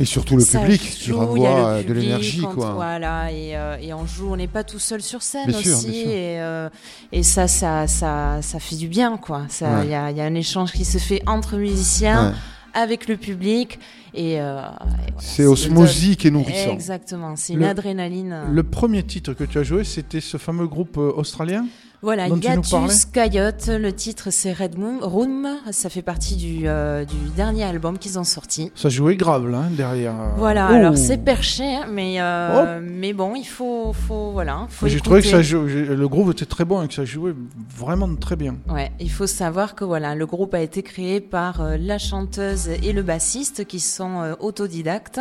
Et 0.00 0.04
surtout 0.04 0.36
le 0.36 0.42
Ça 0.42 0.60
public 0.60 0.80
qui 0.80 1.04
joue, 1.10 1.36
il 1.36 1.42
y 1.42 1.46
a 1.46 1.48
le 1.50 1.54
renvoie 1.54 1.68
euh, 1.68 1.82
de 1.84 1.92
l'énergie, 1.92 2.40
quoi. 2.54 2.72
Voilà, 2.74 3.30
et, 3.32 3.56
et 3.80 3.94
on 3.94 4.06
joue, 4.06 4.32
on 4.32 4.36
n'est 4.36 4.48
pas 4.48 4.64
tout 4.64 4.80
seul 4.80 5.00
sur 5.00 5.22
scène 5.22 5.46
Bien 5.48 5.58
sûr, 5.60 5.76
aussi, 5.76 5.86
bien 5.86 6.02
sûr. 6.02 6.10
et 6.10 6.68
et 7.12 7.22
ça, 7.22 7.46
ça, 7.48 7.86
ça, 7.86 8.38
ça 8.42 8.58
fait 8.58 8.74
du 8.76 8.88
bien, 8.88 9.16
quoi. 9.16 9.42
Ça, 9.48 9.84
il 9.84 9.86
Ouais. 9.86 9.92
y, 9.92 9.94
a, 9.94 10.10
il 10.10 10.16
y 10.16 10.20
a 10.20 10.24
un 10.24 10.34
échange 10.34 10.72
qui 10.72 10.84
se 10.84 10.98
fait 10.98 11.22
entre 11.26 11.45
musiciens, 11.54 12.30
Ouais. 12.30 12.34
avec 12.74 13.08
le 13.08 13.16
public, 13.16 13.78
et, 14.14 14.40
euh, 14.40 14.58
et 14.58 14.62
voilà, 14.62 14.96
C'est 15.18 15.44
osmosique 15.44 16.24
et 16.26 16.30
nourrissant. 16.30 16.72
Exactement, 16.72 17.36
c'est 17.36 17.52
une 17.52 17.60
Le- 17.60 17.66
adrénaline. 17.68 18.42
Le 18.50 18.62
premier 18.62 19.02
titre 19.02 19.34
que 19.34 19.44
tu 19.44 19.58
as 19.58 19.62
joué, 19.62 19.84
c'était 19.84 20.20
ce 20.20 20.36
fameux 20.38 20.66
groupe 20.66 20.96
euh, 20.98 21.12
australien? 21.16 21.66
Voilà, 22.06 22.26
tu 22.26 22.34
nous 22.34 22.40
parlais 22.40 22.60
Yatus 22.86 23.04
Coyote, 23.06 23.66
le 23.66 23.92
titre 23.92 24.28
c'est 24.30 24.52
Red 24.52 24.78
Moon, 24.78 25.00
Room, 25.02 25.48
ça 25.72 25.90
fait 25.90 26.02
partie 26.02 26.36
du, 26.36 26.68
euh, 26.68 27.04
du 27.04 27.16
dernier 27.34 27.64
album 27.64 27.98
qu'ils 27.98 28.16
ont 28.16 28.22
sorti. 28.22 28.70
Ça 28.76 28.88
jouait 28.88 29.16
grave 29.16 29.48
là, 29.50 29.58
hein, 29.66 29.70
derrière. 29.76 30.14
Voilà, 30.36 30.68
Oh. 30.70 30.74
alors 30.74 30.96
c'est 30.96 31.16
perché, 31.18 31.64
hein, 31.64 31.86
mais, 31.90 32.20
euh, 32.20 32.78
mais 32.80 33.12
bon, 33.12 33.34
il 33.34 33.44
faut, 33.44 33.92
faut, 33.92 34.30
voilà, 34.30 34.68
faut 34.70 34.86
J'ai 34.86 35.00
trouvé 35.00 35.20
que 35.20 35.26
ça 35.26 35.42
jou- 35.42 35.64
le 35.66 36.06
groove 36.08 36.30
était 36.30 36.44
très 36.46 36.64
bon 36.64 36.80
et 36.84 36.86
que 36.86 36.94
ça 36.94 37.04
jouait 37.04 37.34
vraiment 37.76 38.14
très 38.14 38.36
bien. 38.36 38.54
Ouais, 38.68 38.92
il 39.00 39.10
faut 39.10 39.26
savoir 39.26 39.74
que 39.74 39.84
voilà, 39.84 40.14
le 40.14 40.26
groupe 40.26 40.54
a 40.54 40.60
été 40.60 40.84
créé 40.84 41.20
par 41.20 41.60
euh, 41.60 41.76
la 41.76 41.98
chanteuse 41.98 42.68
et 42.68 42.92
le 42.92 43.02
bassiste 43.02 43.64
qui 43.64 43.80
sont 43.80 44.20
euh, 44.22 44.34
autodidactes 44.38 45.20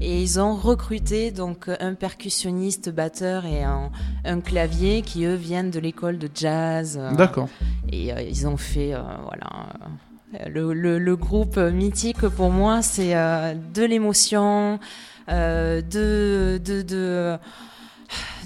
et 0.00 0.22
ils 0.22 0.40
ont 0.40 0.54
recruté 0.56 1.30
donc 1.30 1.68
euh, 1.68 1.76
un 1.80 1.92
percussionniste, 1.92 2.88
batteur 2.88 3.44
et 3.44 3.62
un, 3.64 3.90
un 4.24 4.40
clavier 4.40 5.02
qui 5.02 5.24
eux 5.26 5.34
viennent 5.34 5.70
de 5.70 5.78
l'école 5.78 6.20
de 6.22 6.30
jazz. 6.34 6.96
euh, 7.00 7.12
D'accord. 7.14 7.48
Et 7.90 8.12
euh, 8.12 8.22
ils 8.22 8.46
ont 8.46 8.56
fait, 8.56 8.94
euh, 8.94 9.00
voilà. 9.24 9.66
Le, 10.48 10.72
le, 10.72 10.98
le 10.98 11.16
groupe 11.16 11.58
mythique 11.58 12.26
pour 12.28 12.50
moi, 12.50 12.80
c'est 12.80 13.12
de 13.12 13.84
l'émotion, 13.84 14.78
de, 15.28 15.82
de, 16.58 16.80
de, 16.82 17.36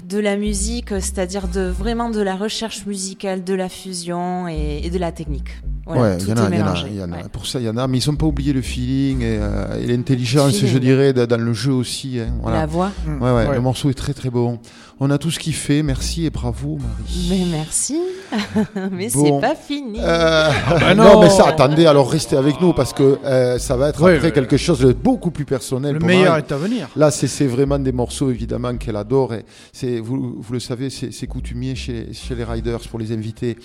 de 0.05 0.19
la 0.19 0.37
musique, 0.37 0.89
c'est-à-dire 0.89 1.47
de 1.47 1.61
vraiment 1.61 2.09
de 2.09 2.21
la 2.21 2.35
recherche 2.35 2.85
musicale, 2.85 3.43
de 3.43 3.53
la 3.53 3.69
fusion 3.69 4.47
et, 4.47 4.81
et 4.83 4.89
de 4.89 4.97
la 4.99 5.11
technique. 5.11 5.49
Voilà, 5.85 6.01
ouais, 6.01 6.17
tout 6.17 6.25
il 6.27 6.29
y 6.29 6.33
en 6.33 6.37
a, 6.37 6.41
est 6.43 6.47
il 6.49 6.57
y 6.57 6.61
en 6.61 6.65
a, 6.65 6.69
mélangé. 6.73 6.87
y 6.95 7.01
en 7.01 7.11
a. 7.13 7.15
ouais. 7.17 7.23
Pour 7.31 7.45
ça, 7.47 7.59
il 7.59 7.65
y 7.65 7.69
en 7.69 7.77
a, 7.77 7.87
mais 7.87 7.97
ils 7.99 8.09
n'ont 8.09 8.17
pas 8.17 8.25
oublié 8.25 8.51
le 8.51 8.61
feeling 8.61 9.21
et, 9.21 9.37
euh, 9.39 9.81
et 9.81 9.87
l'intelligence, 9.87 10.57
je 10.65 10.77
dirais, 10.77 11.13
da- 11.13 11.25
dans 11.27 11.37
le 11.41 11.53
jeu 11.53 11.71
aussi. 11.71 12.19
hein, 12.19 12.27
voilà. 12.41 12.59
La 12.59 12.65
voix. 12.65 12.91
Mm. 13.05 13.21
Ouais, 13.23 13.31
ouais, 13.31 13.47
Ouais. 13.47 13.55
le 13.55 13.61
morceau 13.61 13.89
est 13.89 13.93
très 13.93 14.13
très 14.13 14.29
bon. 14.29 14.59
On 14.99 15.11
a 15.11 15.17
tout 15.19 15.29
ce 15.31 15.37
qu'il 15.39 15.53
fait. 15.53 15.83
Merci 15.83 16.25
et 16.25 16.29
bravo, 16.31 16.77
Marie. 16.77 17.27
Mais 17.29 17.57
merci. 17.57 17.97
Mais 18.91 19.09
Bon. 19.13 19.23
c'est 19.39 19.47
pas 19.47 19.55
fini. 19.55 19.99
Euh, 20.01 20.49
bah 20.79 20.93
non. 20.95 21.03
non. 21.13 21.21
mais 21.21 21.29
ça, 21.29 21.47
attendez, 21.47 21.85
alors 21.85 22.11
restez 22.11 22.35
avec 22.35 22.59
nous 22.59 22.73
parce 22.73 22.91
que 22.93 23.17
euh, 23.23 23.57
ça 23.59 23.77
va 23.77 23.89
être 23.89 24.03
après 24.03 24.31
quelque 24.33 24.57
chose 24.57 24.79
de 24.79 24.91
beaucoup 24.91 25.31
plus 25.31 25.45
personnel. 25.45 25.93
Le 25.93 25.99
pour 25.99 26.07
meilleur 26.07 26.31
Marie. 26.31 26.43
est 26.49 26.51
à 26.51 26.57
venir. 26.57 26.89
Là, 26.97 27.11
c'est 27.11 27.27
c'est 27.27 27.45
vraiment 27.47 27.79
des 27.79 27.91
morceaux 27.93 28.29
évidemment 28.31 28.75
qu'elle 28.75 28.95
adore. 28.97 29.33
Et 29.35 29.45
c'est 29.71 29.86
vous, 29.99 30.43
le 30.51 30.59
savez, 30.59 30.89
c'est 30.89 31.27
coutumier 31.27 31.75
chez, 31.75 32.13
chez 32.13 32.35
les 32.35 32.43
Riders 32.43 32.81
pour 32.89 32.99
les 32.99 33.11
invités. 33.11 33.57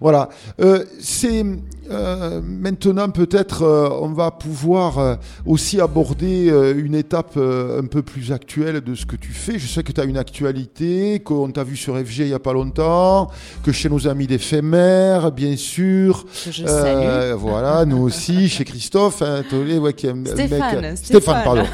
Voilà. 0.00 0.28
Euh, 0.60 0.84
c'est 0.98 1.44
euh, 1.90 2.40
maintenant 2.42 3.08
peut-être 3.10 3.62
euh, 3.62 3.88
on 4.00 4.12
va 4.12 4.30
pouvoir 4.30 4.98
euh, 4.98 5.14
aussi 5.46 5.80
aborder 5.80 6.48
euh, 6.50 6.74
une 6.76 6.94
étape 6.94 7.32
euh, 7.36 7.80
un 7.80 7.86
peu 7.86 8.02
plus 8.02 8.32
actuelle 8.32 8.80
de 8.80 8.94
ce 8.94 9.06
que 9.06 9.16
tu 9.16 9.32
fais. 9.32 9.58
Je 9.58 9.66
sais 9.66 9.82
que 9.82 9.92
tu 9.92 10.00
as 10.00 10.04
une 10.04 10.16
actualité, 10.18 11.20
qu'on 11.20 11.50
t'a 11.50 11.64
vu 11.64 11.76
sur 11.76 11.96
FG 11.98 12.18
il 12.20 12.28
y 12.28 12.34
a 12.34 12.38
pas 12.38 12.52
longtemps, 12.52 13.28
que 13.64 13.72
chez 13.72 13.88
nos 13.88 14.06
amis 14.08 14.26
d'éphémère, 14.26 15.32
bien 15.32 15.56
sûr. 15.56 16.24
que 16.44 16.50
je 16.52 16.64
Euh, 16.64 17.30
salue. 17.32 17.38
voilà, 17.40 17.84
nous 17.84 17.98
aussi, 17.98 18.48
chez 18.48 18.64
Christophe, 18.64 19.22
hein, 19.22 19.42
Tolé, 19.48 19.78
ouais, 19.78 19.92
qui 19.92 20.06
est 20.06 20.10
un- 20.10 20.24
Stéphane, 20.24 20.80
mec- 20.80 20.96
Stéphane. 20.96 21.44
pardon. 21.44 21.64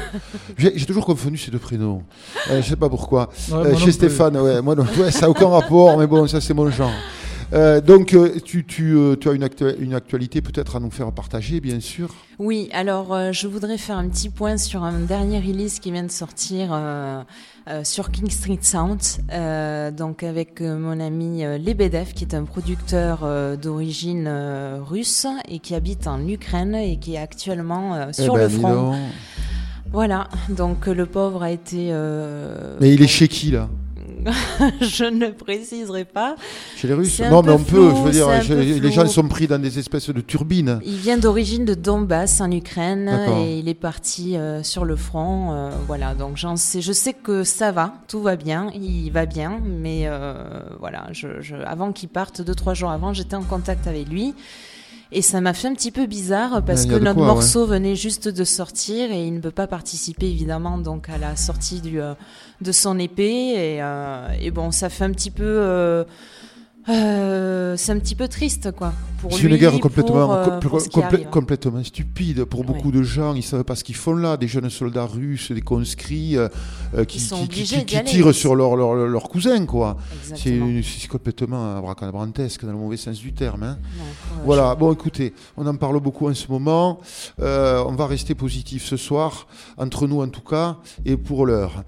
J'ai 0.57 0.73
j'ai 0.75 0.85
toujours 0.85 1.05
confondu 1.05 1.37
ces 1.37 1.51
deux 1.51 1.59
prénoms. 1.59 2.01
Euh, 2.49 2.61
je 2.61 2.69
sais 2.69 2.75
pas 2.75 2.89
pourquoi. 2.89 3.29
Ouais, 3.51 3.57
Euh, 3.67 3.75
chez. 3.75 3.91
Stéphane, 3.91 4.37
ouais, 4.37 4.61
moi, 4.61 4.75
non, 4.75 4.85
ouais, 4.99 5.11
ça 5.11 5.21
n'a 5.21 5.29
aucun 5.29 5.47
rapport, 5.47 5.97
mais 5.97 6.07
bon, 6.07 6.27
ça 6.27 6.39
c'est 6.41 6.53
mon 6.53 6.69
genre. 6.69 6.91
Euh, 7.53 7.79
donc, 7.79 8.13
euh, 8.13 8.39
tu, 8.43 8.65
tu, 8.65 8.93
euh, 8.97 9.15
tu 9.15 9.29
as 9.29 9.31
une, 9.31 9.43
actu- 9.43 9.75
une 9.79 9.93
actualité 9.93 10.41
peut-être 10.41 10.75
à 10.75 10.79
nous 10.81 10.91
faire 10.91 11.11
partager, 11.13 11.61
bien 11.61 11.79
sûr. 11.79 12.09
Oui, 12.39 12.69
alors 12.73 13.13
euh, 13.13 13.31
je 13.31 13.47
voudrais 13.47 13.77
faire 13.77 13.97
un 13.97 14.09
petit 14.09 14.29
point 14.29 14.57
sur 14.57 14.83
un 14.83 14.99
dernier 14.99 15.39
release 15.39 15.79
qui 15.79 15.91
vient 15.91 16.03
de 16.03 16.11
sortir 16.11 16.69
euh, 16.71 17.23
sur 17.83 18.11
King 18.11 18.29
Street 18.29 18.59
Sound, 18.61 18.99
donc 19.95 20.23
avec 20.23 20.61
mon 20.61 20.99
ami 20.99 21.43
Lebedev, 21.43 22.13
qui 22.13 22.23
est 22.25 22.33
un 22.33 22.43
producteur 22.43 23.25
d'origine 23.57 24.29
russe 24.85 25.25
et 25.49 25.59
qui 25.59 25.75
habite 25.75 26.07
en 26.07 26.25
Ukraine 26.27 26.75
et 26.75 26.97
qui 26.97 27.15
est 27.15 27.17
actuellement 27.17 28.07
Eh 28.09 28.13
sur 28.13 28.35
ben, 28.35 28.43
le 28.43 28.49
front. 28.49 28.95
Voilà, 29.91 30.29
donc 30.49 30.87
le 30.87 31.05
pauvre 31.05 31.43
a 31.43 31.51
été. 31.51 31.91
Mais 32.79 32.93
il 32.93 33.01
est 33.01 33.07
chez 33.07 33.27
qui, 33.27 33.51
là? 33.51 33.69
je 34.81 35.05
ne 35.05 35.27
préciserai 35.27 36.05
pas. 36.05 36.35
Chez 36.75 36.87
les 36.87 36.93
Russes 36.93 37.19
Non, 37.19 37.41
mais 37.43 37.51
on 37.51 37.59
peut, 37.59 37.91
je 37.95 38.01
veux 38.01 38.11
dire, 38.11 38.27
les 38.29 38.79
flou. 38.79 38.91
gens 38.91 39.07
sont 39.07 39.27
pris 39.27 39.47
dans 39.47 39.59
des 39.61 39.79
espèces 39.79 40.09
de 40.09 40.21
turbines. 40.21 40.79
Il 40.85 40.97
vient 40.97 41.17
d'origine 41.17 41.65
de 41.65 41.73
Donbass 41.73 42.41
en 42.41 42.51
Ukraine 42.51 43.09
et 43.37 43.59
il 43.59 43.69
est 43.69 43.73
parti 43.73 44.35
euh, 44.37 44.63
sur 44.63 44.85
le 44.85 44.95
front. 44.95 45.51
euh, 45.53 45.69
voilà, 45.87 46.13
donc 46.15 46.37
sais, 46.57 46.81
je 46.81 46.91
sais 46.91 47.13
que 47.13 47.43
ça 47.43 47.71
va, 47.71 47.93
tout 48.07 48.21
va 48.21 48.35
bien, 48.35 48.69
il 48.73 49.09
va 49.11 49.25
bien, 49.25 49.59
mais 49.63 50.03
euh, 50.05 50.33
voilà, 50.79 51.07
je, 51.11 51.41
je- 51.41 51.55
avant 51.55 51.91
qu'il 51.91 52.09
parte, 52.09 52.41
deux 52.41 52.55
trois 52.55 52.73
jours 52.73 52.91
avant, 52.91 53.13
j'étais 53.13 53.35
en 53.35 53.43
contact 53.43 53.87
avec 53.87 54.07
lui. 54.09 54.33
Et 55.11 55.21
ça 55.21 55.39
m'a 55.39 55.53
fait 55.53 55.67
un 55.67 55.73
petit 55.73 55.91
peu 55.91 56.05
bizarre 56.05 56.63
parce 56.63 56.85
que 56.85 56.95
notre 56.95 57.15
quoi, 57.15 57.27
morceau 57.27 57.65
venait 57.65 57.95
juste 57.95 58.27
de 58.27 58.43
sortir 58.43 59.11
et 59.11 59.25
il 59.25 59.33
ne 59.35 59.39
peut 59.39 59.51
pas 59.51 59.67
participer 59.67 60.25
évidemment 60.25 60.77
donc 60.77 61.09
à 61.09 61.17
la 61.17 61.35
sortie 61.35 61.79
du, 61.79 62.01
euh, 62.01 62.13
de 62.61 62.71
son 62.71 62.99
épée. 62.99 63.53
Et, 63.53 63.81
euh, 63.81 64.27
et 64.39 64.51
bon 64.51 64.71
ça 64.71 64.89
fait 64.89 65.05
un 65.05 65.11
petit 65.11 65.31
peu 65.31 65.43
euh, 65.45 66.03
Euh, 66.89 67.75
c'est 67.77 67.91
un 67.91 67.99
petit 67.99 68.15
peu 68.15 68.27
triste, 68.27 68.71
quoi. 68.71 68.93
Pour 69.21 69.33
C'est 69.33 69.43
lui, 69.47 69.53
une 69.55 69.57
guerre 69.59 69.71
pour, 69.71 69.81
complètement, 69.81 70.31
euh, 70.31 70.59
pour 70.59 70.77
complè- 70.77 71.83
stupide 71.83 72.43
pour 72.45 72.63
beaucoup 72.63 72.91
de 72.91 73.01
gens. 73.01 73.33
Ils 73.33 73.37
ne 73.37 73.41
savent 73.41 73.63
pas 73.63 73.75
ce 73.75 73.83
qu'ils 73.83 73.95
font 73.95 74.13
là. 74.13 74.37
Des 74.37 74.47
jeunes 74.47 74.69
soldats 74.69 75.05
russes, 75.07 75.51
des 75.51 75.61
conscrits 75.61 76.37
euh, 76.37 76.47
euh, 76.95 77.03
qui, 77.03 77.19
sont 77.19 77.47
tirent 77.47 78.33
sur 78.33 78.55
leurs 78.55 78.75
leur, 78.75 78.93
leur, 78.93 79.07
leurs 79.07 79.27
cousins. 79.27 79.65
quoi. 79.65 79.97
C'est 80.21 80.49
Exactement. 80.51 80.81
c'est 80.83 81.07
complètement 81.07 81.77
abracadabrantesque 81.79 82.63
dans 82.63 82.71
le 82.73 82.77
mauvais 82.77 82.95
sens 82.97 83.17
du 83.19 83.33
terme. 83.33 83.63
hein. 83.63 83.77
Voilà, 84.45 84.75
bon 84.75 84.93
écoutez, 84.93 85.33
on 85.57 85.65
en 85.65 85.75
parle 85.75 85.99
beaucoup 85.99 86.29
en 86.29 86.35
ce 86.35 86.47
moment. 86.51 86.99
On 87.39 87.95
va 87.97 88.05
rester 88.05 88.35
positif 88.35 88.85
ce 88.85 88.97
soir, 88.97 89.47
entre 89.77 90.05
nous 90.07 90.21
en 90.21 90.27
tout 90.29 90.41
cas, 90.41 90.77
et 91.05 91.17
pour 91.17 91.47
l'heure. 91.47 91.83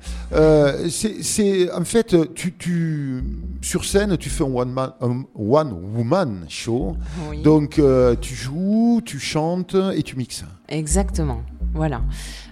C'est- 0.90 1.22
c'est 1.22 1.72
en 1.72 1.86
fait, 1.86 2.16
tu, 2.34 2.56
tu 2.58 3.24
sur 3.62 3.86
scène, 3.86 4.18
tu 4.18 4.30
fais 4.30 4.44
un 4.44 4.48
one 4.52 4.72
man, 4.72 4.89
one 5.36 5.74
woman 5.96 6.46
show. 6.50 6.96
Oui. 7.30 7.42
Donc 7.42 7.80
euh, 7.80 8.16
tu 8.20 8.36
joues, 8.36 9.02
tu 9.06 9.20
chantes 9.20 9.76
et 9.96 10.04
tu 10.04 10.16
mixes. 10.16 10.44
Exactement. 10.68 11.42
Voilà. 11.74 12.02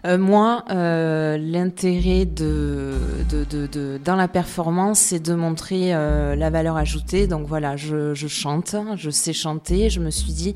Euh, 0.06 0.18
moi, 0.20 0.64
euh, 0.70 1.38
l'intérêt 1.38 2.26
de, 2.26 2.94
de, 3.30 3.44
de, 3.46 3.66
de- 3.68 4.00
dans 4.04 4.16
la 4.16 4.28
performance, 4.28 5.00
c'est 5.00 5.20
de 5.20 5.34
montrer 5.34 5.94
euh, 5.96 6.36
la 6.36 6.50
valeur 6.52 6.78
ajoutée. 6.78 7.26
Donc 7.28 7.48
voilà, 7.48 7.76
je, 7.78 8.14
je 8.14 8.28
chante, 8.28 8.76
je 8.96 9.10
sais 9.10 9.34
chanter. 9.34 9.90
Je 9.90 10.00
me 10.00 10.12
suis 10.12 10.34
dit, 10.34 10.54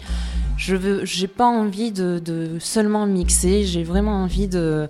je 0.57 0.75
veux, 0.75 1.05
j'ai 1.05 1.27
pas 1.27 1.47
envie 1.47 1.91
de 1.91 2.21
seulement 2.59 3.07
mixer. 3.07 3.63
J'ai 3.63 3.83
vraiment 3.83 4.23
envie 4.23 4.47
de 4.47 4.87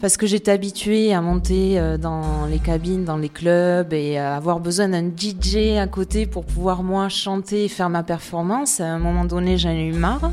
parce 0.00 0.16
que 0.16 0.26
j'étais 0.26 0.50
habituée 0.50 1.12
à 1.12 1.20
monter 1.20 1.78
euh, 1.78 1.98
dans 1.98 2.46
les 2.46 2.58
cabines, 2.58 3.04
dans 3.04 3.16
les 3.16 3.28
clubs 3.28 3.92
et 3.92 4.18
à 4.18 4.36
avoir 4.36 4.60
besoin 4.60 4.88
d'un 4.88 5.04
DJ 5.04 5.76
à 5.78 5.86
côté 5.86 6.26
pour 6.26 6.44
pouvoir 6.44 6.82
moi 6.82 7.08
chanter 7.08 7.64
et 7.64 7.68
faire 7.68 7.90
ma 7.90 8.02
performance. 8.02 8.80
À 8.80 8.86
un 8.86 8.98
moment 8.98 9.24
donné, 9.24 9.58
j'en 9.58 9.70
ai 9.70 9.86
eu 9.86 9.92
marre. 9.92 10.30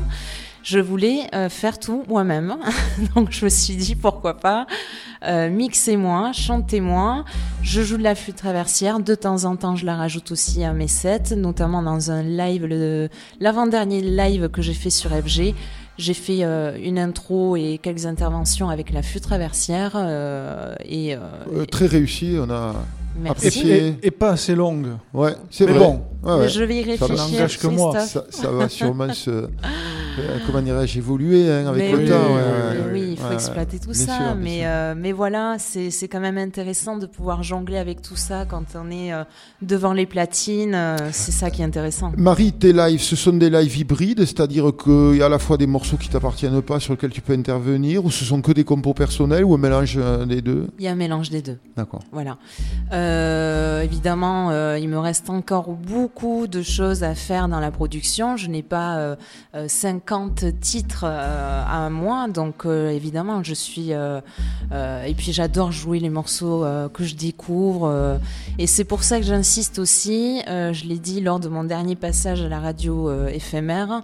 Je 0.62 0.80
voulais 0.80 1.28
euh, 1.34 1.48
faire 1.48 1.78
tout 1.78 2.04
moi-même. 2.08 2.56
Donc 3.14 3.30
je 3.30 3.44
me 3.44 3.50
suis 3.50 3.76
dit 3.76 3.94
pourquoi 3.94 4.34
pas 4.38 4.66
euh, 5.24 5.48
mixez-moi, 5.48 6.32
chantez-moi. 6.32 7.24
Je 7.62 7.82
joue 7.82 7.96
de 7.96 8.02
la 8.02 8.14
flûte 8.14 8.36
traversière. 8.36 9.00
De 9.00 9.14
temps 9.14 9.44
en 9.44 9.56
temps, 9.56 9.74
je 9.74 9.86
la 9.86 9.96
rajoute 9.96 10.30
aussi 10.30 10.62
à 10.62 10.72
mes 10.72 10.88
sets, 10.88 11.34
notamment 11.36 11.82
dans 11.82 12.10
un 12.10 12.22
live, 12.22 12.66
l'avant-dernier 13.40 14.02
live 14.02 14.48
que 14.48 14.62
j'ai 14.62 14.74
fait 14.74 14.90
sur 14.90 15.10
FG. 15.10 15.54
J'ai 15.98 16.14
fait 16.14 16.44
euh, 16.44 16.76
une 16.82 16.98
intro 16.98 17.56
et 17.56 17.78
quelques 17.82 18.04
interventions 18.06 18.68
avec 18.68 18.92
la 18.92 19.02
flûte 19.02 19.22
traversière 19.22 19.92
euh, 19.96 20.74
et 20.84 21.14
euh, 21.14 21.18
Euh, 21.54 21.64
très 21.64 21.86
réussi, 21.86 22.36
on 22.38 22.50
a 22.50 22.74
merci. 23.18 23.30
apprécié. 23.46 23.86
Et, 24.02 24.06
et 24.08 24.10
pas 24.10 24.30
assez 24.32 24.54
longue. 24.54 24.88
Ouais, 25.14 25.32
c'est 25.50 25.66
bon, 25.66 26.02
Ouais, 26.26 26.34
ouais. 26.40 26.48
Je 26.48 26.64
vais 26.64 26.76
y 26.78 26.84
Ça 26.84 27.06
réfléchir. 27.06 27.16
n'engage 27.16 27.58
que 27.58 27.66
moi. 27.68 27.98
Ça, 28.00 28.24
ça 28.30 28.50
va 28.50 28.68
sûrement 28.68 29.12
se, 29.12 29.30
euh, 29.30 30.38
comment 30.46 30.60
dirais-je, 30.62 30.98
évoluer 30.98 31.50
hein, 31.50 31.66
avec 31.68 31.82
Mais 31.84 31.92
le 31.92 31.98
oui, 31.98 32.08
temps. 32.08 32.14
oui, 32.28 32.34
ouais, 32.34 32.92
oui, 32.92 33.08
il 33.12 33.16
faut 33.16 33.32
exploiter 33.32 33.78
tout 33.78 33.90
bien 33.90 34.06
ça. 34.06 34.16
sûr, 34.16 34.34
mais, 34.40 34.60
euh, 34.66 34.94
mais 34.96 35.12
voilà, 35.12 35.56
c'est 35.58 36.08
quand 36.08 36.20
même 36.20 36.38
intéressant 36.38 36.96
de 36.96 37.06
pouvoir 37.06 37.42
jongler 37.42 37.76
avec 37.78 38.02
tout 38.02 38.16
ça 38.16 38.44
quand 38.44 38.64
on 38.74 38.90
est 38.90 39.12
euh, 39.12 39.22
devant 39.62 39.92
les 39.92 40.06
platines. 40.06 40.76
c'est 41.12 41.32
ça 41.32 41.50
qui 41.50 41.62
est 41.62 41.64
intéressant. 41.64 42.12
Marie, 42.16 42.52
tes 42.52 42.72
lives, 42.72 43.02
ce 43.02 43.14
sont 43.14 43.34
des 43.34 43.50
lives 43.50 43.76
hybrides, 43.78 44.20
c'est-à-dire 44.24 44.72
qu'il 44.82 45.16
y 45.16 45.22
a 45.22 45.26
à 45.26 45.28
la 45.28 45.38
fois 45.38 45.56
des 45.58 45.66
morceaux 45.66 45.96
qui 45.96 46.08
t'appartiennent 46.08 46.60
pas 46.62 46.80
sur 46.80 46.94
lesquels 46.94 47.10
tu 47.10 47.20
peux 47.20 47.34
intervenir, 47.34 48.04
ou 48.04 48.10
ce 48.10 48.24
sont 48.24 48.40
que 48.42 48.52
des 48.52 48.64
compos 48.64 48.94
personnels, 48.94 49.44
ou 49.44 49.54
un 49.54 49.58
mélange 49.58 49.98
des 50.26 50.40
deux? 50.42 50.66
Il 50.78 50.84
y 50.84 50.88
a 50.88 50.92
un 50.92 50.96
mélange 50.96 51.30
des 51.30 51.42
deux. 51.42 51.58
D'accord. 51.76 52.00
Voilà. 52.10 52.38
Évidemment, 53.82 54.50
il 54.76 54.88
me 54.88 54.98
reste 54.98 55.30
encore 55.30 55.68
beaucoup 55.70 56.15
de 56.16 56.62
choses 56.62 57.02
à 57.04 57.14
faire 57.14 57.46
dans 57.46 57.60
la 57.60 57.70
production. 57.70 58.38
Je 58.38 58.48
n'ai 58.48 58.62
pas 58.62 58.96
euh, 58.96 59.16
euh, 59.54 59.68
50 59.68 60.58
titres 60.60 61.04
euh, 61.04 61.62
à 61.62 61.76
un 61.76 61.90
mois, 61.90 62.26
donc 62.28 62.64
euh, 62.64 62.88
évidemment, 62.90 63.42
je 63.42 63.52
suis. 63.52 63.92
euh, 63.92 64.20
euh, 64.72 65.04
et 65.04 65.14
puis, 65.14 65.32
j'adore 65.32 65.72
jouer 65.72 66.00
les 66.00 66.08
morceaux 66.08 66.64
euh, 66.64 66.88
que 66.88 67.04
je 67.04 67.14
découvre. 67.14 67.86
euh, 67.88 68.16
et 68.58 68.66
c'est 68.66 68.84
pour 68.84 69.02
ça 69.04 69.18
que 69.20 69.26
j'insiste 69.26 69.78
aussi. 69.78 70.40
euh, 70.48 70.72
je 70.72 70.86
l'ai 70.86 70.98
dit 70.98 71.20
lors 71.20 71.38
de 71.38 71.48
mon 71.48 71.64
dernier 71.64 71.96
passage 71.96 72.40
à 72.40 72.48
la 72.48 72.60
radio 72.60 73.10
euh, 73.10 73.28
éphémère. 73.28 74.02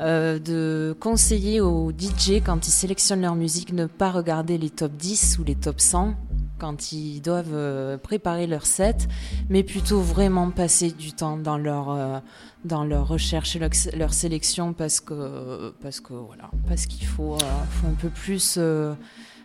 euh, 0.00 0.38
de 0.38 0.96
conseiller 0.98 1.60
aux 1.60 1.92
DJ 1.92 2.40
quand 2.44 2.66
ils 2.66 2.70
sélectionnent 2.70 3.20
leur 3.20 3.34
musique 3.34 3.74
ne 3.74 3.84
pas 3.84 4.10
regarder 4.10 4.56
les 4.56 4.70
top 4.70 4.92
10 4.92 5.38
ou 5.38 5.44
les 5.44 5.54
top 5.54 5.78
100 5.78 6.14
quand 6.60 6.92
ils 6.92 7.20
doivent 7.20 7.54
euh, 7.54 7.96
préparer 7.96 8.46
leur 8.46 8.66
set, 8.66 9.08
mais 9.48 9.62
plutôt 9.62 10.00
vraiment 10.00 10.50
passer 10.50 10.90
du 10.90 11.12
temps 11.12 11.38
dans 11.38 11.58
leur 11.58 11.90
euh, 11.90 12.18
dans 12.64 12.84
leur 12.84 13.08
recherche 13.08 13.56
et 13.56 13.58
leur, 13.58 13.70
leur 13.96 14.12
sélection 14.12 14.74
parce 14.74 15.00
que 15.00 15.72
parce 15.82 16.00
que 16.00 16.12
voilà 16.12 16.50
parce 16.68 16.86
qu'il 16.86 17.06
faut, 17.06 17.34
euh, 17.34 17.64
faut 17.70 17.86
un 17.86 17.94
peu 17.94 18.10
plus 18.10 18.58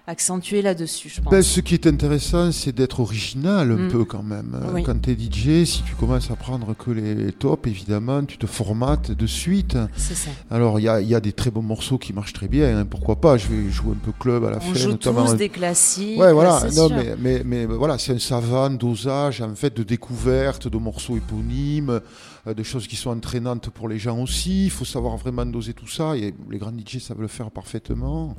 accentuer 0.07 0.61
là-dessus, 0.61 1.10
je 1.10 1.22
pense. 1.22 1.32
Ben, 1.32 1.41
ce 1.41 1.60
qui 1.61 1.73
est 1.73 1.88
intéressant, 1.88 2.52
c'est 2.52 2.72
d'être 2.73 2.99
original 2.99 3.72
un 3.72 3.76
Mm. 3.88 3.91
peu 3.91 4.06
quand 4.06 4.22
même. 4.23 4.52
Euh, 4.64 4.72
Oui. 4.73 4.84
Quand 4.84 5.02
tu 5.02 5.11
es 5.11 5.15
DJ, 5.15 5.65
si 5.65 5.82
tu 5.84 5.95
commences 5.95 6.30
à 6.30 6.36
prendre 6.36 6.76
que 6.76 6.91
les 6.91 7.32
tops, 7.32 7.68
évidemment, 7.68 8.23
tu 8.23 8.38
te 8.38 8.45
formates 8.45 9.11
de 9.11 9.26
suite. 9.27 9.77
C'est 9.98 10.14
ça. 10.15 10.30
Alors, 10.52 10.80
il 10.80 10.84
y 10.84 10.90
a, 10.90 11.02
il 11.02 11.07
y 11.07 11.15
a 11.15 11.19
des 11.19 11.34
très 11.34 11.49
bons 11.52 11.61
morceaux 11.64 11.98
qui 11.98 12.14
marchent 12.14 12.34
très 12.34 12.48
bien, 12.48 12.77
hein, 12.80 12.86
pourquoi 12.86 13.15
pas 13.19 13.38
Je 13.38 13.48
vais 13.48 13.69
jouer 13.72 13.91
un 13.94 14.06
peu 14.06 14.11
club 14.19 14.44
à 14.45 14.52
la 14.52 14.57
On 14.57 14.60
fin, 14.61 14.73
joue 14.76 14.90
notamment. 14.90 15.26
tous 15.26 15.34
des 15.36 15.49
classiques. 15.49 16.19
Ouais, 16.19 16.32
voilà. 16.34 16.61
Non, 16.76 16.90
mais, 17.19 17.41
mais 17.44 17.65
voilà, 17.65 17.98
c'est 17.98 18.14
un 18.14 18.19
savant 18.19 18.69
dosage 18.69 19.41
en 19.41 19.56
fait 19.56 19.76
de 19.76 19.84
découverte 19.84 20.68
de 20.68 20.77
morceaux 20.77 21.18
éponymes, 21.18 21.99
euh, 22.47 22.53
de 22.53 22.63
choses 22.63 22.88
qui 22.88 22.95
sont 22.95 23.09
entraînantes 23.11 23.69
pour 23.69 23.88
les 23.89 23.97
gens 23.99 24.19
aussi. 24.19 24.65
Il 24.65 24.72
faut 24.72 24.85
savoir 24.85 25.17
vraiment 25.17 25.45
doser 25.45 25.73
tout 25.73 25.88
ça. 25.88 26.15
Et 26.17 26.34
les 26.49 26.57
grands 26.57 26.72
DJ 26.72 26.99
savent 26.99 27.22
le 27.22 27.27
faire 27.27 27.51
parfaitement. 27.51 28.35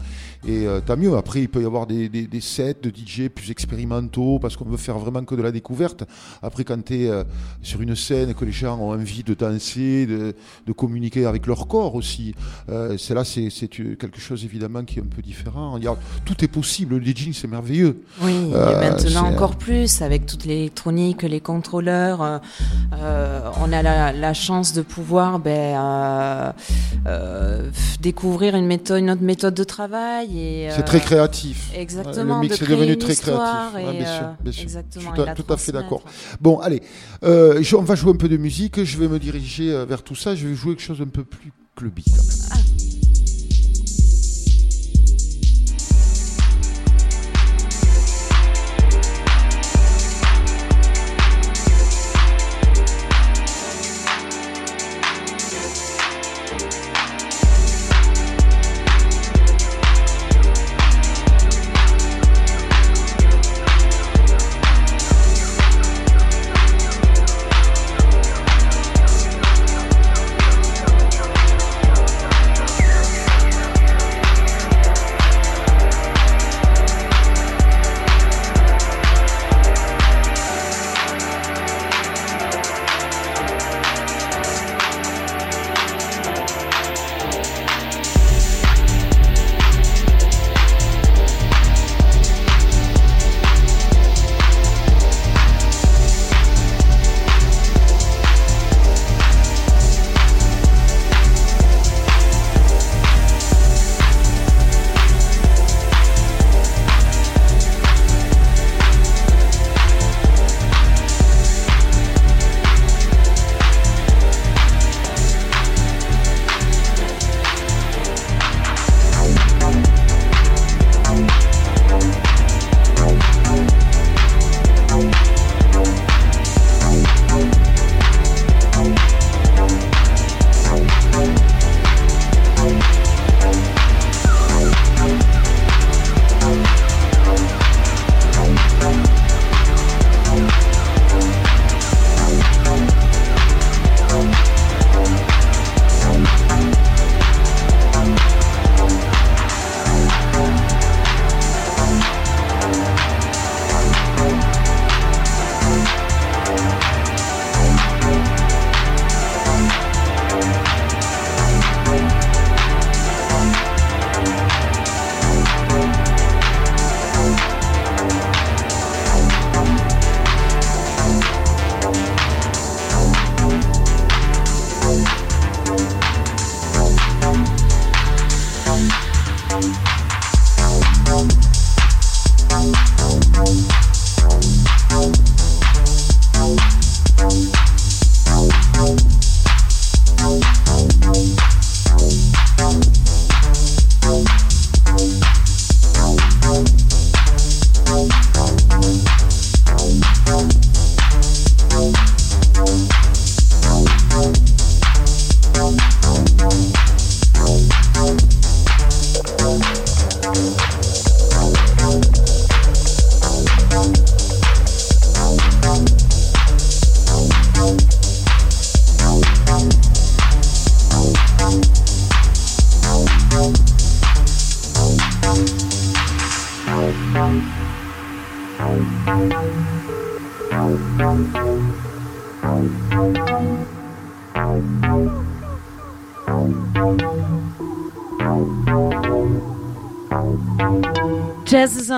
Et 0.47 0.67
euh, 0.67 0.81
tant 0.81 0.97
mieux. 0.97 1.17
Après, 1.17 1.41
il 1.43 1.49
peut 1.49 1.63
y 1.63 1.67
avoir 1.67 1.87
des, 1.87 2.09
des, 2.09 2.27
des 2.27 2.41
sets 2.41 2.77
de 2.83 2.91
DJ 2.91 3.29
plus 3.29 3.51
expérimentaux 3.51 4.39
parce 4.39 4.57
qu'on 4.57 4.65
veut 4.65 4.77
faire 4.77 4.99
vraiment 4.99 5.25
que 5.25 5.35
de 5.35 5.43
la 5.43 5.53
découverte. 5.53 6.05
Après, 6.43 6.65
quand 6.65 6.83
tu 6.85 7.05
es 7.05 7.11
sur 7.63 7.81
une 7.83 7.95
scène 7.97 8.31
et 8.31 8.35
que 8.35 8.45
les 8.45 8.53
gens 8.53 8.79
ont 8.79 8.91
envie 8.93 9.23
de 9.23 9.35
danser, 9.35 10.07
de, 10.07 10.35
de 10.67 10.73
communiquer 10.73 11.27
avec 11.27 11.47
leur 11.47 11.67
corps 11.67 11.95
aussi, 11.95 12.35
euh, 12.69 12.97
c'est 12.99 13.15
là, 13.15 13.25
c'est 13.25 13.49
quelque 13.69 14.21
chose 14.21 14.45
évidemment 14.45 14.85
qui 14.85 14.99
est 14.99 15.03
un 15.03 15.07
peu 15.07 15.23
différent. 15.23 15.77
Il 15.79 15.85
y 15.85 15.89
a- 15.89 15.97
tout 16.25 16.45
est 16.45 16.49
possible. 16.49 16.97
Le 16.97 17.05
DJing, 17.05 17.33
c'est 17.33 17.49
merveilleux. 17.49 18.03
Oui, 18.23 18.33
Euh, 18.55 18.71
et 18.71 18.91
maintenant 18.91 19.27
encore 19.33 19.57
plus 19.57 20.03
avec 20.03 20.27
toute 20.27 20.45
l'électronique, 20.45 21.23
les 21.23 21.41
contrôleurs. 21.41 22.23
euh, 22.23 22.39
euh, 22.95 23.51
on 23.61 23.73
a 23.73 23.83
la, 23.83 23.96
la 24.13 24.35
chance 24.35 24.73
de 24.73 24.83
pouvoir 24.83 25.39
ben, 25.39 25.51
euh, 25.77 26.53
euh, 27.07 27.71
découvrir 28.01 28.55
une 28.57 28.67
méthode, 28.67 29.01
une 29.01 29.11
autre 29.11 29.23
méthode 29.23 29.55
de 29.55 29.65
travail. 29.65 30.39
et, 30.39 30.69
C'est 30.71 30.81
euh, 30.81 30.85
très 30.85 31.01
créatif. 31.01 31.71
Exactement, 31.75 32.37
Le 32.37 32.41
mix 32.43 32.59
de 32.59 32.65
est 32.65 32.69
devenu 32.69 32.99
très 32.99 33.15
créatif. 33.15 33.75
Ouais, 33.75 33.83
et, 33.83 33.99
bien 33.99 34.07
sûr, 34.07 34.25
euh, 34.25 34.33
bien 34.43 34.53
sûr. 34.53 34.63
exactement, 34.63 35.15
Je 35.17 35.23
suis 35.23 35.35
tout 35.45 35.53
à 35.53 35.57
fait 35.57 35.73
d'accord. 35.73 36.03
Bon, 36.41 36.59
allez, 36.59 36.83
euh, 37.25 37.63
on 37.77 37.83
va 37.83 37.95
jouer 37.95 38.13
un 38.13 38.17
peu 38.17 38.29
de 38.29 38.37
musique. 38.37 38.83
Je 38.85 38.99
vais 38.99 39.09
me 39.09 39.19
diriger 39.19 39.73
euh, 39.73 39.85
vers 39.85 40.03
tout 40.03 40.15
ça. 40.17 40.35
Je 40.35 40.47
vais 40.47 40.55
jouer 40.55 40.75
quelque 40.75 40.87
chose 40.87 41.01
un 41.01 41.09
peu 41.09 41.25
plus 41.25 41.53
clubby. 41.75 42.05
quand 42.07 42.17
même. 42.17 42.37
Thank 42.51 42.76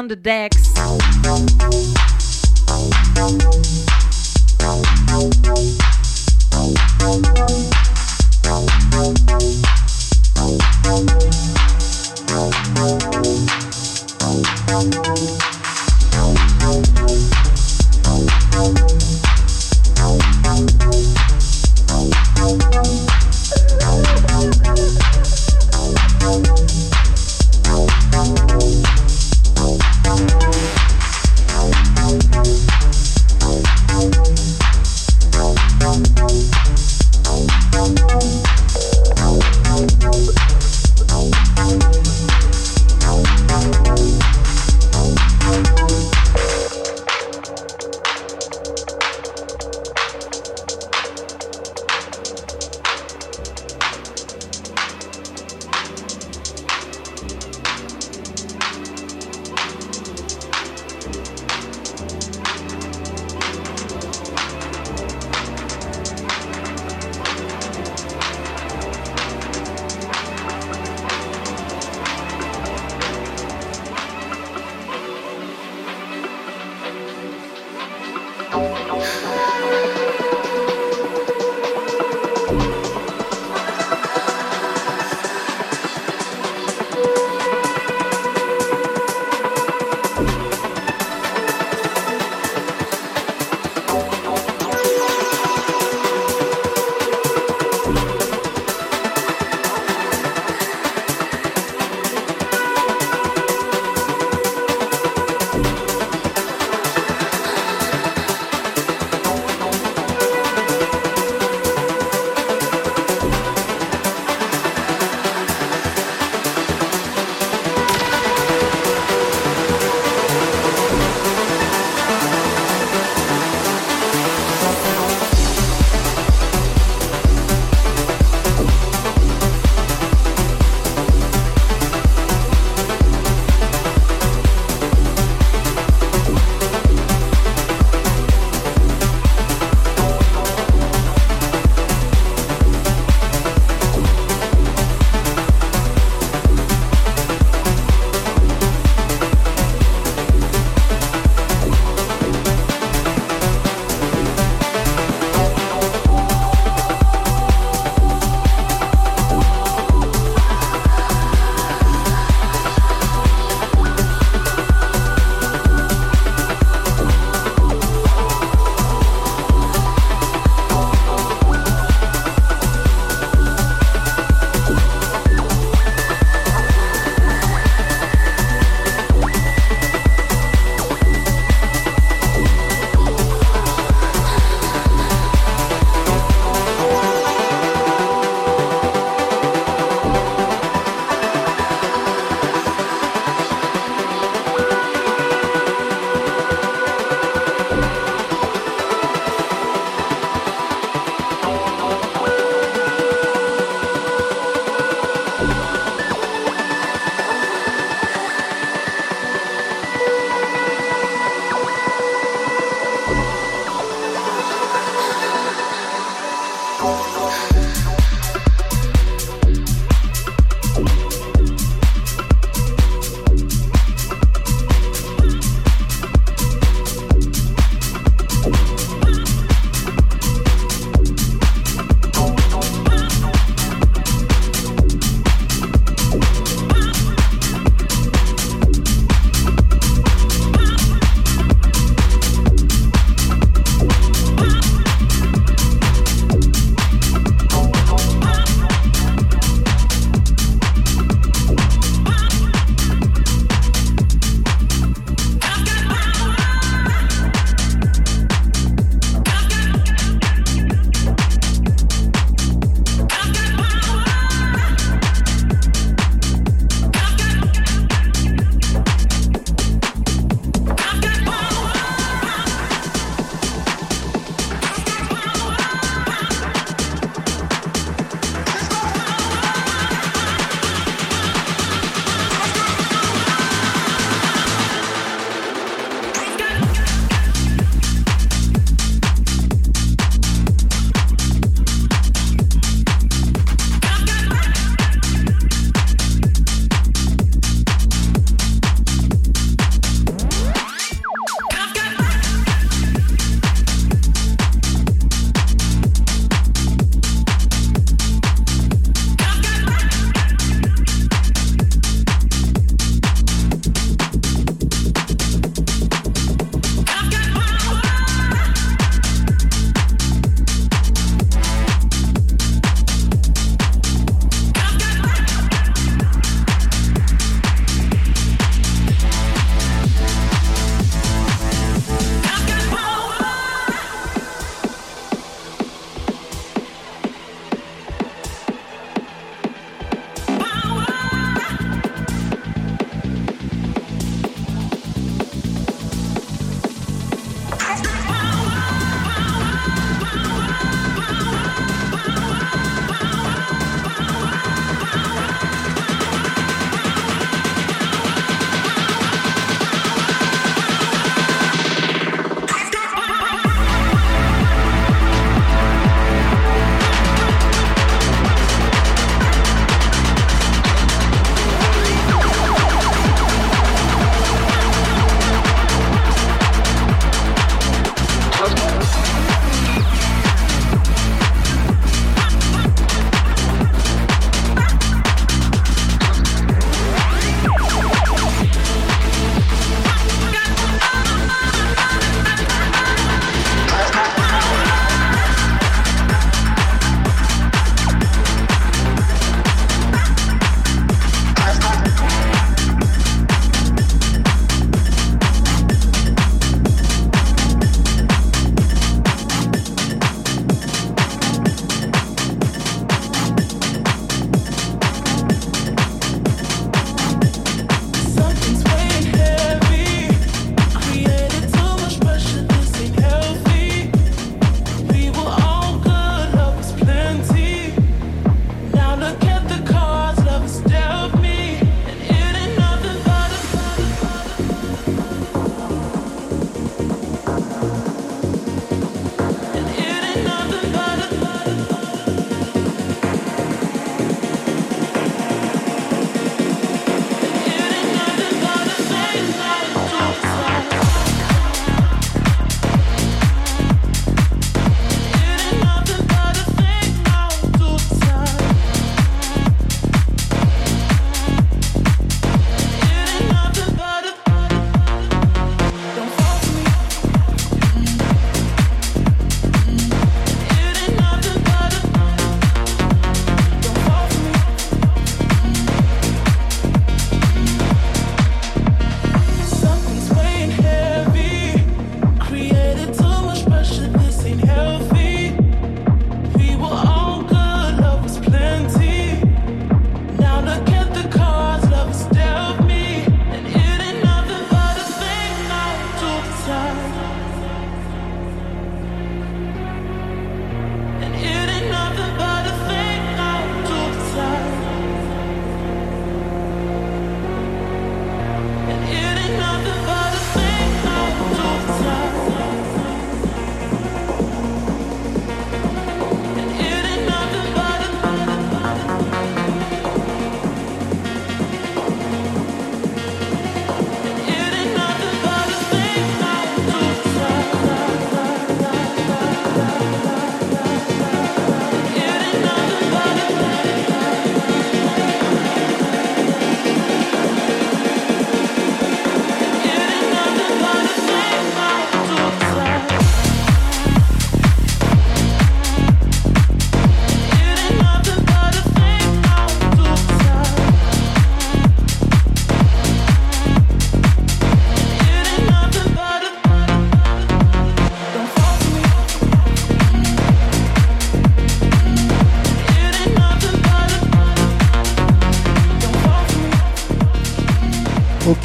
the 0.09 0.17
decks. 0.17 0.78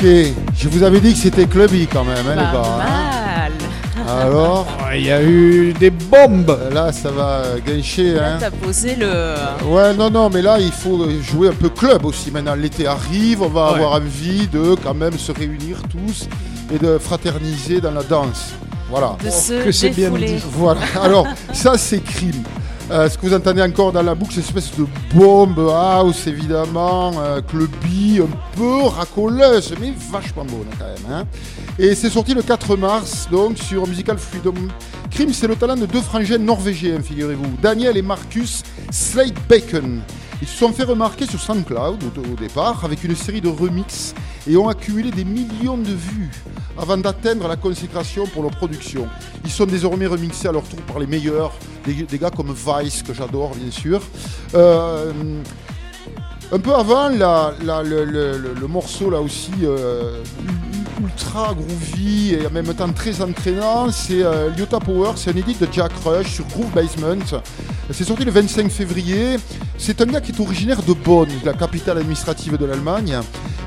Ok, 0.04 0.10
je 0.58 0.68
vous 0.68 0.84
avais 0.84 1.00
dit 1.00 1.14
que 1.14 1.20
c'était 1.20 1.46
clubby 1.46 1.88
quand 1.88 2.04
même, 2.04 2.18
hein, 2.28 2.32
les 2.32 2.36
Pas 2.36 2.52
gars. 2.52 2.62
hein. 2.66 2.78
mal. 2.78 3.52
Alors, 4.10 4.68
Il 4.96 5.06
y 5.06 5.12
a 5.12 5.24
eu 5.24 5.74
des 5.80 5.90
bombes. 5.92 6.58
là, 6.74 6.92
ça 6.92 7.10
va 7.10 7.44
gâcher. 7.66 8.14
Là, 8.16 8.34
Hein. 8.34 8.38
t'as 8.40 8.52
posé 8.52 8.96
le. 8.96 9.34
Ouais, 9.66 9.94
non, 9.94 10.10
non, 10.12 10.30
mais 10.30 10.42
là, 10.42 10.58
il 10.60 10.72
faut 10.74 11.08
jouer 11.22 11.48
un 11.50 11.54
peu 11.54 11.70
club 11.70 12.06
aussi. 12.06 12.32
Maintenant, 12.32 12.54
l'été 12.56 12.86
arrive, 12.86 13.42
on 13.44 13.48
va 13.48 13.70
Ouais. 13.70 13.76
avoir 13.76 13.94
envie 13.94 14.48
de 14.48 14.76
quand 14.84 14.94
même 14.94 15.18
se 15.18 15.32
réunir 15.32 15.78
tous 15.90 16.28
et 16.74 16.78
de 16.78 16.98
fraterniser 16.98 17.80
dans 17.80 17.92
la 17.92 18.04
danse. 18.04 18.52
Voilà. 18.90 19.16
de 19.24 19.30
se 19.32 19.64
que 19.64 19.72
c'est 19.72 19.90
bien 19.90 20.10
défouler. 20.12 20.34
dit. 20.34 20.44
Voilà. 20.52 20.82
Alors, 21.02 21.26
ça, 21.54 21.78
c'est 21.78 22.04
crime. 22.04 22.44
Euh, 22.92 23.10
ce 23.10 23.18
que 23.18 23.26
vous 23.26 23.34
entendez 23.34 23.62
encore 23.62 23.94
dans 23.94 24.04
la 24.04 24.14
boucle, 24.14 24.34
c'est 24.34 24.42
une 24.42 24.46
espèce 24.48 24.72
de 24.78 24.86
bombe 25.16 25.58
house, 25.74 26.28
évidemment, 26.28 27.14
euh, 27.20 27.40
clubby, 27.42 28.20
un 28.22 28.28
peu 28.56 28.84
racoleuse, 28.84 29.74
mais 29.80 29.94
vachement 30.12 30.46
bonne 30.46 30.68
quand 30.78 30.86
même. 30.86 31.12
hein. 31.12 31.26
Et 31.80 31.96
c'est 31.96 32.10
sorti 32.10 32.34
le 32.34 32.42
4 32.42 32.76
mars, 32.76 33.28
donc, 33.32 33.58
sur 33.58 33.88
Musical 33.88 34.18
Freedom. 34.18 34.54
Crime, 35.12 35.34
c'est 35.34 35.48
le 35.48 35.56
talent 35.56 35.76
de 35.76 35.86
deux 35.86 36.02
frangins 36.02 36.38
norvégiens, 36.38 37.00
figurez-vous. 37.02 37.58
Daniel 37.62 37.98
et 37.98 38.02
Marcus 38.02 38.64
Slade 38.92 39.34
Bacon. 39.50 40.02
Ils 40.42 40.48
se 40.48 40.58
sont 40.58 40.74
fait 40.74 40.84
remarquer 40.84 41.26
sur 41.26 41.40
SoundCloud 41.40 42.04
au, 42.18 42.36
départ 42.36 42.84
avec 42.84 43.04
une 43.04 43.16
série 43.16 43.40
de 43.40 43.48
remixes 43.48 44.14
et 44.46 44.58
ont 44.58 44.68
accumulé 44.68 45.10
des 45.10 45.24
millions 45.24 45.78
de 45.78 45.92
vues 45.94 46.32
avant 46.78 46.98
d'atteindre 46.98 47.48
la 47.48 47.56
consécration 47.56 48.28
pour 48.28 48.44
leur 48.44 48.52
production. 48.52 49.08
Ils 49.46 49.52
sont 49.52 49.66
désormais 49.66 50.06
remixés 50.06 50.50
à 50.50 50.52
leur 50.52 50.64
tour 50.64 50.82
par 50.82 51.00
les 51.00 51.08
meilleurs, 51.08 51.54
des, 51.86 51.94
des 51.94 52.18
gars 52.20 52.30
comme 52.30 52.54
Vice, 52.54 53.04
que 53.04 53.14
j'adore 53.14 53.56
bien 53.56 53.72
sûr. 53.72 54.02
Euh, 54.54 55.14
un 56.54 56.60
peu 56.60 56.76
avant, 56.76 57.10
le, 57.10 58.68
morceau 58.68 59.10
là 59.10 59.20
aussi 59.20 59.52
euh, 59.64 60.22
ultra 61.02 61.56
groovy 61.56 62.36
et 62.36 62.46
en 62.46 62.52
même 62.52 62.72
temps 62.76 62.92
très 62.94 63.22
entraînant, 63.22 63.92
c'est 63.92 64.24
euh, 64.24 64.50
Lyota 64.56 64.80
Power, 64.80 65.14
c'est 65.16 65.32
un 65.32 65.36
édit 65.36 65.56
de 65.56 65.68
Jack 65.72 65.92
Rush 66.06 66.34
sur 66.34 66.46
Groove 66.46 66.72
Basement. 66.72 67.40
C'est 67.92 68.04
sorti 68.04 68.24
le 68.24 68.32
25 68.32 68.70
février. 68.72 69.38
C'est 69.78 70.00
un 70.02 70.06
gars 70.06 70.22
qui 70.22 70.32
est 70.32 70.40
originaire 70.40 70.82
de 70.84 70.94
Bonn, 70.94 71.28
la 71.44 71.54
capitale 71.54 71.98
administrative 71.98 72.58
de 72.58 72.66
l'Allemagne. 72.66 73.18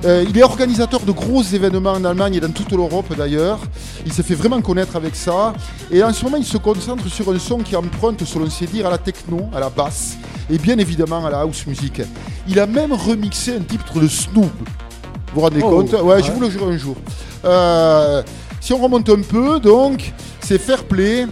Euh, 0.05 0.25
il 0.29 0.39
est 0.39 0.43
organisateur 0.43 1.01
de 1.01 1.13
gros 1.13 1.43
événements 1.43 1.93
en 1.93 2.05
Allemagne 2.05 2.35
et 2.37 2.41
dans 2.41 2.53
toute 2.53 2.71
l'Europe 2.71 3.13
d'ailleurs. 3.17 3.59
Il 4.07 4.13
s'est 4.13 4.23
fait 4.23 4.37
vraiment 4.37 4.63
connaître 4.63 4.95
avec 4.95 5.17
ça. 5.17 5.53
Et 5.91 6.03
en 6.03 6.13
ce 6.13 6.25
moment, 6.25 6.37
il 6.37 6.45
se 6.45 6.57
concentre 6.59 7.07
sur 7.09 7.29
un 7.31 7.39
son 7.41 7.59
qui 7.59 7.75
emprunte, 7.75 8.25
selon 8.25 8.49
ses 8.49 8.67
dires, 8.67 8.87
à 8.87 8.91
la 8.91 8.99
techno, 8.99 9.49
à 9.53 9.59
la 9.59 9.69
basse 9.69 10.17
et 10.49 10.59
bien 10.59 10.79
évidemment 10.79 11.27
à 11.27 11.31
la 11.31 11.41
house 11.41 11.67
music. 11.67 12.03
Il 12.47 12.61
a 12.61 12.67
même 12.67 12.93
remixé 12.93 13.57
un 13.57 13.61
titre 13.61 13.99
de 13.99 14.07
Snoop. 14.07 14.45
Vous 14.45 15.35
vous 15.35 15.41
rendez 15.41 15.61
Oh, 15.63 15.83
compte? 15.83 15.93
Ouais, 16.03 16.23
je 16.23 16.31
vous 16.31 16.41
le 16.41 16.49
jure 16.49 16.69
un 16.69 16.77
jour. 16.79 16.97
Euh, 17.45 18.23
si 18.61 18.73
on 18.73 18.79
remonte 18.79 19.09
un 19.11 19.23
peu, 19.23 19.59
donc, 19.59 20.13
c'est 20.41 20.59
Fair 20.59 20.85
Play. 20.85 21.27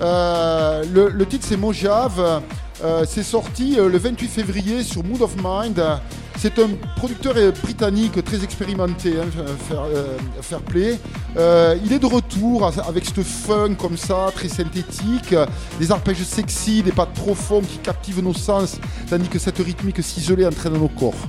Euh, 0.00 0.84
le, 0.94 1.08
le 1.08 1.26
titre, 1.26 1.44
c'est 1.48 1.56
Mojave. 1.56 2.40
Euh, 2.82 3.04
c'est 3.06 3.22
sorti 3.22 3.78
euh, 3.78 3.88
le 3.88 3.98
28 3.98 4.28
février 4.28 4.82
sur 4.82 5.04
Mood 5.04 5.20
of 5.20 5.34
Mind. 5.42 5.82
C'est 6.38 6.58
un 6.58 6.70
producteur 6.96 7.34
euh, 7.36 7.52
britannique 7.62 8.24
très 8.24 8.42
expérimenté, 8.42 9.14
hein, 9.18 9.26
Fair, 10.40 10.60
Play. 10.62 10.98
Il 11.36 11.92
est 11.92 11.98
de 11.98 12.06
retour 12.06 12.72
avec 12.86 13.04
ce 13.04 13.20
funk 13.20 13.74
comme 13.74 13.96
ça, 13.96 14.30
très 14.34 14.48
synthétique, 14.48 15.34
des 15.78 15.92
arpèges 15.92 16.22
sexy, 16.22 16.82
des 16.82 16.92
pattes 16.92 17.12
profondes 17.12 17.66
qui 17.66 17.78
captivent 17.78 18.22
nos 18.22 18.34
sens, 18.34 18.78
tandis 19.08 19.28
que 19.28 19.38
cette 19.38 19.58
rythmique 19.58 20.02
ciselée 20.02 20.46
entraîne 20.46 20.74
nos 20.74 20.88
corps. 20.88 21.28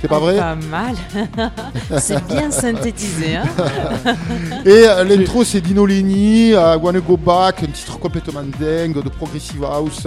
C'est 0.00 0.06
pas 0.08 0.18
Oh, 0.18 0.24
vrai 0.24 0.36
Pas 0.36 0.54
mal. 0.54 0.94
c'est 1.98 2.24
bien 2.26 2.50
synthétisé. 2.52 3.36
Hein 3.36 3.44
Et 4.64 4.84
euh, 4.86 5.02
l'intro, 5.04 5.42
c'est 5.42 5.60
Dino 5.60 5.84
Lenny, 5.86 6.52
euh, 6.54 6.76
Wanna 6.78 7.00
Go 7.00 7.16
Back, 7.16 7.64
un 7.64 7.66
titre 7.72 7.98
complètement 7.98 8.42
dingue 8.60 9.02
de 9.02 9.08
Progressive 9.08 9.64
House. 9.64 10.06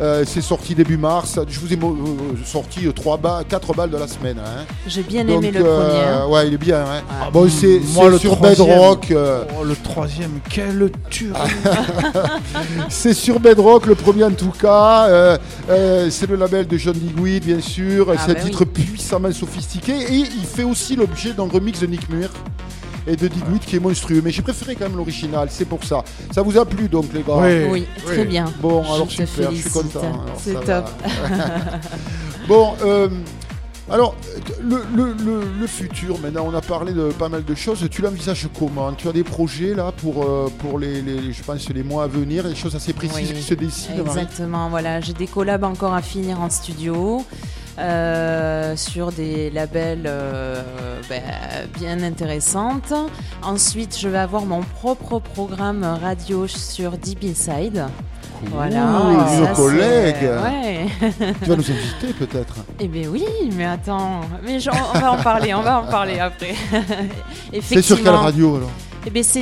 Euh, 0.00 0.24
c'est 0.26 0.40
sorti 0.42 0.74
début 0.76 0.96
mars. 0.96 1.40
Je 1.48 1.58
vous 1.58 1.72
ai 1.72 1.76
euh, 1.76 2.36
sorti 2.44 2.86
3 2.94 3.16
balles, 3.16 3.44
4 3.48 3.74
balles 3.74 3.90
de 3.90 3.96
la 3.96 4.06
semaine. 4.06 4.36
hein. 4.38 4.64
J'ai 4.86 5.02
bien 5.02 5.24
Donc, 5.24 5.42
aimé 5.42 5.50
le 5.58 5.64
euh, 5.66 5.76
premier. 5.88 6.04
hein. 6.04 6.26
Ouais, 6.28 6.46
il 6.48 6.54
est 6.54 6.58
bien. 6.58 6.80
hein. 6.80 7.02
Ah. 7.10 7.28
Bon, 7.32 7.48
c'est 7.48 7.80
Moi, 7.94 8.04
c'est 8.04 8.10
le 8.10 8.18
sur 8.18 8.36
troisième. 8.36 8.68
Bedrock. 8.68 9.10
euh, 9.10 9.44
Oh, 9.60 9.64
le 9.64 9.74
troisième, 9.74 10.38
quelle 10.50 10.90
tuerie. 11.10 11.32
c'est 12.88 13.14
sur 13.14 13.40
Bedrock, 13.40 13.86
le 13.86 13.94
premier 13.94 14.24
en 14.24 14.30
tout 14.32 14.52
cas. 14.52 15.06
Euh, 15.08 15.38
euh, 15.70 16.08
c'est 16.10 16.28
le 16.28 16.36
label 16.36 16.66
de 16.66 16.76
John 16.76 16.94
Digweed, 16.94 17.44
bien 17.44 17.60
sûr. 17.60 18.06
Ah, 18.10 18.14
c'est 18.24 18.34
bah 18.34 18.40
un 18.40 18.44
titre 18.44 18.64
puissamment 18.64 19.31
sophistiqué. 19.32 19.92
Et 19.92 20.16
il 20.18 20.44
fait 20.44 20.64
aussi 20.64 20.96
l'objet 20.96 21.32
d'un 21.32 21.48
remix 21.48 21.80
de 21.80 21.86
Nick 21.86 22.08
Muir 22.08 22.30
et 23.06 23.16
de 23.16 23.26
Digweed 23.28 23.60
qui 23.60 23.76
est 23.76 23.80
monstrueux. 23.80 24.20
Mais 24.24 24.30
j'ai 24.30 24.42
préféré 24.42 24.76
quand 24.76 24.84
même 24.88 24.96
l'original, 24.96 25.48
c'est 25.50 25.64
pour 25.64 25.82
ça. 25.84 26.04
Ça 26.32 26.42
vous 26.42 26.56
a 26.58 26.64
plu 26.64 26.88
donc, 26.88 27.06
les 27.12 27.22
gars 27.22 27.34
Oui. 27.36 27.64
Oui, 27.70 27.86
très 28.04 28.24
bien. 28.24 28.44
Bon, 28.60 28.82
Je 28.84 28.92
alors 28.92 29.10
super, 29.10 29.50
je 29.52 29.56
suis 29.60 29.70
content. 29.70 30.00
alors, 30.00 30.24
C'est 30.38 30.64
top. 30.64 30.88
bon, 32.48 32.74
euh, 32.84 33.08
alors, 33.90 34.14
le, 34.62 34.76
le- 34.94 35.12
le- 35.24 35.42
le 35.60 35.66
futur, 35.66 36.18
maintenant, 36.20 36.46
on 36.50 36.54
a 36.54 36.60
parlé 36.60 36.92
de 36.92 37.08
pas 37.10 37.28
mal 37.28 37.44
de 37.44 37.54
choses. 37.54 37.86
Tu 37.90 38.00
l'envisages 38.02 38.48
comment? 38.58 38.92
Tu 38.92 39.08
as 39.08 39.12
des 39.12 39.24
projets 39.24 39.74
là 39.74 39.92
pour, 39.92 40.22
euh, 40.24 40.48
pour 40.58 40.78
les, 40.78 41.02
les- 41.02 41.32
je 41.32 41.42
pense, 41.42 41.68
les 41.68 41.82
mois 41.82 42.04
à 42.04 42.06
venir, 42.06 42.44
des 42.44 42.54
choses 42.54 42.74
assez 42.76 42.92
précises 42.92 43.30
Oui, 43.30 43.34
qui 43.36 43.42
se 43.42 43.54
dessinent 43.54 43.96
Marie? 44.04 44.20
Exactement, 44.20 44.70
voilà, 44.70 45.00
j'ai 45.00 45.12
des 45.12 45.26
collabs 45.26 45.64
encore 45.64 45.92
à 45.94 46.00
finir 46.02 46.40
en 46.40 46.48
studio 46.48 47.24
euh, 47.78 48.76
sur 48.76 49.12
des 49.12 49.50
labels 49.50 50.04
euh, 50.06 50.62
ben, 51.08 51.22
bien 51.78 52.02
intéressantes. 52.02 52.92
Ensuite, 53.42 53.98
je 53.98 54.08
vais 54.08 54.18
avoir 54.18 54.44
mon 54.44 54.60
propre 54.60 55.18
programme 55.18 55.84
radio 56.02 56.46
sur 56.46 56.92
Deep 56.92 57.24
Inside. 57.24 57.84
Voilà, 58.46 58.76
et 59.36 59.40
nos 59.40 59.46
ça, 59.46 59.52
collègues. 59.54 60.16
c'est- 60.20 60.28
Ouais. 60.28 60.86
Tu 61.42 61.48
vas 61.48 61.56
nous 61.56 61.70
inviter 61.70 62.12
peut-être 62.18 62.54
Eh 62.80 62.88
bien 62.88 63.08
oui, 63.08 63.24
mais 63.56 63.66
attends, 63.66 64.22
mais 64.44 64.58
on 64.94 64.98
va 64.98 65.12
en 65.12 65.16
parler, 65.22 65.54
on 65.54 65.62
va 65.62 65.78
en 65.80 65.84
parler 65.86 66.18
après. 66.18 66.54
C'est 67.62 67.82
sur 67.82 68.02
quelle 68.02 68.08
radio 68.14 68.56
alors? 68.56 68.70
Eh 69.06 69.10
bien, 69.10 69.22
c'est 69.22 69.40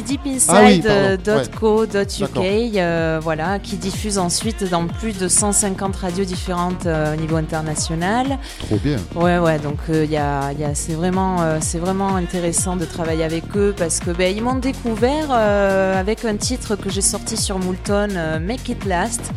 Ah 0.49 0.63
oui, 0.65 0.81
deepinside.co.uk, 0.81 2.21
D'accord. 2.21 2.45
euh, 2.45 3.21
voilà, 3.23 3.59
qui 3.59 3.77
diffuse 3.77 4.19
ensuite 4.19 4.69
dans 4.71 4.87
plus 4.87 5.17
de 5.19 5.29
150 5.29 5.97
radios 5.97 6.25
différentes 6.25 6.87
euh, 6.87 7.15
au 7.15 7.17
niveau 7.21 7.37
international. 7.37 8.39
Trop 8.61 8.77
bien. 8.79 8.97
Ouais, 9.15 9.39
ouais, 9.39 9.59
donc 9.59 9.79
euh, 9.91 10.05
il 10.05 10.11
y 10.11 10.17
a, 10.17 10.53
il 10.53 10.61
y 10.61 10.65
a- 10.65 10.75
c'est 10.75 10.95
vraiment, 10.95 11.43
euh, 11.43 11.59
c'est 11.61 11.79
vraiment 11.79 12.17
intéressant 12.17 12.77
de 12.77 12.85
travailler 12.85 13.25
avec 13.25 13.45
eux 13.57 13.75
parce 13.77 13.99
que 14.01 14.11
ben, 14.11 14.35
ils 14.35 14.43
m'ont 14.43 14.55
découvert 14.55 15.29
euh, 15.31 15.99
avec 16.01 16.25
un 16.25 16.37
titre 16.37 16.77
que 16.77 16.89
j'ai 16.91 17.03
sorti 17.03 17.37
sur 17.37 17.59
Moulton, 17.59 18.09
euh, 18.17 18.39
Make 18.39 18.69
It 18.69 18.85
Last, 18.87 19.33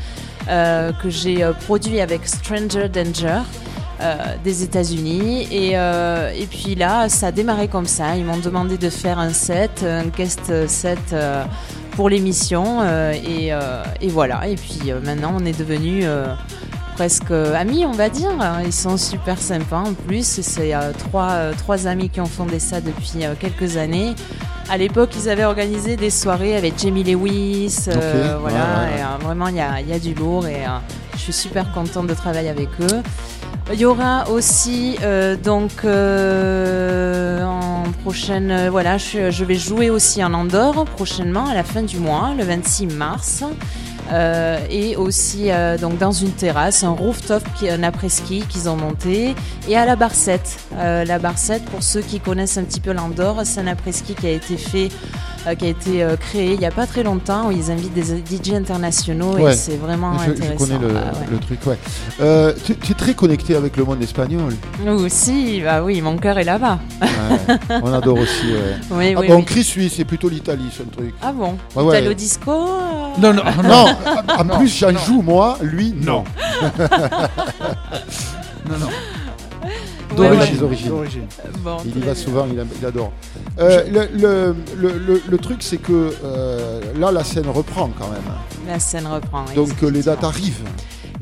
euh, 0.50 0.92
que 1.02 1.10
j'ai 1.10 1.44
euh, 1.44 1.54
produit 1.54 2.00
avec 2.02 2.28
Stranger 2.28 2.88
Danger. 2.90 3.42
Euh, 4.04 4.16
des 4.44 4.64
États-Unis 4.64 5.48
et, 5.52 5.72
euh, 5.76 6.32
et 6.36 6.46
puis 6.46 6.76
là 6.76 7.10
ça 7.10 7.28
a 7.28 7.32
démarré 7.32 7.68
comme 7.68 7.86
ça 7.88 8.16
ils 8.16 8.26
m'ont 8.26 8.38
demandé 8.38 8.78
de 8.78 8.90
faire 8.90 9.20
un 9.20 9.32
set 9.32 9.84
un 9.88 10.08
guest 10.08 10.68
set 10.68 11.00
euh, 11.14 11.44
pour 11.92 12.10
l'émission 12.10 12.84
et, 13.14 13.52
et 14.02 14.08
voilà 14.10 14.48
et 14.48 14.56
puis 14.56 14.92
maintenant 15.04 15.36
on 15.40 15.46
est 15.46 15.58
devenus 15.58 16.06
presque 16.94 17.32
amis, 17.32 17.86
on 17.86 17.92
va 17.92 18.10
dire. 18.10 18.32
Ils 18.64 18.74
sont 18.74 18.98
super 18.98 19.38
sympas 19.38 19.80
en 19.80 19.94
plus. 19.94 20.26
C'est 20.42 20.74
euh, 20.74 20.92
trois, 20.98 21.32
euh, 21.32 21.54
trois 21.58 21.88
amis 21.88 22.10
qui 22.10 22.22
ont 22.22 22.26
fondé 22.26 22.60
ça 22.60 22.82
depuis 22.82 23.26
euh, 23.26 23.34
quelques 23.38 23.78
années. 23.78 24.14
À 24.70 24.78
l'époque, 24.78 25.10
ils 25.18 25.30
avaient 25.30 25.44
organisé 25.44 25.98
des 25.98 26.10
soirées 26.10 26.56
avec 26.56 26.80
Jamie 26.80 27.04
Lewis. 27.04 27.86
voilà, 27.86 27.98
ouais, 27.98 28.44
ouais, 28.44 28.52
ouais. 28.52 29.20
Et, 29.20 29.24
vraiment, 29.24 29.48
il 29.48 29.56
y 29.56 29.62
a, 29.62 29.82
y 29.82 29.92
a 29.92 30.00
du 30.00 30.14
lourd 30.14 30.48
et 30.48 30.62
je 31.14 31.20
suis 31.20 31.34
super 31.34 31.72
contente 31.74 32.08
de 32.08 32.14
travailler 32.14 32.50
avec 32.50 32.70
eux. 32.80 33.02
Il 33.72 33.80
y 33.80 33.86
aura 33.86 34.30
aussi 34.30 34.98
euh, 35.02 35.36
donc 35.36 35.86
euh, 35.86 37.44
en 37.44 37.84
prochaine 38.04 38.52
euh, 38.52 38.70
voilà 38.70 38.98
je, 38.98 39.32
je 39.32 39.46
vais 39.46 39.56
jouer 39.56 39.90
aussi 39.90 40.24
en 40.24 40.34
Andorre 40.34 40.86
prochainement 40.86 41.46
à 41.48 41.54
la 41.54 41.64
fin 41.64 41.82
du 41.82 41.98
mois 41.98 42.34
le 42.38 42.44
26 42.44 42.88
mars 42.88 43.44
Euh, 44.12 44.60
et 44.70 44.98
aussi 44.98 45.50
euh, 45.50 45.78
donc 45.78 45.98
dans 45.98 46.12
une 46.12 46.32
terrasse 46.32 46.84
un 46.84 46.90
rooftop 46.90 47.42
qui 47.58 47.70
un 47.70 47.84
après-ski 47.84 48.44
qu'ils 48.50 48.68
ont 48.68 48.76
monté 48.76 49.34
et 49.70 49.78
à 49.78 49.86
la 49.86 49.96
Barcette 49.96 50.58
Euh, 50.76 51.06
la 51.06 51.20
Barcette 51.20 51.64
pour 51.66 51.84
ceux 51.84 52.02
qui 52.02 52.20
connaissent 52.20 52.58
un 52.58 52.64
petit 52.64 52.82
peu 52.82 52.92
l'Andorre 52.92 53.42
c'est 53.46 53.62
un 53.62 53.68
après-ski 53.68 54.14
qui 54.16 54.28
a 54.28 54.32
été 54.32 54.58
fait 54.58 54.90
euh, 55.48 55.56
qui 55.56 55.66
a 55.66 55.70
été 55.70 56.04
euh, 56.04 56.18
créé 56.18 56.54
il 56.54 56.60
n'y 56.60 56.66
a 56.66 56.72
pas 56.72 56.86
très 56.86 57.04
longtemps 57.04 57.48
où 57.48 57.52
ils 57.52 57.72
invitent 57.72 57.94
des 57.94 58.04
DJ 58.04 58.54
internationaux 58.56 59.36
Ouais. 59.38 59.54
et 59.54 59.56
c'est 59.56 59.78
vraiment 59.78 60.18
Je, 60.20 60.26
je 60.26 60.32
intéressant 60.32 60.66
connais 60.66 60.80
le, 60.80 60.96
Ah, 60.98 61.18
ouais. 61.20 61.26
le 61.32 61.38
truc, 61.40 61.66
ouais. 61.68 61.78
Euh, 62.22 62.54
tu, 62.66 62.76
tu 62.76 62.92
es 62.92 62.96
très 62.96 63.14
connecté 63.14 63.56
avec 63.56 63.78
le 63.78 63.84
monde 63.86 64.02
espagnol. 64.02 64.54
Nous 64.86 65.06
aussi, 65.06 65.62
bah 65.62 65.82
oui, 65.84 66.02
mon 66.02 66.18
cœur 66.18 66.38
est 66.38 66.44
là-bas. 66.44 66.80
Ouais, 67.02 67.58
on 67.84 67.94
adore 67.94 68.20
aussi. 68.20 68.48
ouais. 68.54 68.76
Oui, 68.92 69.14
ah 69.16 69.20
oui, 69.22 69.28
bon, 69.28 69.38
oui. 69.38 69.46
Chris, 69.46 69.74
lui, 69.76 69.90
c'est 69.90 70.06
plutôt 70.06 70.30
l'Italie, 70.30 70.70
son 70.76 70.84
truc. 70.86 71.14
Ah 71.22 71.32
bon. 71.32 71.56
Italo 71.90 72.14
disco 72.14 72.52
euh, 72.52 73.20
Non, 73.22 73.34
non, 73.34 73.44
Non, 73.64 73.86
en 74.40 74.44
Non, 74.44 74.58
plus 74.58 74.68
j'en 74.78 74.98
joue 74.98 75.22
moi, 75.22 75.58
lui 75.62 75.94
non. 75.94 76.24
Non. 76.62 76.74
non, 78.70 78.78
non. 78.80 78.88
D'origine. 80.16 80.64
origines. 80.64 80.90
D'origine. 80.90 81.26
Bon, 81.60 81.78
Il 81.86 81.98
y 81.98 82.00
va 82.00 82.06
bien. 82.06 82.16
souvent, 82.16 82.46
il, 82.52 82.60
a- 82.60 82.64
il 82.80 82.86
adore. 82.86 83.12
Euh, 83.60 83.84
le, 83.90 84.08
le- 84.16 84.56
le- 84.78 84.98
le- 85.00 85.22
le 85.28 85.38
truc, 85.40 85.64
c'est 85.64 85.78
que 85.78 86.14
euh, 86.24 86.82
là, 87.00 87.12
la 87.12 87.24
scène 87.24 87.48
reprend 87.50 87.90
quand 87.98 88.10
même. 88.10 88.22
La 88.68 88.80
scène 88.80 89.08
reprend. 89.08 89.46
oui, 89.50 89.56
Donc 89.56 89.70
euh, 89.82 89.90
les 89.90 90.04
dates 90.04 90.24
arrivent. 90.24 90.62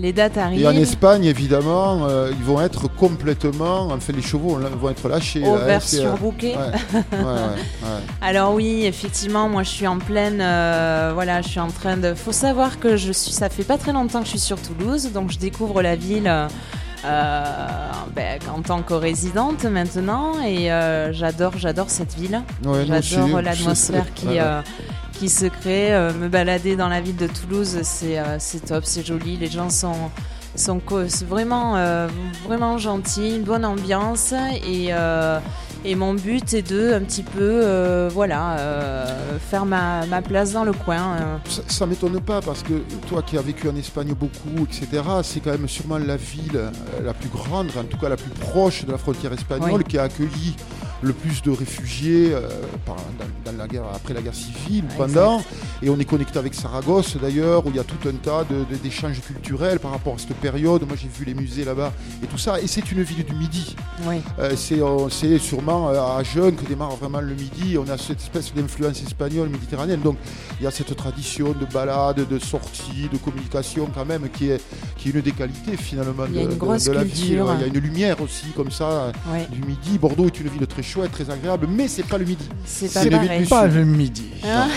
Les 0.02 0.14
dates 0.14 0.36
arrivent. 0.36 0.62
Et 0.62 0.68
en 0.68 0.72
Espagne, 0.72 1.26
évidemment, 1.26 2.08
euh, 2.08 2.32
ils 2.32 2.44
vont 2.44 2.60
être 2.60 2.88
complètement. 2.88 3.90
Enfin, 3.92 4.14
les 4.14 4.24
chevaux 4.24 4.58
vont 4.58 4.90
être 4.90 5.08
lâchés. 5.08 5.46
hein, 5.46 5.52
Over 5.54 5.78
c'est, 5.80 6.00
euh, 6.00 6.10
surbooké. 6.10 6.56
ouais, 6.56 7.18
ouais, 7.20 7.24
ouais. 7.24 8.00
Alors 8.20 8.56
oui, 8.56 8.86
effectivement, 8.86 9.48
moi 9.48 9.62
je 9.62 9.70
suis 9.70 9.86
en 9.86 10.00
pleine, 10.00 10.40
euh, 10.42 11.12
voilà, 11.14 11.44
je 11.44 11.50
suis 11.50 11.60
en 11.60 11.68
train 11.68 11.98
de. 11.98 12.16
Faut 12.16 12.32
savoir 12.32 12.80
que 12.80 12.98
je 12.98 13.12
suis, 13.12 13.32
ça 13.32 13.50
fait 13.50 13.64
pas 13.64 13.78
très 13.78 13.94
longtemps 13.94 14.22
que 14.22 14.26
je 14.26 14.32
suis 14.32 14.40
sur 14.40 14.60
Toulouse, 14.60 15.12
donc 15.14 15.30
je 15.32 15.38
découvre 15.38 15.84
la 15.84 15.96
ville 15.96 16.28
euh, 17.06 17.44
ben, 18.16 18.40
en 18.52 18.64
tant 18.64 18.82
que 18.82 18.96
résidente 18.96 19.66
maintenant, 19.66 20.44
et 20.44 20.70
j'adore, 21.12 21.54
j'adore 21.58 21.92
cette 21.92 22.16
ville. 22.16 22.42
J'adore 22.64 23.44
l'atmosphère 23.44 24.12
qui. 24.16 24.40
Qui 25.22 25.30
se 25.30 25.46
crée, 25.46 25.94
euh, 25.94 26.12
me 26.14 26.30
balader 26.30 26.76
dans 26.76 26.88
la 26.88 27.00
ville 27.00 27.16
de 27.16 27.28
Toulouse, 27.28 27.78
c'est 27.84 28.18
euh, 28.18 28.40
top, 28.68 28.84
c'est 28.86 29.06
joli, 29.06 29.38
les 29.38 29.46
gens 29.52 29.70
sont, 29.70 30.10
sont 30.56 30.82
vraiment, 31.30 31.76
euh, 31.78 32.08
vraiment 32.48 32.80
gentils, 32.80 33.36
une 33.36 33.44
bonne 33.44 33.64
ambiance 33.64 34.34
et, 34.66 34.88
euh, 34.90 35.38
et 35.86 35.94
mon 35.94 36.16
but 36.16 36.56
est 36.56 36.68
de 36.68 36.94
un 36.94 37.02
petit 37.02 37.22
peu 37.22 38.08
voilà, 38.12 39.06
faire 39.52 39.68
ma, 39.68 40.08
ma 40.08 40.24
place 40.24 40.54
dans 40.54 40.64
le 40.64 40.74
coin. 40.74 41.18
Ça, 41.48 41.62
ça 41.68 41.86
m'étonne 41.86 42.20
pas 42.20 42.42
parce 42.42 42.64
que 42.64 42.74
toi 43.08 43.22
qui 43.22 43.38
as 43.38 43.44
vécu 43.44 43.70
en 43.70 43.76
Espagne 43.76 44.16
beaucoup, 44.16 44.64
etc., 44.64 45.04
c'est 45.22 45.40
quand 45.40 45.52
même 45.52 45.68
sûrement 45.68 46.00
la 46.00 46.18
ville 46.18 46.72
la 47.04 47.14
plus 47.14 47.30
grande, 47.30 47.68
en 47.78 47.84
tout 47.84 47.98
cas 48.00 48.10
la 48.10 48.18
plus 48.18 48.32
proche 48.32 48.86
de 48.86 48.92
la 48.92 48.98
frontière 48.98 49.34
espagnole, 49.34 49.72
Oui. 49.76 49.84
qui 49.88 50.00
a 50.00 50.04
accueilli 50.04 50.56
le 51.02 51.14
plus 51.14 51.42
de 51.42 51.52
réfugiés 51.52 52.32
euh, 52.34 52.48
par- 52.86 52.96
dans, 52.96 53.52
dans 53.52 53.58
la 53.58 53.68
guerre, 53.68 53.84
après 53.94 54.14
la 54.14 54.22
guerre 54.22 54.36
civile, 54.36 54.84
Exact. 54.86 54.98
pendant. 54.98 55.44
Et 55.82 55.90
on 55.90 56.00
est 56.00 56.06
connecté 56.06 56.38
avec 56.38 56.54
Saragosse 56.54 57.18
d'ailleurs, 57.18 57.66
où 57.66 57.70
il 57.70 57.76
y 57.76 57.80
a 57.80 57.84
tout 57.84 58.08
un 58.08 58.14
tas 58.14 58.44
de- 58.44 58.66
de- 58.72 58.78
d'échanges 58.82 59.20
culturels 59.22 59.80
par 59.80 59.92
rapport 59.92 60.16
à 60.16 60.18
cette 60.18 60.36
période. 60.36 60.86
Moi 60.88 60.96
j'ai 61.02 61.08
vu 61.08 61.26
les 61.26 61.34
musées 61.34 61.66
là-bas 61.66 61.92
et 62.24 62.28
tout 62.28 62.38
ça. 62.38 62.60
Et 62.62 62.68
c'est 62.68 62.92
une 62.92 63.02
ville 63.04 63.26
du 63.26 63.34
Midi. 63.34 63.76
Oui. 64.08 64.18
Euh, 64.40 64.54
c'est 64.56 64.82
euh, 64.82 65.10
c'est 65.10 65.38
sûrement 65.40 65.90
à 65.90 66.22
Jeun 66.24 66.56
que 66.56 66.66
démarre 66.66 66.96
vraiment 66.96 67.22
le 67.22 67.34
midi. 67.34 67.78
On 67.78 67.90
a 67.90 67.98
cette 67.98 68.20
espèce 68.22 68.54
d'influence 68.54 69.02
espagnole 69.02 69.50
méditerranéenne. 69.50 70.02
Donc 70.02 70.18
il 70.60 70.64
y 70.64 70.68
a 70.68 70.72
cette 70.72 70.96
tradition 70.96 71.54
de 71.60 71.66
balade, 71.74 72.28
de 72.28 72.40
sortie, 72.40 73.10
de 73.12 73.18
communication 73.18 73.90
quand 73.94 74.06
même 74.06 74.30
qui 74.30 74.50
est, 74.50 74.62
qui 74.98 75.10
est 75.10 75.12
une 75.14 75.22
des 75.22 75.32
qualités 75.32 75.78
finalement 75.78 76.26
de, 76.28 76.92
la 76.94 77.04
ville. 77.04 77.44
Il 77.56 77.62
y 77.62 77.64
a 77.64 77.68
une 77.68 77.80
lumière 77.80 78.22
aussi 78.22 78.48
comme 78.56 78.72
ça 78.72 79.12
du 79.52 79.62
midi. 79.62 79.98
Bordeaux 79.98 80.28
est 80.28 80.40
une 80.40 80.48
ville 80.50 80.68
très 80.68 80.84
chouette, 80.92 81.12
très 81.12 81.30
agréable, 81.30 81.68
mais 81.70 81.88
c'est 81.88 82.04
pas 82.04 82.18
le 82.18 82.26
midi. 82.26 82.48
C'est 82.66 82.92
pas 83.50 83.68
le 83.68 83.84
midi. 83.86 84.26
Hein 84.44 84.68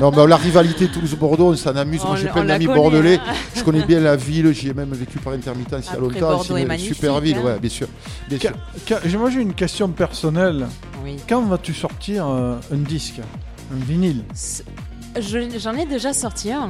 Non, 0.00 0.12
mais 0.14 0.26
la 0.26 0.36
rivalité 0.36 0.88
Toulouse-Bordeaux, 0.88 1.52
on 1.52 1.56
s'en 1.56 1.74
amuse. 1.76 2.00
On 2.04 2.08
Moi 2.08 2.16
j'ai 2.16 2.28
plein 2.28 2.44
d'amis 2.44 2.66
bordelais. 2.66 3.18
hein. 3.26 3.32
Je 3.54 3.62
connais 3.62 3.84
bien 3.84 4.00
la 4.00 4.16
ville, 4.16 4.52
j'y 4.52 4.68
ai 4.68 4.74
même 4.74 4.92
vécu 4.92 5.18
par 5.18 5.32
intermittence 5.32 5.86
il 5.90 5.94
y 5.94 5.96
a 5.96 6.00
longtemps. 6.00 6.42
C'est 6.42 6.54
est 6.54 6.62
une 6.62 6.78
super 6.78 7.20
ville, 7.20 7.38
hein. 7.38 7.44
ouais, 7.44 7.58
bien 7.58 7.70
sûr. 7.70 7.88
Bien 8.28 8.38
sûr. 8.38 8.52
Ca- 8.86 9.00
Moi 9.18 9.30
j'ai 9.30 9.40
une 9.40 9.54
question 9.54 9.88
personnelle. 9.88 10.66
Oui. 11.04 11.16
Quand 11.28 11.42
vas-tu 11.42 11.74
sortir 11.74 12.26
euh, 12.28 12.56
un 12.72 12.76
disque 12.76 13.20
Un 13.72 13.84
vinyle 13.84 14.22
J'en 15.18 15.72
ai 15.74 15.86
déjà 15.86 16.12
sorti 16.12 16.52
un. 16.52 16.68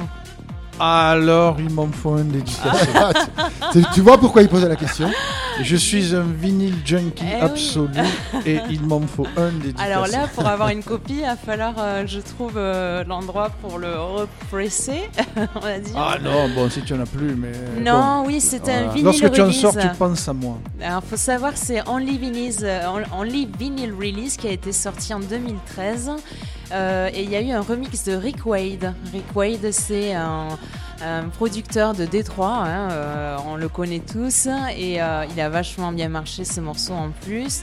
Alors 0.79 1.57
il 1.59 1.69
m'en 1.69 1.87
faut 1.87 2.13
un 2.15 2.23
dédicacé. 2.23 2.87
tu, 3.71 3.83
tu 3.93 4.01
vois 4.01 4.17
pourquoi 4.17 4.41
il 4.41 4.49
posait 4.49 4.67
la 4.67 4.75
question? 4.75 5.09
Je 5.61 5.75
suis 5.75 6.15
un 6.15 6.23
vinyle 6.23 6.75
junkie 6.83 7.23
Eh 7.31 7.35
oui. 7.35 7.41
absolu 7.41 7.89
et 8.45 8.59
il 8.69 8.81
m'en 8.81 9.01
faut 9.01 9.27
un 9.37 9.49
dédicacé. 9.51 9.83
Alors 9.91 10.07
là, 10.07 10.27
pour 10.33 10.47
avoir 10.47 10.69
une 10.69 10.83
copie, 10.83 11.17
il 11.19 11.21
va 11.21 11.35
falloir 11.35 11.73
euh, 11.77 12.01
que 12.03 12.09
je 12.09 12.19
trouve 12.19 12.53
euh, 12.57 13.03
l'endroit 13.05 13.49
pour 13.61 13.77
le 13.77 13.93
represser, 13.99 15.09
on 15.55 15.59
va 15.59 15.79
dire. 15.79 15.93
Ah 15.95 16.17
non, 16.21 16.49
bon, 16.55 16.69
si 16.69 16.81
tu 16.81 16.93
en 16.93 17.01
as 17.01 17.05
plus, 17.05 17.35
mais. 17.35 17.51
non, 17.81 18.23
oui, 18.25 18.41
c'est 18.41 18.67
un 18.69 18.87
vinyle 18.89 19.05
Lorsque 19.05 19.31
tu 19.31 19.41
en 19.41 19.45
release. 19.45 19.61
sors, 19.61 19.77
tu 19.77 19.87
penses 19.97 20.27
à 20.27 20.33
moi. 20.33 20.57
Alors, 20.81 21.03
faut 21.03 21.17
savoir, 21.17 21.51
c'est 21.55 21.87
Only 21.87 22.17
Vinyl, 22.17 22.53
euh, 22.63 22.87
Only 23.17 23.47
Vinyl 23.59 23.93
Release 23.93 24.37
qui 24.37 24.47
a 24.47 24.51
été 24.51 24.71
sorti 24.71 25.13
en 25.13 25.19
2013. 25.19 26.11
Euh, 26.71 27.09
et 27.13 27.23
il 27.23 27.29
y 27.29 27.35
a 27.35 27.41
eu 27.41 27.51
un 27.51 27.61
remix 27.61 28.03
de 28.05 28.13
Rick 28.15 28.45
Wade. 28.45 28.93
Rick 29.13 29.25
Wade, 29.35 29.71
c'est 29.71 30.13
un, 30.15 30.47
un 31.01 31.23
producteur 31.29 31.93
de 31.93 32.05
Détroit, 32.05 32.63
hein, 32.65 32.89
euh, 32.91 33.37
on 33.47 33.55
le 33.55 33.67
connaît 33.69 33.99
tous, 34.01 34.47
et 34.77 35.01
euh, 35.01 35.25
il 35.33 35.39
a 35.41 35.49
vachement 35.49 35.91
bien 35.91 36.09
marché 36.09 36.43
ce 36.45 36.59
morceau 36.61 36.93
en 36.93 37.09
plus. 37.25 37.61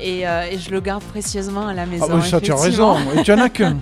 Et, 0.00 0.26
euh, 0.26 0.44
et 0.50 0.58
je 0.58 0.70
le 0.70 0.80
garde 0.80 1.02
précieusement 1.02 1.66
à 1.68 1.74
la 1.74 1.86
maison. 1.86 2.06
Ah, 2.10 2.16
bah, 2.16 2.22
ça, 2.22 2.40
tu 2.40 2.52
as 2.52 2.56
raison. 2.56 2.96
Et 3.18 3.22
tu 3.22 3.32
en 3.32 3.38
as 3.38 3.48
qu'un. 3.48 3.76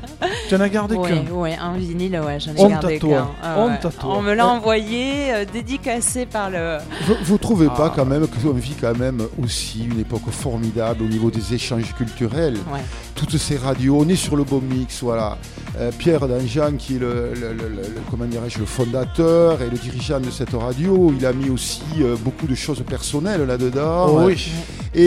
tu 0.48 0.56
en 0.56 0.60
as 0.60 0.68
gardé 0.68 0.96
Ouais, 0.96 1.10
qu'un. 1.24 1.32
ouais, 1.32 1.56
un 1.60 1.74
vinyle, 1.76 2.20
ouais, 2.24 2.38
j'en 2.40 2.52
ai 2.54 2.60
Honte 2.60 2.70
gardé 2.70 2.98
qu'un. 2.98 3.28
Ah, 3.42 3.54
Honte 3.58 3.70
ouais. 3.84 3.86
à 3.86 3.90
toi. 3.90 4.16
On 4.18 4.22
me 4.22 4.34
l'a 4.34 4.46
envoyé, 4.48 5.32
euh, 5.32 5.44
dédicacé 5.50 6.26
par 6.26 6.50
le. 6.50 6.78
Vous, 7.06 7.14
vous 7.22 7.38
trouvez 7.38 7.68
pas 7.68 7.86
Ah. 7.86 7.92
quand 7.94 8.06
même 8.06 8.26
que 8.26 8.36
l'on 8.44 8.52
vit 8.52 8.74
quand 8.80 8.96
même 8.98 9.22
aussi 9.42 9.84
une 9.84 10.00
époque 10.00 10.28
formidable 10.30 11.04
au 11.04 11.08
niveau 11.08 11.30
des 11.30 11.54
échanges 11.54 11.94
culturels 11.94 12.56
Ouais. 12.72 12.80
Toutes 13.14 13.36
ces 13.36 13.56
radios, 13.56 13.98
on 14.00 14.08
est 14.08 14.16
sur 14.16 14.36
le 14.36 14.44
bon 14.44 14.60
mix, 14.60 15.02
voilà. 15.02 15.38
Euh, 15.80 15.92
Pierre 15.96 16.26
Danjean, 16.26 16.76
qui 16.76 16.96
est 16.96 16.98
le, 16.98 17.32
le- 17.34 17.52
le- 17.52 17.68
le- 17.68 18.00
comment 18.10 18.24
dirais-je, 18.24 18.58
le 18.58 18.64
fondateur 18.66 19.62
et 19.62 19.70
le 19.70 19.76
dirigeant 19.78 20.18
de 20.18 20.30
cette 20.30 20.52
radio, 20.52 21.12
il 21.16 21.24
a 21.24 21.32
mis 21.32 21.50
aussi 21.50 21.82
euh, 22.00 22.16
beaucoup 22.18 22.46
de 22.48 22.54
choses 22.56 22.82
personnelles 22.88 23.44
là-dedans. 23.46 24.06
Oh 24.08 24.20
oui. 24.24 24.50
et, 24.94 25.02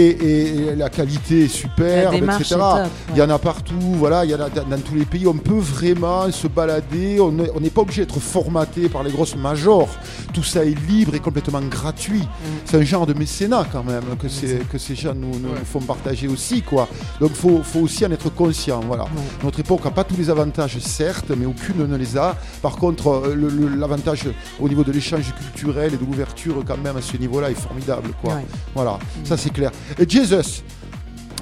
et 0.69 0.75
la 0.75 0.89
qualité 0.89 1.45
est 1.45 1.47
superbe, 1.49 2.13
La 2.13 2.19
démarche 2.19 2.41
etc. 2.41 2.55
est 2.55 2.83
top, 2.83 2.91
Il 3.13 3.17
y 3.17 3.21
en 3.21 3.29
a 3.29 3.37
partout, 3.39 3.75
voilà, 3.95 4.23
il 4.23 4.31
y 4.31 4.35
en 4.35 4.39
a 4.39 4.49
dans, 4.49 4.63
dans 4.63 4.79
tous 4.79 4.95
les 4.95 5.03
pays. 5.05 5.27
On 5.27 5.33
peut 5.33 5.59
vraiment 5.59 6.31
se 6.31 6.47
balader. 6.47 7.19
On 7.19 7.31
n'est 7.33 7.69
pas 7.69 7.81
obligé 7.81 8.05
d'être 8.05 8.19
formaté 8.21 8.87
par 8.87 9.03
les 9.03 9.11
grosses 9.11 9.35
majors. 9.35 9.89
Tout 10.33 10.43
ça 10.43 10.63
est 10.63 10.77
libre 10.87 11.15
et 11.15 11.19
complètement 11.19 11.59
gratuit. 11.61 12.23
C'est 12.63 12.77
un 12.77 12.83
genre 12.83 13.05
de 13.05 13.13
mécénat 13.13 13.65
quand 13.71 13.83
même 13.83 14.03
que, 14.21 14.29
ces- 14.29 14.61
que 14.71 14.77
ces 14.77 14.95
gens 14.95 15.13
nous, 15.15 15.37
nous 15.37 15.53
font 15.65 15.81
partager 15.81 16.29
aussi, 16.29 16.61
quoi. 16.61 16.87
Donc 17.19 17.31
faut, 17.33 17.61
faut 17.61 17.79
aussi 17.81 18.05
en 18.05 18.11
être 18.11 18.29
conscient, 18.33 18.79
voilà. 18.87 19.05
Notre 19.43 19.59
époque 19.59 19.83
n'a 19.83 19.91
pas 19.91 20.05
tous 20.05 20.15
les 20.17 20.29
avantages, 20.29 20.60
certes, 20.67 21.31
mais 21.35 21.45
aucune 21.45 21.85
ne 21.87 21.95
les 21.97 22.17
a. 22.17 22.35
Par 22.61 22.75
contre, 22.75 23.09
euh, 23.09 23.75
l'avantage 23.77 24.25
au 24.59 24.69
niveau 24.69 24.83
de 24.83 24.91
l'échange 24.91 25.33
culturel 25.35 25.93
et 25.93 25.97
de 25.97 26.05
l'ouverture, 26.05 26.63
quand 26.65 26.77
même, 26.77 26.97
à 26.97 27.01
ce 27.01 27.17
niveau-là, 27.17 27.49
est 27.51 27.55
formidable, 27.55 28.09
quoi. 28.21 28.35
Ouais. 28.35 28.45
Voilà, 28.75 28.99
ça 29.23 29.37
c'est 29.37 29.51
clair. 29.51 29.71
Et 29.97 30.07
Jesus, 30.07 30.63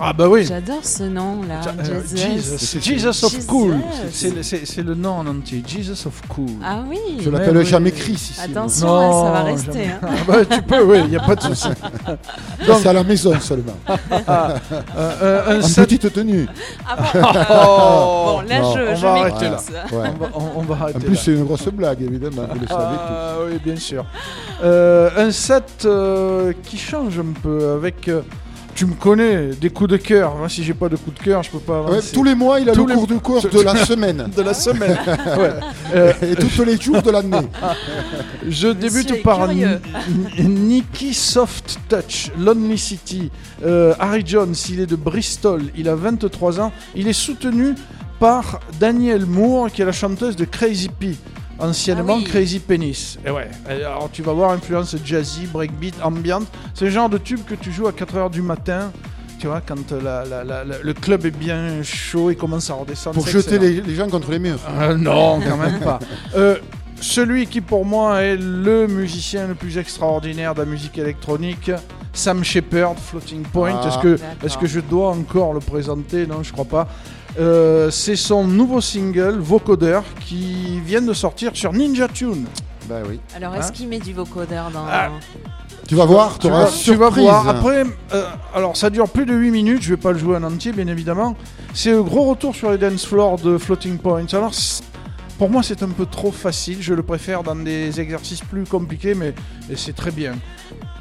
Ah 0.02 0.14
bah 0.14 0.28
oui. 0.30 0.46
J'adore 0.46 0.84
ce 0.84 1.04
nom 1.04 1.42
là. 1.44 1.62
Ja- 1.62 1.74
euh, 1.78 2.02
Jesus. 2.16 2.58
Jesus, 2.80 2.82
Jesus 2.82 3.24
of 3.26 3.32
Jesus. 3.34 3.48
Cool. 3.48 3.76
C'est 4.12 4.82
le- 4.84 4.96
nom 4.96 5.12
en 5.12 5.28
entier. 5.28 5.64
Jesus 5.68 6.08
of 6.08 6.22
Cool. 6.30 6.48
Ah 6.64 6.84
oui. 6.90 6.98
je 7.22 7.30
l'appelle 7.30 7.58
oui. 7.58 7.66
jamais 7.66 7.92
Chris 7.92 8.14
ici. 8.14 8.40
Attention, 8.42 8.88
Non, 8.88 8.96
hein, 8.98 9.24
ça 9.26 9.32
va 9.32 9.44
rester. 9.44 9.86
hein. 9.88 10.00
Ah 10.02 10.08
bah, 10.28 10.46
tu 10.46 10.62
peux, 10.62 10.84
oui, 10.84 11.00
il 11.04 11.10
n'y 11.10 11.16
a 11.18 11.20
pas 11.20 11.36
de 11.36 11.42
souci. 11.54 11.68
Donc, 12.66 12.78
c'est 12.82 12.88
à 12.90 12.94
la 12.94 13.04
maison 13.04 13.38
seulement. 13.40 13.78
Euh, 13.90 14.58
euh, 14.98 15.58
un 15.58 15.60
En 15.60 15.62
set- 15.68 15.86
petite 15.90 16.14
tenue. 16.14 16.48
Ah 16.88 16.96
bon 17.14 17.20
Oh. 17.52 18.26
Bon, 18.40 18.42
là 18.48 18.62
Non, 18.62 18.74
je, 18.76 18.80
on 18.82 18.96
je 18.96 19.02
va 19.02 19.14
m'écoute. 19.16 19.32
arrêter 19.44 19.50
là. 19.50 19.58
Ouais. 19.92 20.10
On 20.10 20.24
va, 20.24 20.30
on- 20.36 20.60
on 20.60 20.62
va 20.62 20.88
En 20.96 21.00
plus, 21.00 21.16
c'est 21.18 21.32
une 21.32 21.44
grosse 21.44 21.68
blague, 21.68 22.02
évidemment, 22.02 22.44
vous 22.54 22.60
le 22.60 22.68
savez 22.68 22.96
Ah 23.10 23.34
oui, 23.46 23.60
bien 23.64 23.76
sûr. 23.76 24.06
Euh, 24.64 25.10
un 25.18 25.32
set 25.32 25.84
euh, 25.86 26.54
qui 26.64 26.78
change 26.78 27.20
un 27.20 27.34
peu 27.42 27.72
avec. 27.74 28.10
Euh, 28.80 28.86
tu 28.86 28.86
me 28.86 28.94
connais, 28.94 29.48
des 29.60 29.70
coups 29.70 29.90
de 29.90 29.98
cœur. 29.98 30.36
Moi, 30.36 30.50
si 30.50 30.64
j'ai 30.64 30.74
pas 30.74 30.90
de 30.90 30.96
coup 30.96 31.12
de 31.12 31.20
cœur, 31.20 31.44
je 31.44 31.50
peux 31.52 31.60
pas 31.60 31.82
tous. 31.82 31.90
Ouais, 31.90 31.98
avancer. 31.98 32.14
tous 32.14 32.24
les 32.24 32.36
mois, 32.36 32.60
il 32.60 32.70
a 32.70 32.74
Tous 32.74 32.86
le 32.86 32.94
les- 32.94 32.98
cours 32.98 33.08
de 33.08 33.16
course 33.18 33.50
de 33.50 33.62
la 33.62 33.76
semaine. 33.86 34.30
de 34.36 34.42
la 34.42 34.54
semaine. 34.54 34.98
Ouais. 35.38 35.52
Euh, 35.96 36.14
Et 36.22 36.36
tous 36.36 36.64
les 36.64 36.80
jours 36.80 37.02
de 37.02 37.12
l'année. 37.12 37.48
je 38.48 38.68
débute 38.70 39.22
par 39.24 39.48
Nicky 40.40 41.14
Soft 41.14 41.80
Touch, 41.90 42.32
Lonely 42.38 42.78
City. 42.78 43.32
Euh, 43.66 43.94
Harry 44.00 44.24
Jones, 44.26 44.56
il 44.70 44.80
est 44.80 44.86
de 44.86 44.96
Bristol, 44.96 45.64
il 45.76 45.88
a 45.90 45.96
23 45.96 46.60
ans. 46.60 46.72
Il 46.96 47.08
est 47.08 47.14
soutenu 47.14 47.76
par 48.20 48.60
Danielle 48.80 49.26
Moore, 49.26 49.72
qui 49.72 49.82
est 49.82 49.86
la 49.86 49.92
chanteuse 49.92 50.36
de 50.36 50.46
Crazy 50.46 50.90
P. 50.90 51.16
Anciennement 51.60 52.16
Ah 52.16 52.20
oui. 52.20 52.24
Crazy 52.26 52.60
Penis. 52.60 53.18
Et 53.26 53.30
ouais, 53.32 53.50
alors 53.68 54.10
tu 54.12 54.22
vas 54.22 54.34
voir 54.34 54.52
influence 54.52 54.96
jazzy, 55.04 55.46
breakbeat, 55.48 55.96
ambient. 56.04 56.44
C'est 56.74 56.86
le 56.86 56.92
genre 56.92 57.10
de 57.10 57.18
tube 57.18 57.42
que 57.46 57.56
tu 57.56 57.72
joues 57.72 57.88
à 57.88 57.92
4h 57.92 58.30
du 58.30 58.42
matin. 58.42 58.92
Tu 59.40 59.48
vois, 59.48 59.62
quand 59.66 59.92
la- 59.92 60.26
la- 60.26 60.44
la- 60.44 60.64
la- 60.66 60.80
le 60.84 60.94
club 60.94 61.26
est 61.26 61.32
bien 61.32 61.82
chaud 61.82 62.30
et 62.30 62.36
commence 62.36 62.70
à 62.70 62.74
redescendre. 62.74 63.16
Pour 63.16 63.28
jeter 63.28 63.58
les, 63.58 63.82
les 63.82 63.96
gens 63.96 64.10
contre 64.10 64.32
les 64.32 64.40
murs. 64.40 64.60
Euh, 64.80 64.98
non, 64.98 65.40
quand 65.40 65.56
même 65.58 65.80
pas. 65.80 66.00
Euh, 66.36 66.58
celui 67.00 67.48
qui 67.48 67.62
pour 67.62 67.86
moi 67.86 68.22
est 68.22 68.36
le 68.36 68.88
musicien 68.88 69.48
le 69.48 69.56
plus 69.56 69.78
extraordinaire 69.78 70.54
de 70.56 70.60
la 70.60 70.66
musique 70.66 70.98
électronique, 70.98 71.72
Sam 72.12 72.44
Shepard, 72.44 72.96
Floating 73.00 73.44
Point. 73.44 73.80
Ah. 73.82 73.88
Est-ce 73.88 74.58
que, 74.58 74.62
que 74.62 74.68
je 74.68 74.82
dois 74.82 75.12
encore 75.12 75.54
le 75.54 75.62
présenter? 75.62 76.28
Non, 76.28 76.44
je 76.44 76.52
crois 76.52 76.66
pas. 76.66 76.88
Euh, 77.40 77.90
c'est 77.92 78.16
son 78.16 78.46
nouveau 78.48 78.82
single, 78.82 79.38
Vocoder, 79.40 80.00
qui 80.22 80.80
vient 80.82 81.02
de 81.02 81.14
sortir 81.14 81.52
sur 81.54 81.74
Ninja 81.74 82.08
Tune. 82.08 82.46
Bah 82.88 83.02
oui. 83.08 83.20
Alors 83.36 83.56
est-ce 83.56 83.68
Hein 83.68 83.72
qu'il 83.72 83.88
met 83.88 84.00
du 84.00 84.14
vocodeur 84.14 84.72
dans. 84.72 84.86
Ah. 84.90 85.10
Tu 85.88 85.96
vas 85.96 86.06
voir, 86.06 86.34
tu 86.40 86.48
Tu 86.48 86.48
auras 86.48 86.66
vas, 86.66 86.72
tu 86.72 86.94
vas 86.96 87.06
surprise. 87.08 87.24
voir. 87.24 87.48
Après, 87.48 87.84
euh, 88.14 88.24
alors 88.54 88.76
ça 88.76 88.90
dure 88.90 89.08
plus 89.10 89.26
de 89.26 89.34
8 89.34 89.52
minutes, 89.52 89.82
je 89.84 89.90
vais 89.92 89.98
pas 90.02 90.12
le 90.12 90.18
jouer 90.18 90.38
en 90.38 90.44
entier, 90.44 90.72
bien 90.72 90.88
évidemment. 90.88 91.36
C'est 91.74 91.92
le 91.92 92.04
gros 92.04 92.26
retour 92.26 92.56
sur 92.56 92.72
les 92.72 92.78
dance 92.78 93.06
floors 93.06 93.38
de 93.40 93.58
Floating 93.58 93.98
Points. 93.98 94.26
Alors, 94.34 94.52
pour 95.38 95.50
moi, 95.50 95.62
c'est 95.64 95.84
un 95.84 95.90
peu 95.90 96.06
trop 96.06 96.32
facile. 96.32 96.78
Je 96.82 96.94
le 96.94 97.04
préfère 97.04 97.44
dans 97.44 97.56
des 97.56 98.00
exercices 98.02 98.42
plus 98.42 98.66
compliqués, 98.66 99.14
mais 99.16 99.34
c'est 99.76 99.96
très 99.96 100.12
bien. 100.12 100.34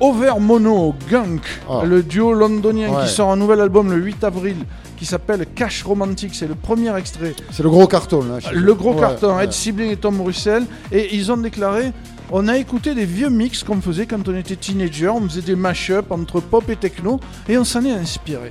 Over 0.00 0.34
Mono 0.40 0.94
Gunk, 1.10 1.42
Ah. 1.68 1.80
le 1.84 2.02
duo 2.02 2.32
londonien 2.34 2.90
Ouais. 2.90 3.04
qui 3.04 3.10
sort 3.10 3.30
un 3.32 3.36
nouvel 3.36 3.60
album 3.60 3.90
le 3.90 3.96
8 3.96 4.24
avril 4.24 4.56
qui 4.98 5.06
s'appelle 5.06 5.46
Cash 5.54 5.84
Romantic, 5.84 6.34
c'est 6.34 6.48
le 6.48 6.54
premier 6.56 6.94
extrait 6.96 7.34
C'est 7.52 7.62
le 7.62 7.70
gros 7.70 7.86
carton 7.86 8.24
là. 8.24 8.38
le 8.52 8.74
gros 8.74 8.94
Ouais, 8.94 9.00
carton, 9.00 9.36
ouais. 9.36 9.44
Ed 9.44 9.52
Sibling 9.52 9.90
et 9.90 9.96
Tom 9.96 10.20
Russell. 10.20 10.64
Et 10.90 11.14
ils 11.14 11.30
ont 11.30 11.36
déclaré 11.36 11.92
on 12.30 12.46
a 12.46 12.58
écouté 12.58 12.94
des 12.94 13.06
vieux 13.06 13.30
mix 13.30 13.62
qu'on 13.62 13.80
faisait 13.80 14.04
quand 14.04 14.28
on 14.28 14.36
était 14.36 14.56
teenager. 14.56 15.08
On 15.08 15.22
faisait 15.26 15.40
des 15.40 15.56
mash-up 15.56 16.10
entre 16.12 16.40
pop 16.40 16.68
et 16.68 16.76
techno. 16.76 17.20
Et 17.48 17.56
on 17.56 17.64
s'en 17.64 17.82
est 17.86 17.92
inspiré. 17.92 18.50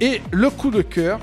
Et 0.00 0.22
le 0.30 0.48
coup 0.48 0.70
de 0.70 0.80
cœur, 0.80 1.18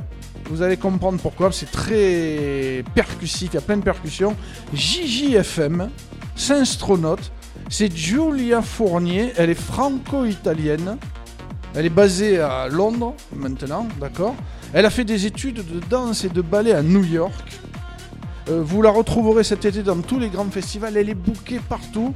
vous 0.51 0.61
allez 0.61 0.77
comprendre 0.77 1.19
pourquoi. 1.19 1.51
C'est 1.51 1.71
très 1.71 2.83
percussif, 2.93 3.49
il 3.51 3.55
y 3.55 3.57
a 3.57 3.61
plein 3.61 3.77
de 3.77 3.83
percussions. 3.83 4.35
JJFM, 4.73 5.89
Saint-Stronaute. 6.35 7.31
C'est 7.69 7.95
Giulia 7.95 8.61
Fournier. 8.61 9.33
Elle 9.35 9.49
est 9.49 9.59
franco-italienne. 9.59 10.97
Elle 11.75 11.87
est 11.87 11.89
basée 11.89 12.39
à 12.39 12.67
Londres 12.67 13.15
maintenant, 13.35 13.87
d'accord 13.99 14.35
Elle 14.73 14.85
a 14.85 14.91
fait 14.91 15.05
des 15.05 15.25
études 15.25 15.65
de 15.65 15.79
danse 15.89 16.23
et 16.23 16.29
de 16.29 16.41
ballet 16.41 16.73
à 16.73 16.83
New 16.83 17.03
York. 17.03 17.59
Euh, 18.49 18.61
vous 18.63 18.81
la 18.81 18.91
retrouverez 18.91 19.43
cet 19.43 19.65
été 19.65 19.81
dans 19.81 19.99
tous 20.01 20.19
les 20.19 20.29
grands 20.29 20.49
festivals. 20.49 20.97
Elle 20.97 21.09
est 21.09 21.15
bookée 21.15 21.59
partout. 21.67 22.13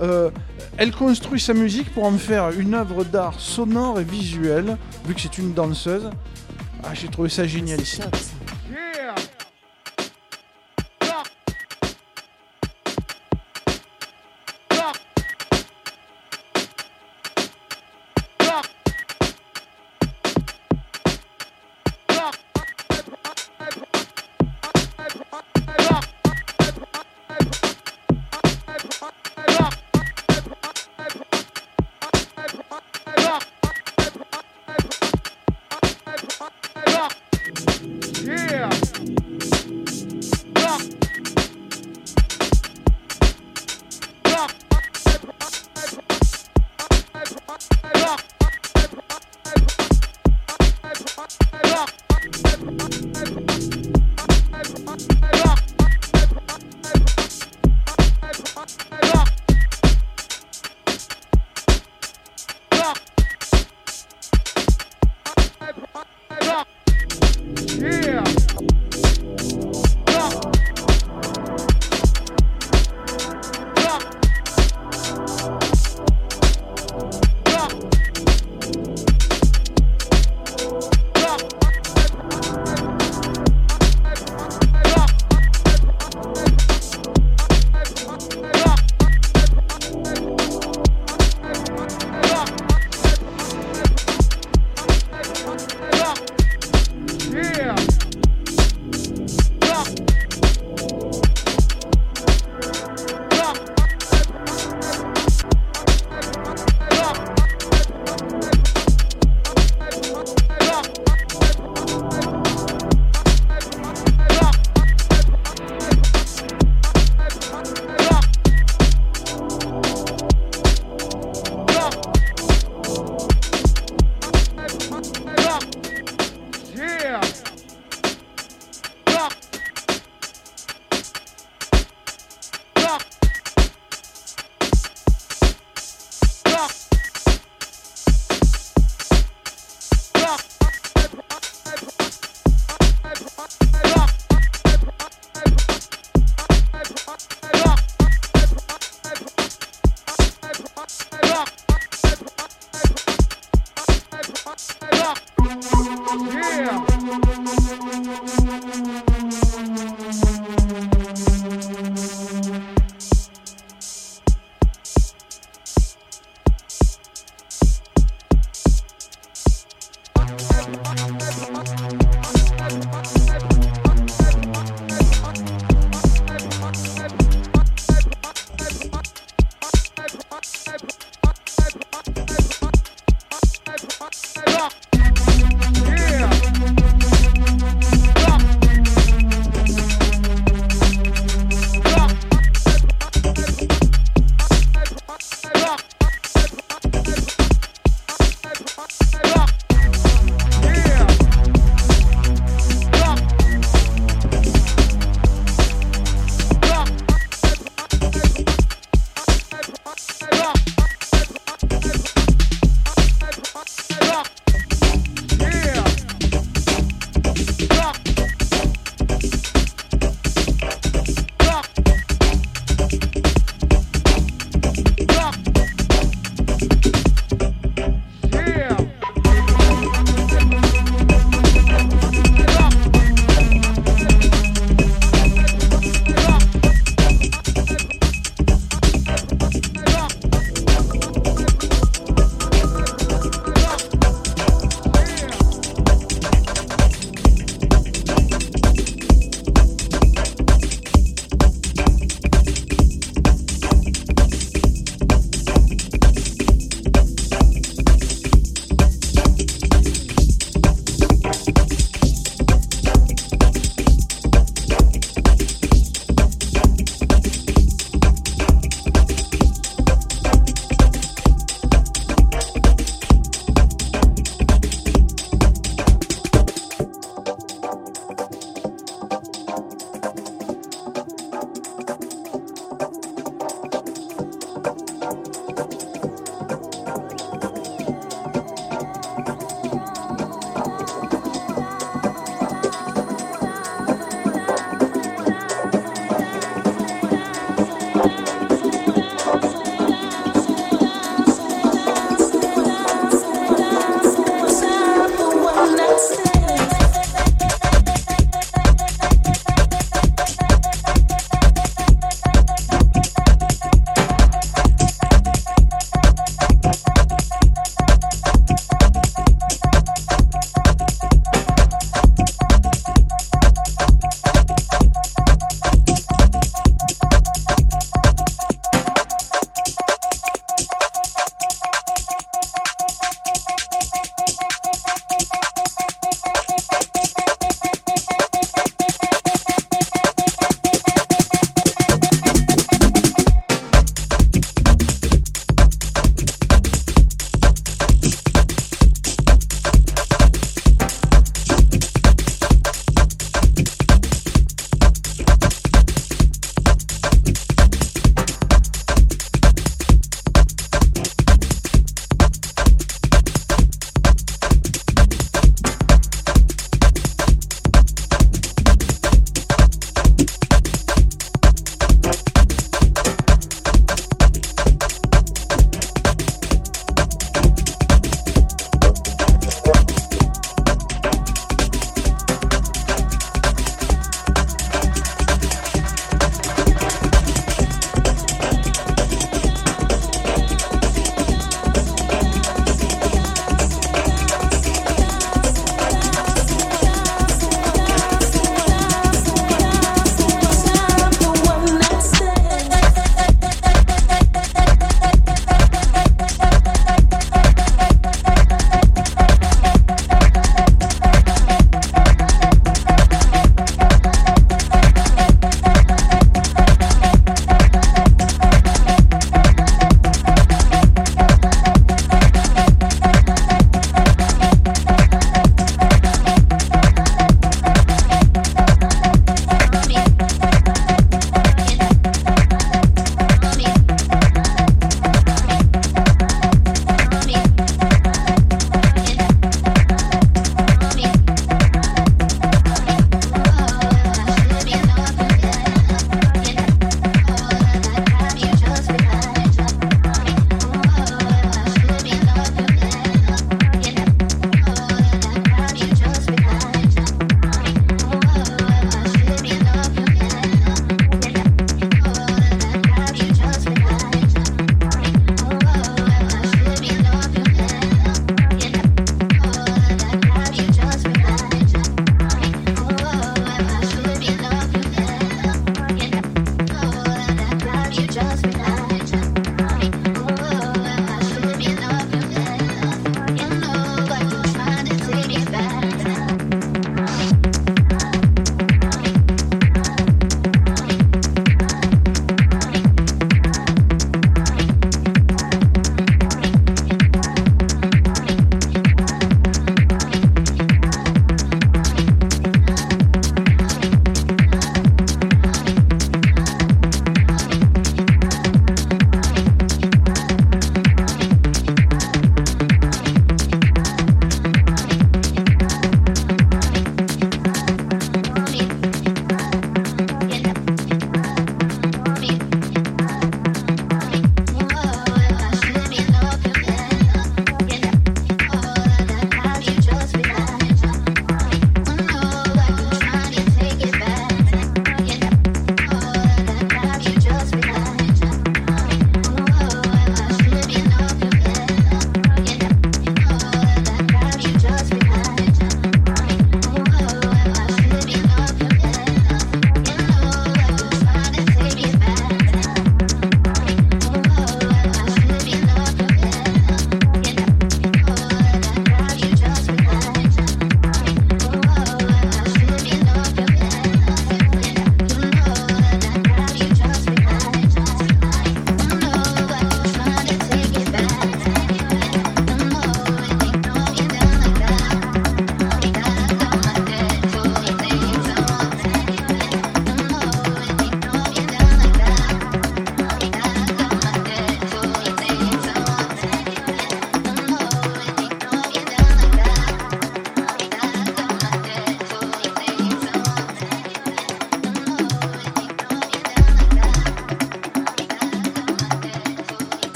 Euh, 0.00 0.30
elle 0.76 0.92
construit 0.92 1.40
sa 1.40 1.54
musique 1.54 1.92
pour 1.92 2.04
en 2.04 2.18
faire 2.18 2.50
une 2.50 2.74
œuvre 2.74 3.04
d'art 3.04 3.38
sonore 3.38 4.00
et 4.00 4.04
visuelle, 4.04 4.76
vu 5.06 5.14
que 5.14 5.20
c'est 5.20 5.38
une 5.38 5.52
danseuse. 5.52 6.10
Ah, 6.82 6.92
j'ai 6.92 7.08
trouvé 7.08 7.28
ça 7.28 7.46
génial 7.46 7.80
ici. 7.80 8.00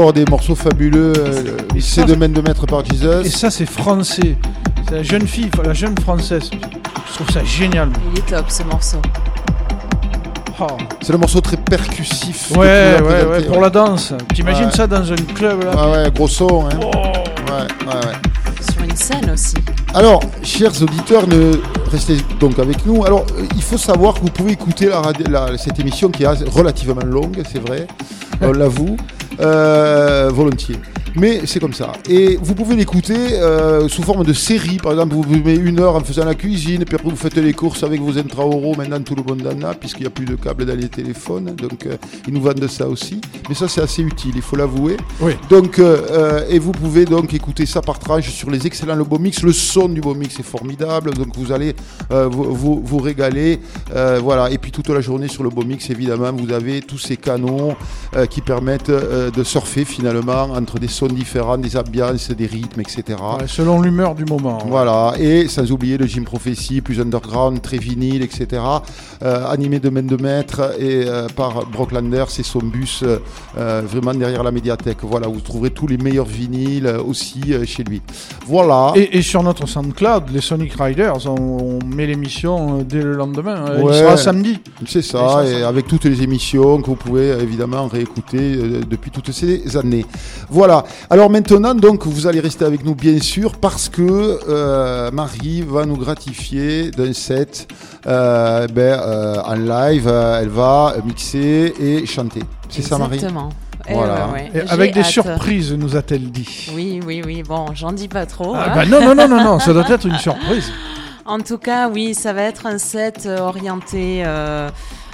Encore 0.00 0.12
des 0.14 0.24
morceaux 0.24 0.54
fabuleux. 0.54 1.12
euh, 1.14 1.56
ça, 1.78 2.04
de 2.04 2.14
main 2.14 2.30
de 2.30 2.40
maître 2.40 2.64
par 2.64 2.82
Jesus. 2.86 3.20
Et 3.26 3.28
ça, 3.28 3.50
c'est 3.50 3.66
français. 3.66 4.38
C'est 4.88 4.94
la 4.94 5.02
jeune 5.02 5.26
fille, 5.26 5.50
la 5.62 5.74
jeune 5.74 5.94
française. 5.98 6.48
Je 6.54 7.14
trouve 7.16 7.30
ça 7.30 7.44
génial. 7.44 7.90
Il 8.10 8.18
est 8.18 8.22
top 8.26 8.46
ce 8.48 8.62
morceau. 8.62 8.96
Oh. 10.58 10.66
C'est 11.02 11.12
le 11.12 11.18
morceau 11.18 11.42
très 11.42 11.58
percussif. 11.58 12.50
Ouais, 12.52 12.96
ouais, 13.02 13.24
ouais, 13.30 13.42
pour 13.44 13.60
la 13.60 13.68
danse. 13.68 14.14
T'imagines 14.34 14.66
Ouais. 14.66 14.72
ça 14.72 14.86
dans 14.86 15.12
un 15.12 15.16
club 15.34 15.64
là 15.64 15.72
Ah 15.76 15.90
ouais, 15.90 16.10
gros 16.14 16.28
son. 16.28 16.66
Hein. 16.66 16.78
Oh. 16.82 16.86
Ouais, 16.96 17.86
ouais, 17.86 17.94
ouais. 18.06 18.72
Sur 18.72 18.82
une 18.84 18.96
scène 18.96 19.30
aussi. 19.34 19.54
Alors, 19.94 20.20
chers 20.42 20.82
auditeurs, 20.82 21.26
ne 21.28 21.52
restez 21.92 22.16
donc 22.38 22.58
avec 22.58 22.86
nous. 22.86 23.04
Alors, 23.04 23.26
euh, 23.38 23.42
il 23.54 23.62
faut 23.62 23.76
savoir 23.78 24.14
que 24.14 24.20
vous 24.20 24.30
pouvez 24.30 24.52
écouter 24.52 24.86
la 24.86 25.02
radi- 25.02 25.28
la- 25.30 25.58
cette 25.58 25.78
émission 25.78 26.08
qui 26.08 26.22
est 26.22 26.26
relativement 26.26 27.02
longue, 27.04 27.42
c'est 27.52 27.58
vrai, 27.60 27.86
on 28.42 28.52
l'avoue, 28.52 28.96
euh, 29.40 30.30
volontiers. 30.32 30.76
Mais 31.16 31.40
c'est 31.44 31.58
comme 31.58 31.72
ça. 31.72 31.92
Et 32.08 32.38
vous 32.40 32.54
pouvez 32.54 32.76
l'écouter 32.76 33.16
euh, 33.32 33.88
sous 33.88 34.02
forme 34.02 34.24
de 34.24 34.32
série. 34.32 34.76
Par 34.76 34.92
exemple, 34.92 35.14
vous 35.14 35.22
vous 35.22 35.36
mettez 35.36 35.56
une 35.56 35.80
heure 35.80 35.96
en 35.96 36.00
faisant 36.00 36.24
la 36.24 36.34
cuisine, 36.34 36.84
puis 36.84 36.94
après 36.94 37.10
vous 37.10 37.16
faites 37.16 37.36
les 37.36 37.52
courses 37.52 37.82
avec 37.82 38.00
vos 38.00 38.16
intra-euros, 38.16 38.74
maintenant 38.76 39.00
tout 39.00 39.16
le 39.16 39.22
monde 39.22 39.44
en 39.46 39.68
a, 39.68 39.74
puisqu'il 39.74 40.02
n'y 40.02 40.06
a 40.06 40.10
plus 40.10 40.24
de 40.24 40.36
câbles 40.36 40.64
dans 40.64 40.76
les 40.76 40.88
téléphones. 40.88 41.56
Donc, 41.56 41.86
euh, 41.86 41.96
ils 42.28 42.34
nous 42.34 42.40
vendent 42.40 42.66
ça 42.68 42.86
aussi. 42.86 43.20
Mais 43.48 43.54
ça, 43.54 43.66
c'est 43.66 43.80
assez 43.80 44.02
utile, 44.02 44.32
il 44.36 44.42
faut 44.42 44.56
l'avouer. 44.56 44.96
Oui. 45.20 45.32
Donc, 45.48 45.78
euh, 45.78 46.44
et 46.48 46.58
vous 46.58 46.72
pouvez 46.72 47.04
donc 47.04 47.34
écouter 47.34 47.66
ça 47.66 47.82
par 47.82 47.98
tranche 47.98 48.30
sur 48.30 48.50
les 48.50 48.66
excellents 48.66 48.94
Le 48.94 49.04
Beau 49.04 49.18
Mix. 49.18 49.42
Le 49.42 49.52
son 49.52 49.88
du 49.88 50.00
Beau 50.00 50.14
Mix 50.14 50.38
est 50.38 50.44
formidable, 50.44 51.12
donc 51.14 51.36
vous 51.36 51.50
allez 51.50 51.74
euh, 52.12 52.28
vous, 52.28 52.54
vous, 52.54 52.80
vous 52.84 52.98
régaler. 52.98 53.58
Euh, 53.94 54.20
voilà. 54.22 54.50
Et 54.50 54.58
puis 54.58 54.70
toute 54.70 54.88
la 54.88 55.00
journée 55.00 55.28
sur 55.28 55.42
le 55.42 55.50
Beau 55.50 55.64
Mix, 55.64 55.90
évidemment, 55.90 56.32
vous 56.32 56.52
avez 56.52 56.82
tous 56.82 56.98
ces 56.98 57.16
canons 57.16 57.74
euh, 58.16 58.26
qui 58.26 58.40
permettent 58.40 58.90
euh, 58.90 59.30
de 59.30 59.44
surfer 59.44 59.84
finalement 59.84 60.42
entre 60.52 60.78
des 60.78 60.88
sons 60.88 61.06
différents, 61.06 61.58
des 61.58 61.76
ambiances, 61.76 62.30
des 62.30 62.46
rythmes, 62.46 62.80
etc. 62.80 63.18
Ouais, 63.38 63.46
selon 63.46 63.80
l'humeur 63.80 64.14
du 64.14 64.24
moment. 64.24 64.58
Voilà, 64.66 65.14
et 65.18 65.48
sans 65.48 65.70
oublier 65.70 65.96
le 65.96 66.06
Gym 66.06 66.24
Prophecy, 66.24 66.80
plus 66.80 67.00
underground, 67.00 67.62
très 67.62 67.78
vinyle, 67.78 68.22
etc. 68.22 68.60
Euh, 69.22 69.46
animé 69.46 69.80
de 69.80 69.90
main 69.90 70.02
de 70.02 70.16
maître 70.16 70.74
et 70.78 71.04
euh, 71.06 71.28
par 71.28 71.66
Brock 71.66 71.92
Landers 71.92 72.28
et 72.38 72.42
son 72.42 72.60
bus 72.60 73.04
euh, 73.04 73.82
vraiment 73.84 74.14
derrière 74.14 74.42
la 74.42 74.50
médiathèque. 74.50 74.98
Voilà, 75.02 75.28
vous 75.28 75.42
trouverez 75.42 75.70
tous 75.70 75.86
les 75.86 75.98
meilleurs 75.98 76.24
vinyles 76.24 76.86
aussi 77.06 77.54
chez 77.66 77.84
lui. 77.84 78.00
Voilà. 78.50 78.92
Et, 78.96 79.18
et 79.18 79.22
sur 79.22 79.42
notre 79.42 79.66
SoundCloud, 79.68 80.24
les 80.32 80.40
Sonic 80.40 80.72
Riders, 80.78 81.26
on, 81.26 81.78
on 81.80 81.86
met 81.86 82.06
l'émission 82.06 82.80
euh, 82.80 82.82
dès 82.84 83.02
le 83.02 83.14
lendemain. 83.14 83.58
Euh, 83.68 83.80
Ouais. 83.80 83.92
Il 83.94 83.98
sera 84.00 84.16
samedi. 84.16 84.58
C'est 84.86 85.02
ça, 85.02 85.42
et 85.46 85.62
avec 85.62 85.86
toutes 85.86 86.04
les 86.04 86.22
émissions 86.22 86.80
que 86.82 86.86
vous 86.86 86.96
pouvez 86.96 87.28
évidemment 87.46 87.86
réécouter 87.86 88.38
euh, 88.56 88.80
depuis 88.88 89.10
toutes 89.12 89.30
ces 89.32 89.76
années. 89.76 90.04
Voilà. 90.48 90.84
Alors 91.08 91.30
maintenant, 91.30 91.74
donc, 91.74 92.06
vous 92.06 92.26
allez 92.26 92.40
rester 92.40 92.64
avec 92.64 92.84
nous 92.84 92.94
bien 92.94 93.18
sûr 93.20 93.50
parce 93.66 93.88
que 93.88 94.02
euh, 94.48 95.10
Marie 95.12 95.62
va 95.62 95.86
nous 95.86 95.96
gratifier 95.96 96.90
d'un 96.90 97.12
set 97.12 97.68
euh, 98.06 98.66
ben, 98.66 98.98
euh, 99.00 99.36
en 99.52 99.54
live. 99.54 100.08
elle 100.40 100.48
va 100.48 100.94
mixer 101.06 101.72
et 101.80 102.04
chanter. 102.06 102.42
C'est 102.68 102.82
ça, 102.82 102.98
Marie 102.98 103.14
Exactement. 103.16 103.48
Eh 103.88 103.94
Voilà. 103.94 104.28
ouais, 104.32 104.50
ouais. 104.54 104.64
Avec 104.68 104.92
des 104.92 105.00
hâte. 105.00 105.06
surprises, 105.06 105.72
nous 105.72 105.96
a-t-elle 105.96 106.30
dit. 106.30 106.70
Oui, 106.76 106.89
oui, 107.10 107.22
oui. 107.26 107.42
Bon, 107.42 107.66
j'en 107.74 107.92
dis 107.92 108.08
pas 108.08 108.24
trop. 108.26 108.54
Ah 108.54 108.66
hein. 108.68 108.72
bah 108.74 108.86
non, 108.86 109.00
non, 109.00 109.14
non, 109.14 109.28
non, 109.28 109.42
non, 109.44 109.58
ça 109.58 109.72
doit 109.72 109.88
être 109.90 110.06
une 110.06 110.18
surprise. 110.18 110.70
En 111.26 111.38
tout 111.40 111.58
cas, 111.58 111.88
oui, 111.88 112.14
ça 112.14 112.32
va 112.32 112.42
être 112.42 112.66
un 112.66 112.78
set 112.78 113.24
euh, 113.26 113.38
orienté 113.38 114.22
euh, 114.24 114.68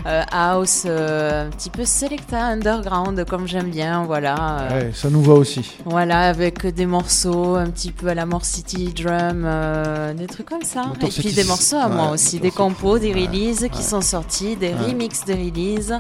euh, 0.06 0.22
house, 0.32 0.84
euh, 0.86 1.46
un 1.46 1.50
petit 1.50 1.68
peu 1.68 1.84
selecta 1.84 2.38
underground, 2.44 3.22
comme 3.28 3.46
j'aime 3.46 3.70
bien, 3.70 4.04
voilà. 4.04 4.36
euh, 4.60 4.68
Ouais, 4.86 4.90
ça 4.94 5.10
nous 5.10 5.20
va 5.20 5.34
aussi. 5.34 5.74
Voilà, 5.84 6.20
avec 6.28 6.64
des 6.74 6.86
morceaux 6.86 7.56
un 7.56 7.66
petit 7.70 7.90
peu 7.92 8.08
à 8.08 8.14
la 8.14 8.24
More 8.24 8.44
City 8.44 8.94
Drum, 8.94 9.42
euh, 9.44 10.14
des 10.14 10.26
trucs 10.26 10.48
comme 10.48 10.62
ça. 10.62 10.84
Motor 10.86 11.08
Et 11.08 11.12
puis 11.12 11.32
des 11.32 11.44
morceaux 11.44 11.76
à 11.76 11.88
moi 11.88 12.10
aussi, 12.12 12.36
Motor 12.36 12.42
des 12.50 12.50
compos, 12.56 12.98
des 12.98 13.12
Ouais, 13.12 13.26
releases 13.26 13.68
qui 13.70 13.82
sont 13.82 14.00
sortis, 14.00 14.56
des 14.56 14.72
remixes 14.72 15.24
de 15.26 15.34
releases. 15.34 15.94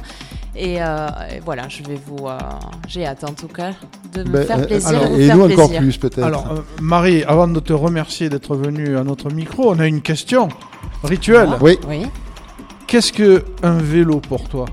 Et, 0.58 0.82
euh, 0.82 1.08
et 1.34 1.40
voilà, 1.44 1.68
je 1.68 1.82
vais 1.82 1.98
vous. 2.06 2.26
euh, 2.26 2.38
J'ai 2.88 3.06
hâte 3.06 3.24
en 3.24 3.32
tout 3.32 3.48
cas 3.48 3.72
de 4.14 4.24
me 4.24 4.30
Ben, 4.30 4.46
faire 4.46 4.58
euh, 4.58 4.66
plaisir 4.66 4.88
alors, 4.88 5.04
et 5.04 5.08
vous 5.08 5.20
Et 5.20 5.26
faire 5.26 5.36
nous 5.36 5.44
plaisir. 5.46 5.64
encore 5.64 5.78
plus 5.78 5.96
peut-être. 5.98 6.22
Alors, 6.24 6.50
euh, 6.52 6.60
Marie, 6.80 7.22
avant 7.24 7.48
de 7.48 7.60
te 7.60 7.72
remercier 7.74 8.28
d'être 8.30 8.56
venue 8.56 8.96
à 8.96 9.04
notre 9.04 9.30
micro, 9.30 9.72
on 9.74 9.78
a 9.78 9.86
une 9.86 10.00
question 10.02 10.48
rituelle. 11.04 11.50
oui. 11.60 11.78
Oui. 11.88 12.06
Qu'est-ce 12.86 13.12
que 13.12 13.44
un 13.62 13.78
vélo 13.78 14.20
pour 14.20 14.48
toi? 14.48 14.64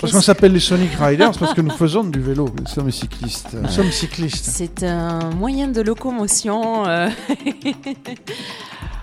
Parce 0.00 0.12
qu'on 0.12 0.20
s'appelle 0.20 0.52
les 0.52 0.58
Sonic 0.60 0.90
Riders 1.00 1.30
parce 1.38 1.54
que 1.54 1.60
nous 1.60 1.70
faisons 1.70 2.02
du 2.02 2.20
vélo. 2.20 2.48
Nous 2.60 2.66
sommes 2.66 2.90
cyclistes. 2.90 3.54
Nous 3.54 3.68
sommes 3.68 3.92
cyclistes. 3.92 4.44
C'est 4.44 4.82
un 4.82 5.30
moyen 5.30 5.68
de 5.68 5.80
locomotion. 5.80 6.82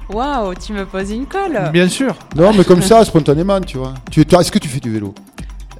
Waouh, 0.10 0.56
tu 0.56 0.74
me 0.74 0.86
poses 0.86 1.12
une 1.12 1.26
colle. 1.28 1.70
Bien 1.72 1.88
sûr. 1.88 2.16
Non, 2.36 2.52
mais 2.54 2.64
comme 2.64 2.82
ça, 2.82 3.06
spontanément, 3.06 3.62
tu 3.62 3.78
vois. 3.78 3.94
Tu, 4.12 4.22
Est-ce 4.22 4.52
que 4.52 4.60
tu 4.60 4.68
fais 4.68 4.80
du 4.80 4.92
vélo? 4.92 5.14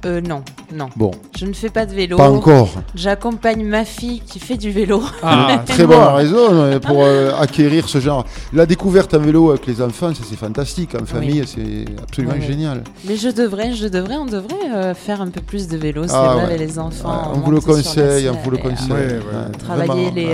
Euh, 0.06 0.20
non, 0.22 0.42
non. 0.74 0.88
Bon, 0.96 1.10
Je 1.36 1.44
ne 1.44 1.52
fais 1.52 1.68
pas 1.68 1.84
de 1.84 1.92
vélo. 1.92 2.16
pas 2.16 2.30
encore. 2.30 2.70
J'accompagne 2.94 3.64
ma 3.64 3.84
fille 3.84 4.20
qui 4.20 4.38
fait 4.38 4.56
du 4.56 4.70
vélo. 4.70 5.02
Ah, 5.22 5.62
Très 5.66 5.86
bonne 5.86 5.98
raison 6.14 6.36
euh, 6.52 6.78
pour 6.78 7.02
euh, 7.04 7.32
acquérir 7.38 7.88
ce 7.88 7.98
genre. 8.00 8.24
La 8.52 8.64
découverte 8.66 9.12
en 9.14 9.18
vélo 9.18 9.50
avec 9.50 9.66
les 9.66 9.82
enfants, 9.82 10.14
ça 10.14 10.22
c'est 10.28 10.36
fantastique. 10.38 10.94
En 11.00 11.04
famille, 11.04 11.42
c'est 11.46 11.84
absolument 12.02 12.34
Oui, 12.38 12.46
génial. 12.46 12.82
Mais 13.06 13.16
je 13.16 13.28
devrais, 13.28 13.74
je 13.74 13.88
devrais, 13.88 14.16
on 14.16 14.24
devrait 14.26 14.70
euh, 14.74 14.94
faire 14.94 15.20
un 15.20 15.28
peu 15.28 15.40
plus 15.42 15.68
de 15.68 15.76
vélo, 15.76 16.04
c'est 16.06 16.14
Ah 16.14 16.32
vrai, 16.34 16.36
ouais. 16.36 16.42
avec 16.44 16.60
les 16.60 16.78
enfants. 16.78 17.10
Ouais, 17.10 17.32
on 17.34 17.40
vous 17.40 17.50
le 17.50 17.60
conseille, 17.60 18.28
on 18.30 18.42
vous 18.42 18.50
le 18.50 18.56
conseille. 18.58 18.90
Ouais, 18.90 18.96
ouais. 18.96 19.12
Ouais, 19.16 19.58
Travailler 19.58 20.10
vraiment, 20.10 20.14
les, 20.14 20.26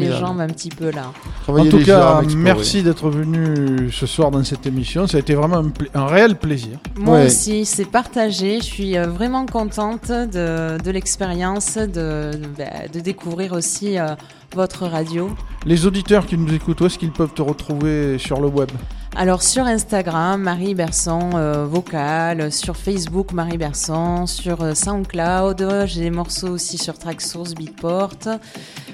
ouais, 0.00 0.06
les 0.06 0.12
jambes 0.18 0.40
un 0.40 0.48
petit 0.48 0.70
peu 0.70 0.90
là. 0.90 1.12
En 1.46 1.64
tout 1.66 1.84
cas, 1.84 2.22
jambes, 2.22 2.32
merci 2.36 2.82
d'être 2.82 3.10
venu 3.10 3.90
ce 3.92 4.06
soir 4.06 4.30
dans 4.30 4.42
cette 4.44 4.66
émission. 4.66 5.06
Ça 5.06 5.18
a 5.18 5.20
été 5.20 5.34
vraiment 5.34 5.56
un, 5.58 5.68
pla- 5.68 5.88
un 5.94 6.06
réel 6.06 6.36
plaisir. 6.36 6.78
Moi 6.96 7.18
Ouais. 7.18 7.26
aussi, 7.26 7.64
c'est 7.66 7.84
partagé. 7.84 8.58
Je 8.60 8.64
suis 8.64 8.96
euh, 8.96 9.08
vraiment 9.10 9.46
contente 9.46 10.08
de, 10.08 10.90
l'expérience, 10.90 11.76
de 11.76 13.00
découvrir 13.00 13.52
aussi 13.52 13.98
euh, 13.98 14.14
votre 14.54 14.86
radio. 14.86 15.30
Les 15.66 15.86
auditeurs 15.86 16.26
qui 16.26 16.36
nous 16.36 16.52
écoutent, 16.52 16.80
où 16.80 16.86
est-ce 16.86 16.98
qu'ils 16.98 17.12
peuvent 17.12 17.34
te 17.34 17.42
retrouver 17.42 18.18
sur 18.18 18.40
le 18.40 18.48
web? 18.48 18.70
Alors 19.16 19.42
sur 19.42 19.64
Instagram, 19.64 20.40
Marie 20.40 20.74
Berson 20.74 21.30
euh, 21.34 21.66
vocal, 21.66 22.50
sur 22.52 22.76
Facebook 22.76 23.32
Marie 23.32 23.58
Berson, 23.58 24.26
sur 24.26 24.62
euh, 24.62 24.74
SoundCloud, 24.74 25.84
j'ai 25.86 26.02
des 26.02 26.10
morceaux 26.10 26.48
aussi 26.48 26.78
sur 26.78 26.96
Tracksource, 26.96 27.54
Beatport. 27.54 28.14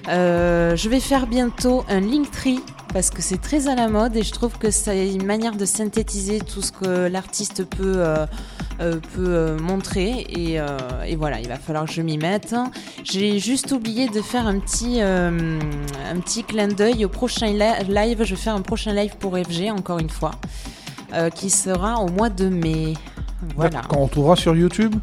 Euh, 0.08 0.74
je 0.74 0.88
vais 0.88 1.00
faire 1.00 1.26
bientôt 1.26 1.84
un 1.88 2.00
Linktree 2.00 2.60
parce 2.92 3.10
que 3.10 3.20
c'est 3.20 3.40
très 3.40 3.68
à 3.68 3.74
la 3.74 3.88
mode 3.88 4.16
et 4.16 4.22
je 4.22 4.32
trouve 4.32 4.56
que 4.58 4.70
c'est 4.70 5.12
une 5.12 5.26
manière 5.26 5.54
de 5.54 5.64
synthétiser 5.66 6.38
tout 6.40 6.62
ce 6.62 6.72
que 6.72 7.08
l'artiste 7.08 7.64
peut 7.64 8.02
peut 9.14 9.56
montrer 9.60 10.20
et, 10.30 10.54
et 11.06 11.16
voilà, 11.16 11.40
il 11.40 11.48
va 11.48 11.56
falloir 11.56 11.84
que 11.86 11.92
je 11.92 12.00
m'y 12.02 12.16
mette. 12.16 12.54
J'ai 13.04 13.38
juste 13.38 13.72
oublié 13.72 14.08
de 14.08 14.22
faire 14.22 14.46
un 14.46 14.58
petit 14.60 15.00
un 15.02 16.20
petit 16.20 16.44
clin 16.44 16.68
d'œil 16.68 17.04
au 17.04 17.08
prochain 17.08 17.48
li- 17.48 17.84
live. 17.88 18.22
Je 18.24 18.34
vais 18.34 18.40
faire 18.40 18.54
un 18.54 18.62
prochain 18.62 18.92
live 18.94 19.16
pour 19.18 19.36
FG 19.36 19.70
encore 19.76 19.98
une 19.98 20.05
fois, 20.10 20.32
euh, 21.14 21.30
qui 21.30 21.50
sera 21.50 22.00
au 22.00 22.08
mois 22.08 22.28
de 22.30 22.48
mai. 22.48 22.94
Voilà. 23.56 23.82
Qu'on 23.82 24.04
retrouvera 24.04 24.34
sur 24.36 24.56
YouTube 24.56 24.94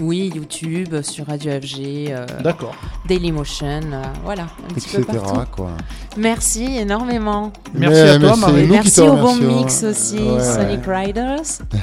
Oui, 0.00 0.30
YouTube, 0.34 1.00
sur 1.02 1.26
Radio 1.26 1.52
FG, 1.52 2.08
euh, 2.10 2.26
D'accord. 2.42 2.74
Dailymotion, 3.08 3.66
euh, 3.92 4.02
voilà, 4.24 4.42
un 4.68 4.74
petit 4.74 4.88
etc. 4.96 5.02
peu 5.06 5.16
partout. 5.18 5.40
Quoi. 5.52 5.70
Merci 6.18 6.64
énormément. 6.78 7.52
Merci 7.74 8.02
Mais- 8.02 8.08
à 8.10 8.18
toi, 8.18 8.28
mais 8.30 8.34
c'est 8.34 8.40
Marie. 8.40 8.60
Et 8.60 8.62
nous 8.62 8.68
qui 8.68 8.72
merci 8.74 8.90
te 8.96 9.00
au 9.02 9.16
bon 9.16 9.32
remercions. 9.34 9.56
mix 9.56 9.84
aussi, 9.84 10.18
Ouais. 10.18 10.42
Sonic 10.42 10.80
Riders. 10.86 11.40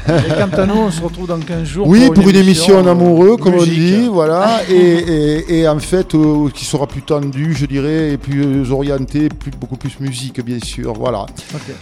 Et 0.07 0.29
quant 0.39 0.57
à 0.61 0.65
nous, 0.65 0.73
on 0.75 0.91
se 0.91 1.01
retrouve 1.01 1.27
dans 1.27 1.39
15 1.39 1.63
jours. 1.63 1.87
Oui, 1.87 2.09
pour 2.13 2.27
une 2.29 2.35
émission 2.35 2.77
en 2.79 2.85
amoureux, 2.87 3.37
comme 3.37 3.53
on 3.55 3.63
dit, 3.63 4.07
voilà, 4.11 4.61
et, 4.69 4.75
et, 4.75 5.59
et 5.61 5.67
en 5.67 5.79
fait, 5.79 6.13
euh, 6.15 6.49
qui 6.49 6.65
sera 6.65 6.85
plus 6.87 7.01
tendue, 7.03 7.53
je 7.55 7.65
dirais, 7.65 8.11
et 8.13 8.17
plus 8.17 8.71
orientée, 8.71 9.29
plus, 9.29 9.51
beaucoup 9.51 9.77
plus 9.77 9.99
musique, 9.99 10.43
bien 10.43 10.59
sûr, 10.59 10.93
voilà. 10.93 11.25
Ok. 11.55 11.73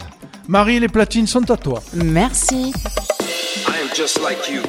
Marie, 0.51 0.81
les 0.81 0.89
platines 0.89 1.27
sont 1.27 1.49
à 1.49 1.55
toi. 1.55 1.81
Merci. 1.93 2.73
I 3.69 3.79
am 3.81 3.87
just 3.95 4.19
like 4.19 4.49
you. 4.51 4.61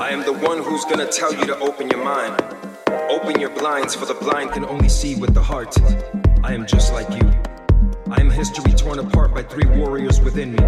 I 0.00 0.14
am 0.14 0.22
the 0.22 0.32
one 0.32 0.62
who's 0.62 0.82
gonna 0.86 1.04
tell 1.04 1.30
you 1.30 1.44
to 1.44 1.58
open 1.58 1.90
your 1.90 2.02
mind. 2.02 2.42
Open 3.10 3.38
your 3.38 3.50
blinds, 3.50 3.94
for 3.94 4.06
the 4.06 4.14
blind 4.14 4.52
can 4.52 4.64
only 4.64 4.88
see 4.88 5.14
with 5.14 5.34
the 5.34 5.42
heart. 5.42 5.76
I 6.42 6.54
am 6.54 6.64
just 6.66 6.94
like 6.94 7.10
you. 7.10 7.30
I 8.10 8.18
am 8.18 8.30
history 8.30 8.72
torn 8.72 8.98
apart 8.98 9.34
by 9.34 9.42
three 9.42 9.68
warriors 9.78 10.22
within 10.22 10.52
me. 10.52 10.64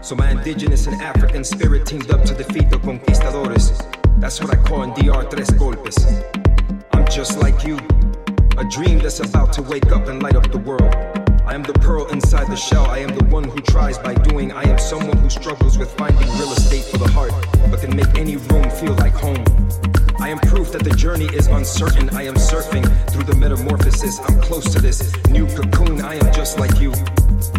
So 0.00 0.14
my 0.14 0.30
indigenous 0.30 0.86
and 0.86 0.98
African 1.02 1.44
spirit 1.44 1.84
teamed 1.84 2.10
up 2.10 2.24
to 2.24 2.32
defeat 2.32 2.70
the 2.70 2.78
conquistadores. 2.78 3.70
That's 4.18 4.40
what 4.40 4.50
I 4.50 4.56
call 4.56 4.82
in 4.82 4.94
DR 4.94 5.28
tres 5.28 5.50
golpes. 5.50 5.98
I'm 6.94 7.06
just 7.10 7.38
like 7.38 7.66
you. 7.66 7.76
A 8.56 8.64
dream 8.64 9.00
that's 9.00 9.20
about 9.20 9.52
to 9.52 9.62
wake 9.62 9.92
up 9.92 10.08
and 10.08 10.22
light 10.22 10.36
up 10.36 10.50
the 10.50 10.56
world. 10.56 11.23
I 11.46 11.54
am 11.54 11.62
the 11.62 11.74
pearl 11.74 12.06
inside 12.06 12.46
the 12.48 12.56
shell. 12.56 12.86
I 12.86 12.98
am 12.98 13.14
the 13.14 13.24
one 13.24 13.44
who 13.44 13.60
tries 13.60 13.98
by 13.98 14.14
doing. 14.14 14.50
I 14.50 14.62
am 14.62 14.78
someone 14.78 15.18
who 15.18 15.28
struggles 15.28 15.76
with 15.76 15.92
finding 15.92 16.26
real 16.38 16.52
estate 16.52 16.84
for 16.84 16.96
the 16.96 17.08
heart, 17.08 17.32
but 17.70 17.80
can 17.80 17.94
make 17.94 18.18
any 18.18 18.36
room 18.36 18.70
feel 18.70 18.94
like 18.94 19.12
home. 19.12 19.44
I 20.20 20.28
am 20.28 20.38
proof 20.38 20.72
that 20.72 20.84
the 20.84 20.90
journey 20.90 21.26
is 21.26 21.46
uncertain. 21.48 22.08
I 22.10 22.22
am 22.22 22.34
surfing 22.34 22.84
through 23.10 23.24
the 23.24 23.36
metamorphosis. 23.36 24.20
I'm 24.20 24.40
close 24.40 24.72
to 24.72 24.80
this 24.80 25.12
new 25.28 25.46
cocoon. 25.46 26.00
I 26.00 26.14
am 26.14 26.32
just 26.32 26.58
like 26.58 26.80
you. 26.80 26.92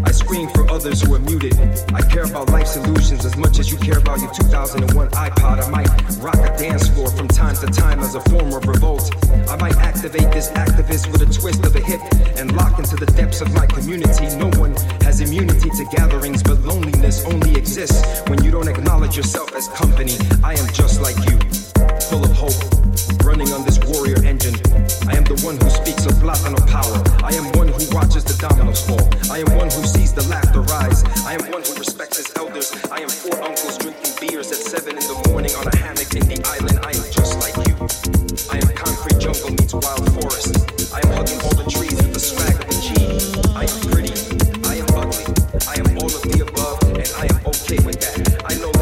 I 0.03 0.11
scream 0.11 0.49
for 0.49 0.69
others 0.71 1.01
who 1.01 1.13
are 1.15 1.19
muted. 1.19 1.53
I 1.93 2.01
care 2.01 2.23
about 2.23 2.49
life's 2.49 2.75
illusions 2.75 3.25
as 3.25 3.35
much 3.37 3.59
as 3.59 3.71
you 3.71 3.77
care 3.77 3.99
about 3.99 4.19
your 4.19 4.31
2001 4.33 5.09
iPod. 5.09 5.63
I 5.63 5.69
might 5.69 5.89
rock 6.19 6.37
a 6.37 6.57
dance 6.57 6.87
floor 6.89 7.09
from 7.09 7.27
time 7.27 7.55
to 7.55 7.67
time 7.67 7.99
as 7.99 8.15
a 8.15 8.21
form 8.21 8.53
of 8.53 8.65
revolt. 8.67 9.11
I 9.49 9.57
might 9.57 9.77
activate 9.77 10.31
this 10.31 10.49
activist 10.51 11.11
with 11.11 11.21
a 11.21 11.31
twist 11.31 11.65
of 11.65 11.75
a 11.75 11.81
hip 11.81 12.01
and 12.37 12.55
lock 12.55 12.79
into 12.79 12.95
the 12.95 13.05
depths 13.05 13.41
of 13.41 13.53
my 13.53 13.65
community. 13.65 14.35
No 14.37 14.49
one 14.59 14.75
has 15.01 15.21
immunity 15.21 15.69
to 15.69 15.85
gatherings, 15.95 16.41
but 16.41 16.59
loneliness 16.61 17.25
only 17.25 17.55
exists 17.55 18.21
when 18.29 18.43
you 18.43 18.51
don't 18.51 18.67
acknowledge 18.67 19.17
yourself 19.17 19.53
as 19.55 19.67
company. 19.69 20.17
I 20.43 20.53
am 20.53 20.67
just 20.73 21.01
like 21.01 21.17
you, 21.29 21.37
full 22.15 22.23
of 22.23 22.31
hope, 22.31 23.25
running 23.27 23.51
on 23.51 23.65
this 23.65 23.75
warrior 23.91 24.15
engine. 24.23 24.55
I 25.03 25.19
am 25.19 25.27
the 25.27 25.35
one 25.43 25.59
who 25.59 25.69
speaks 25.69 26.05
of 26.07 26.13
Platano 26.23 26.55
power. 26.71 26.95
I 27.19 27.35
am 27.35 27.51
one 27.59 27.67
who 27.67 27.83
watches 27.91 28.23
the 28.23 28.37
dominoes 28.39 28.79
fall. 28.87 29.03
I 29.27 29.43
am 29.43 29.51
one 29.59 29.67
who 29.67 29.83
sees 29.83 30.13
the 30.13 30.23
laughter 30.31 30.61
rise. 30.61 31.03
I 31.27 31.35
am 31.35 31.43
one 31.51 31.63
who 31.63 31.75
respects 31.75 32.17
his 32.17 32.31
elders. 32.37 32.71
I 32.87 33.03
am 33.03 33.09
four 33.09 33.35
uncles 33.43 33.77
drinking 33.77 34.15
beers 34.21 34.47
at 34.55 34.63
seven 34.63 34.95
in 34.95 35.03
the 35.03 35.17
morning 35.27 35.51
on 35.59 35.67
a 35.67 35.75
hammock 35.75 36.07
in 36.15 36.23
the 36.31 36.39
island. 36.55 36.79
I 36.87 36.95
am 36.95 37.05
just 37.11 37.35
like 37.43 37.55
you. 37.67 37.75
I 38.47 38.63
am 38.63 38.69
concrete 38.79 39.19
jungle 39.19 39.51
meets 39.51 39.75
wild 39.75 40.07
forest. 40.15 40.55
I 40.95 41.03
am 41.03 41.11
hugging 41.19 41.39
all 41.43 41.55
the 41.59 41.67
trees 41.67 41.99
with 41.99 42.15
the 42.15 42.23
swag 42.23 42.55
of 42.55 42.67
the 42.71 42.79
G. 42.79 42.95
I 43.59 43.67
am 43.67 43.75
pretty. 43.91 44.15
I 44.63 44.79
am 44.79 44.87
ugly. 44.95 45.27
I 45.67 45.75
am 45.83 45.87
all 45.99 46.07
of 46.07 46.23
the 46.23 46.47
above, 46.47 46.79
and 46.95 47.11
I 47.19 47.27
am 47.27 47.39
okay 47.51 47.79
with 47.83 47.99
that. 47.99 48.39
I 48.47 48.55
know 48.63 48.74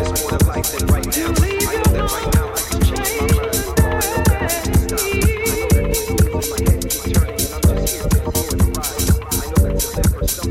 you 10.26 10.44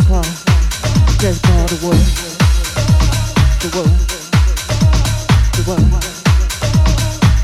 The 0.00 0.12
world, 0.12 0.26
the 3.60 3.70
world, 3.76 3.90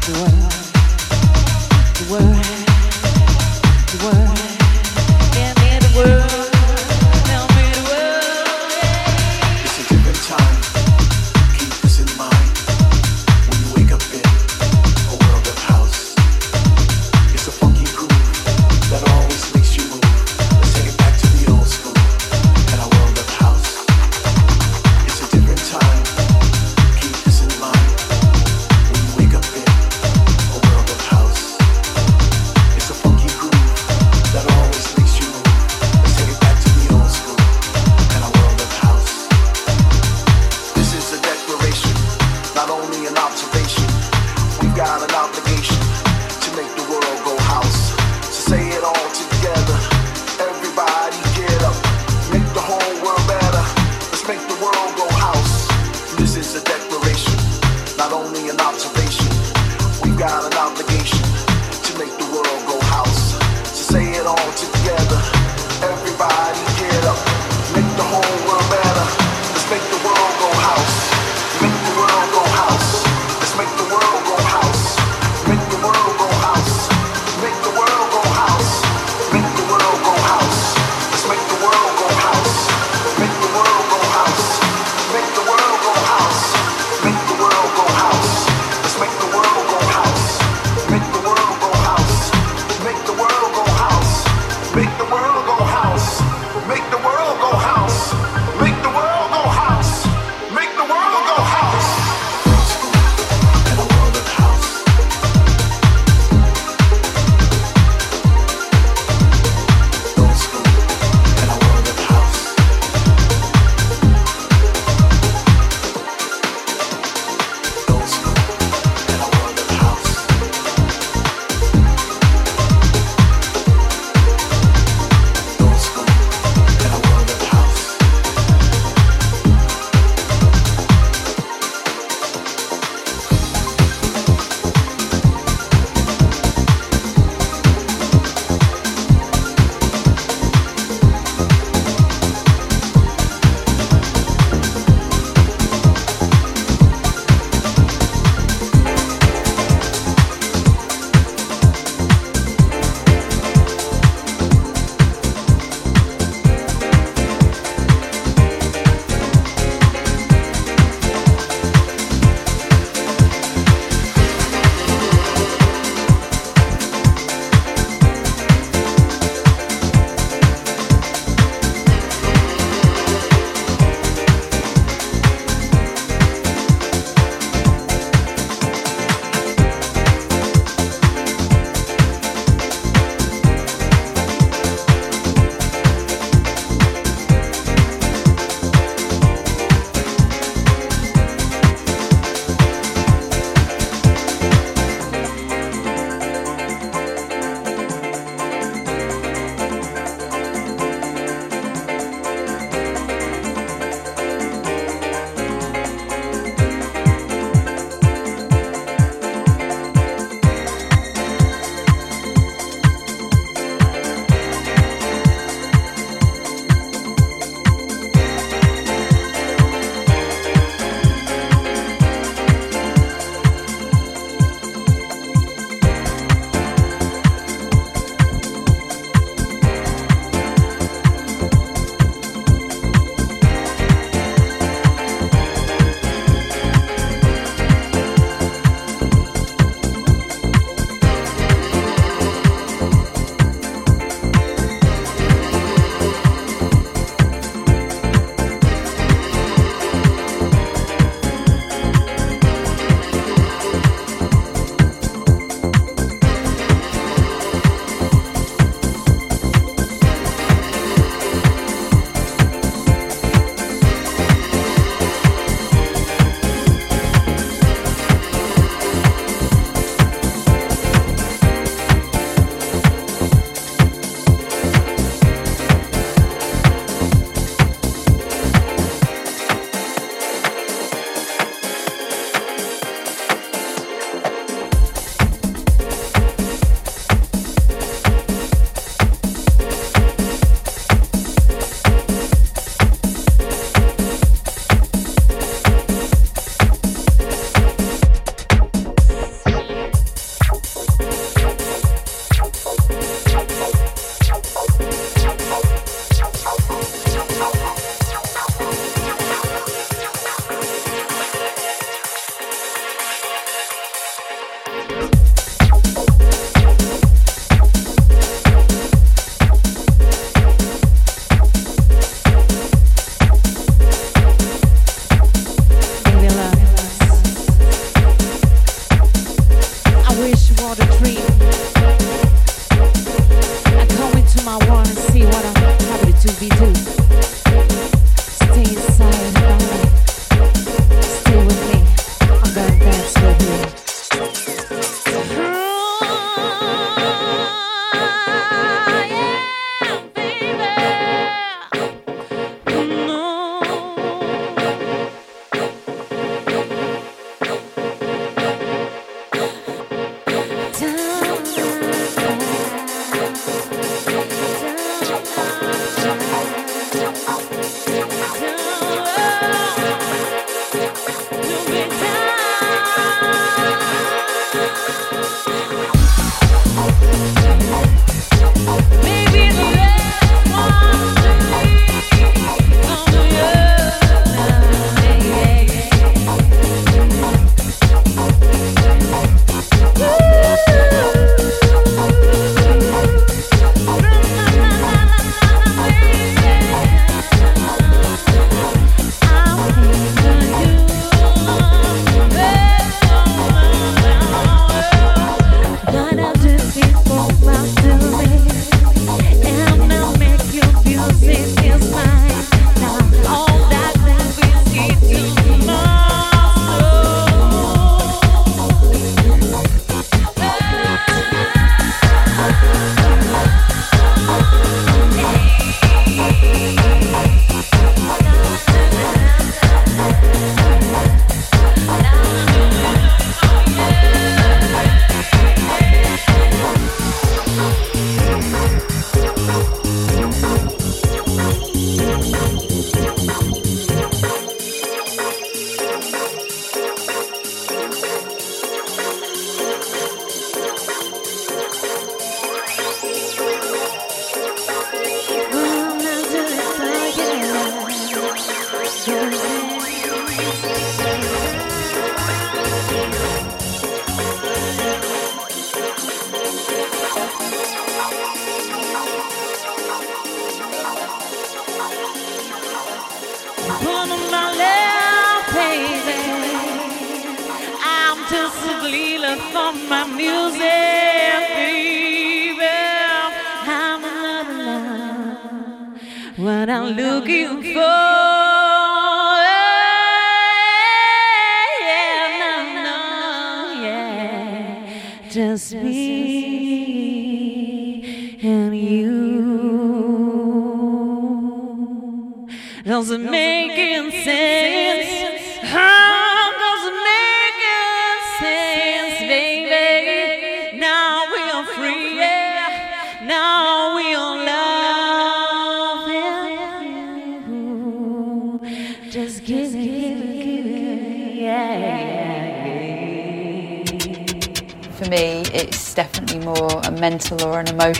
the 0.06 0.18
world, 0.18 0.35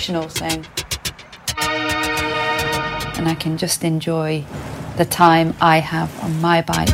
emotional 0.08 0.28
thing. 0.28 0.64
And 3.18 3.28
I 3.28 3.34
can 3.34 3.56
just 3.56 3.82
enjoy 3.84 4.44
the 4.96 5.04
time 5.04 5.54
I 5.60 5.78
have 5.78 6.10
on 6.22 6.40
my 6.40 6.62
bike. 6.62 6.88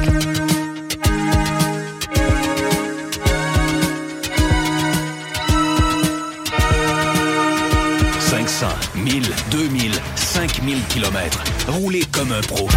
500, 8.31 8.95
1000, 9.05 9.23
2000, 9.51 9.93
5000 10.17 10.83
km. 10.89 11.39
Roulez 11.69 12.05
comme 12.13 12.33
un 12.33 12.41
pro. 12.41 12.69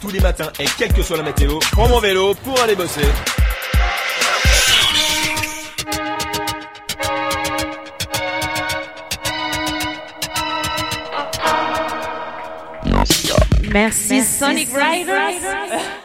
Tous 0.00 0.10
les 0.10 0.20
matins 0.20 0.50
et 0.58 0.66
quelle 0.78 0.92
que 0.92 1.02
soit 1.02 1.16
la 1.16 1.22
météo, 1.22 1.58
prends 1.72 1.88
mon 1.88 2.00
vélo 2.00 2.34
pour 2.42 2.60
aller 2.60 2.74
bosser. 2.74 3.06
Merci, 13.72 14.22
Sonic 14.22 14.68
Riders. 14.70 16.01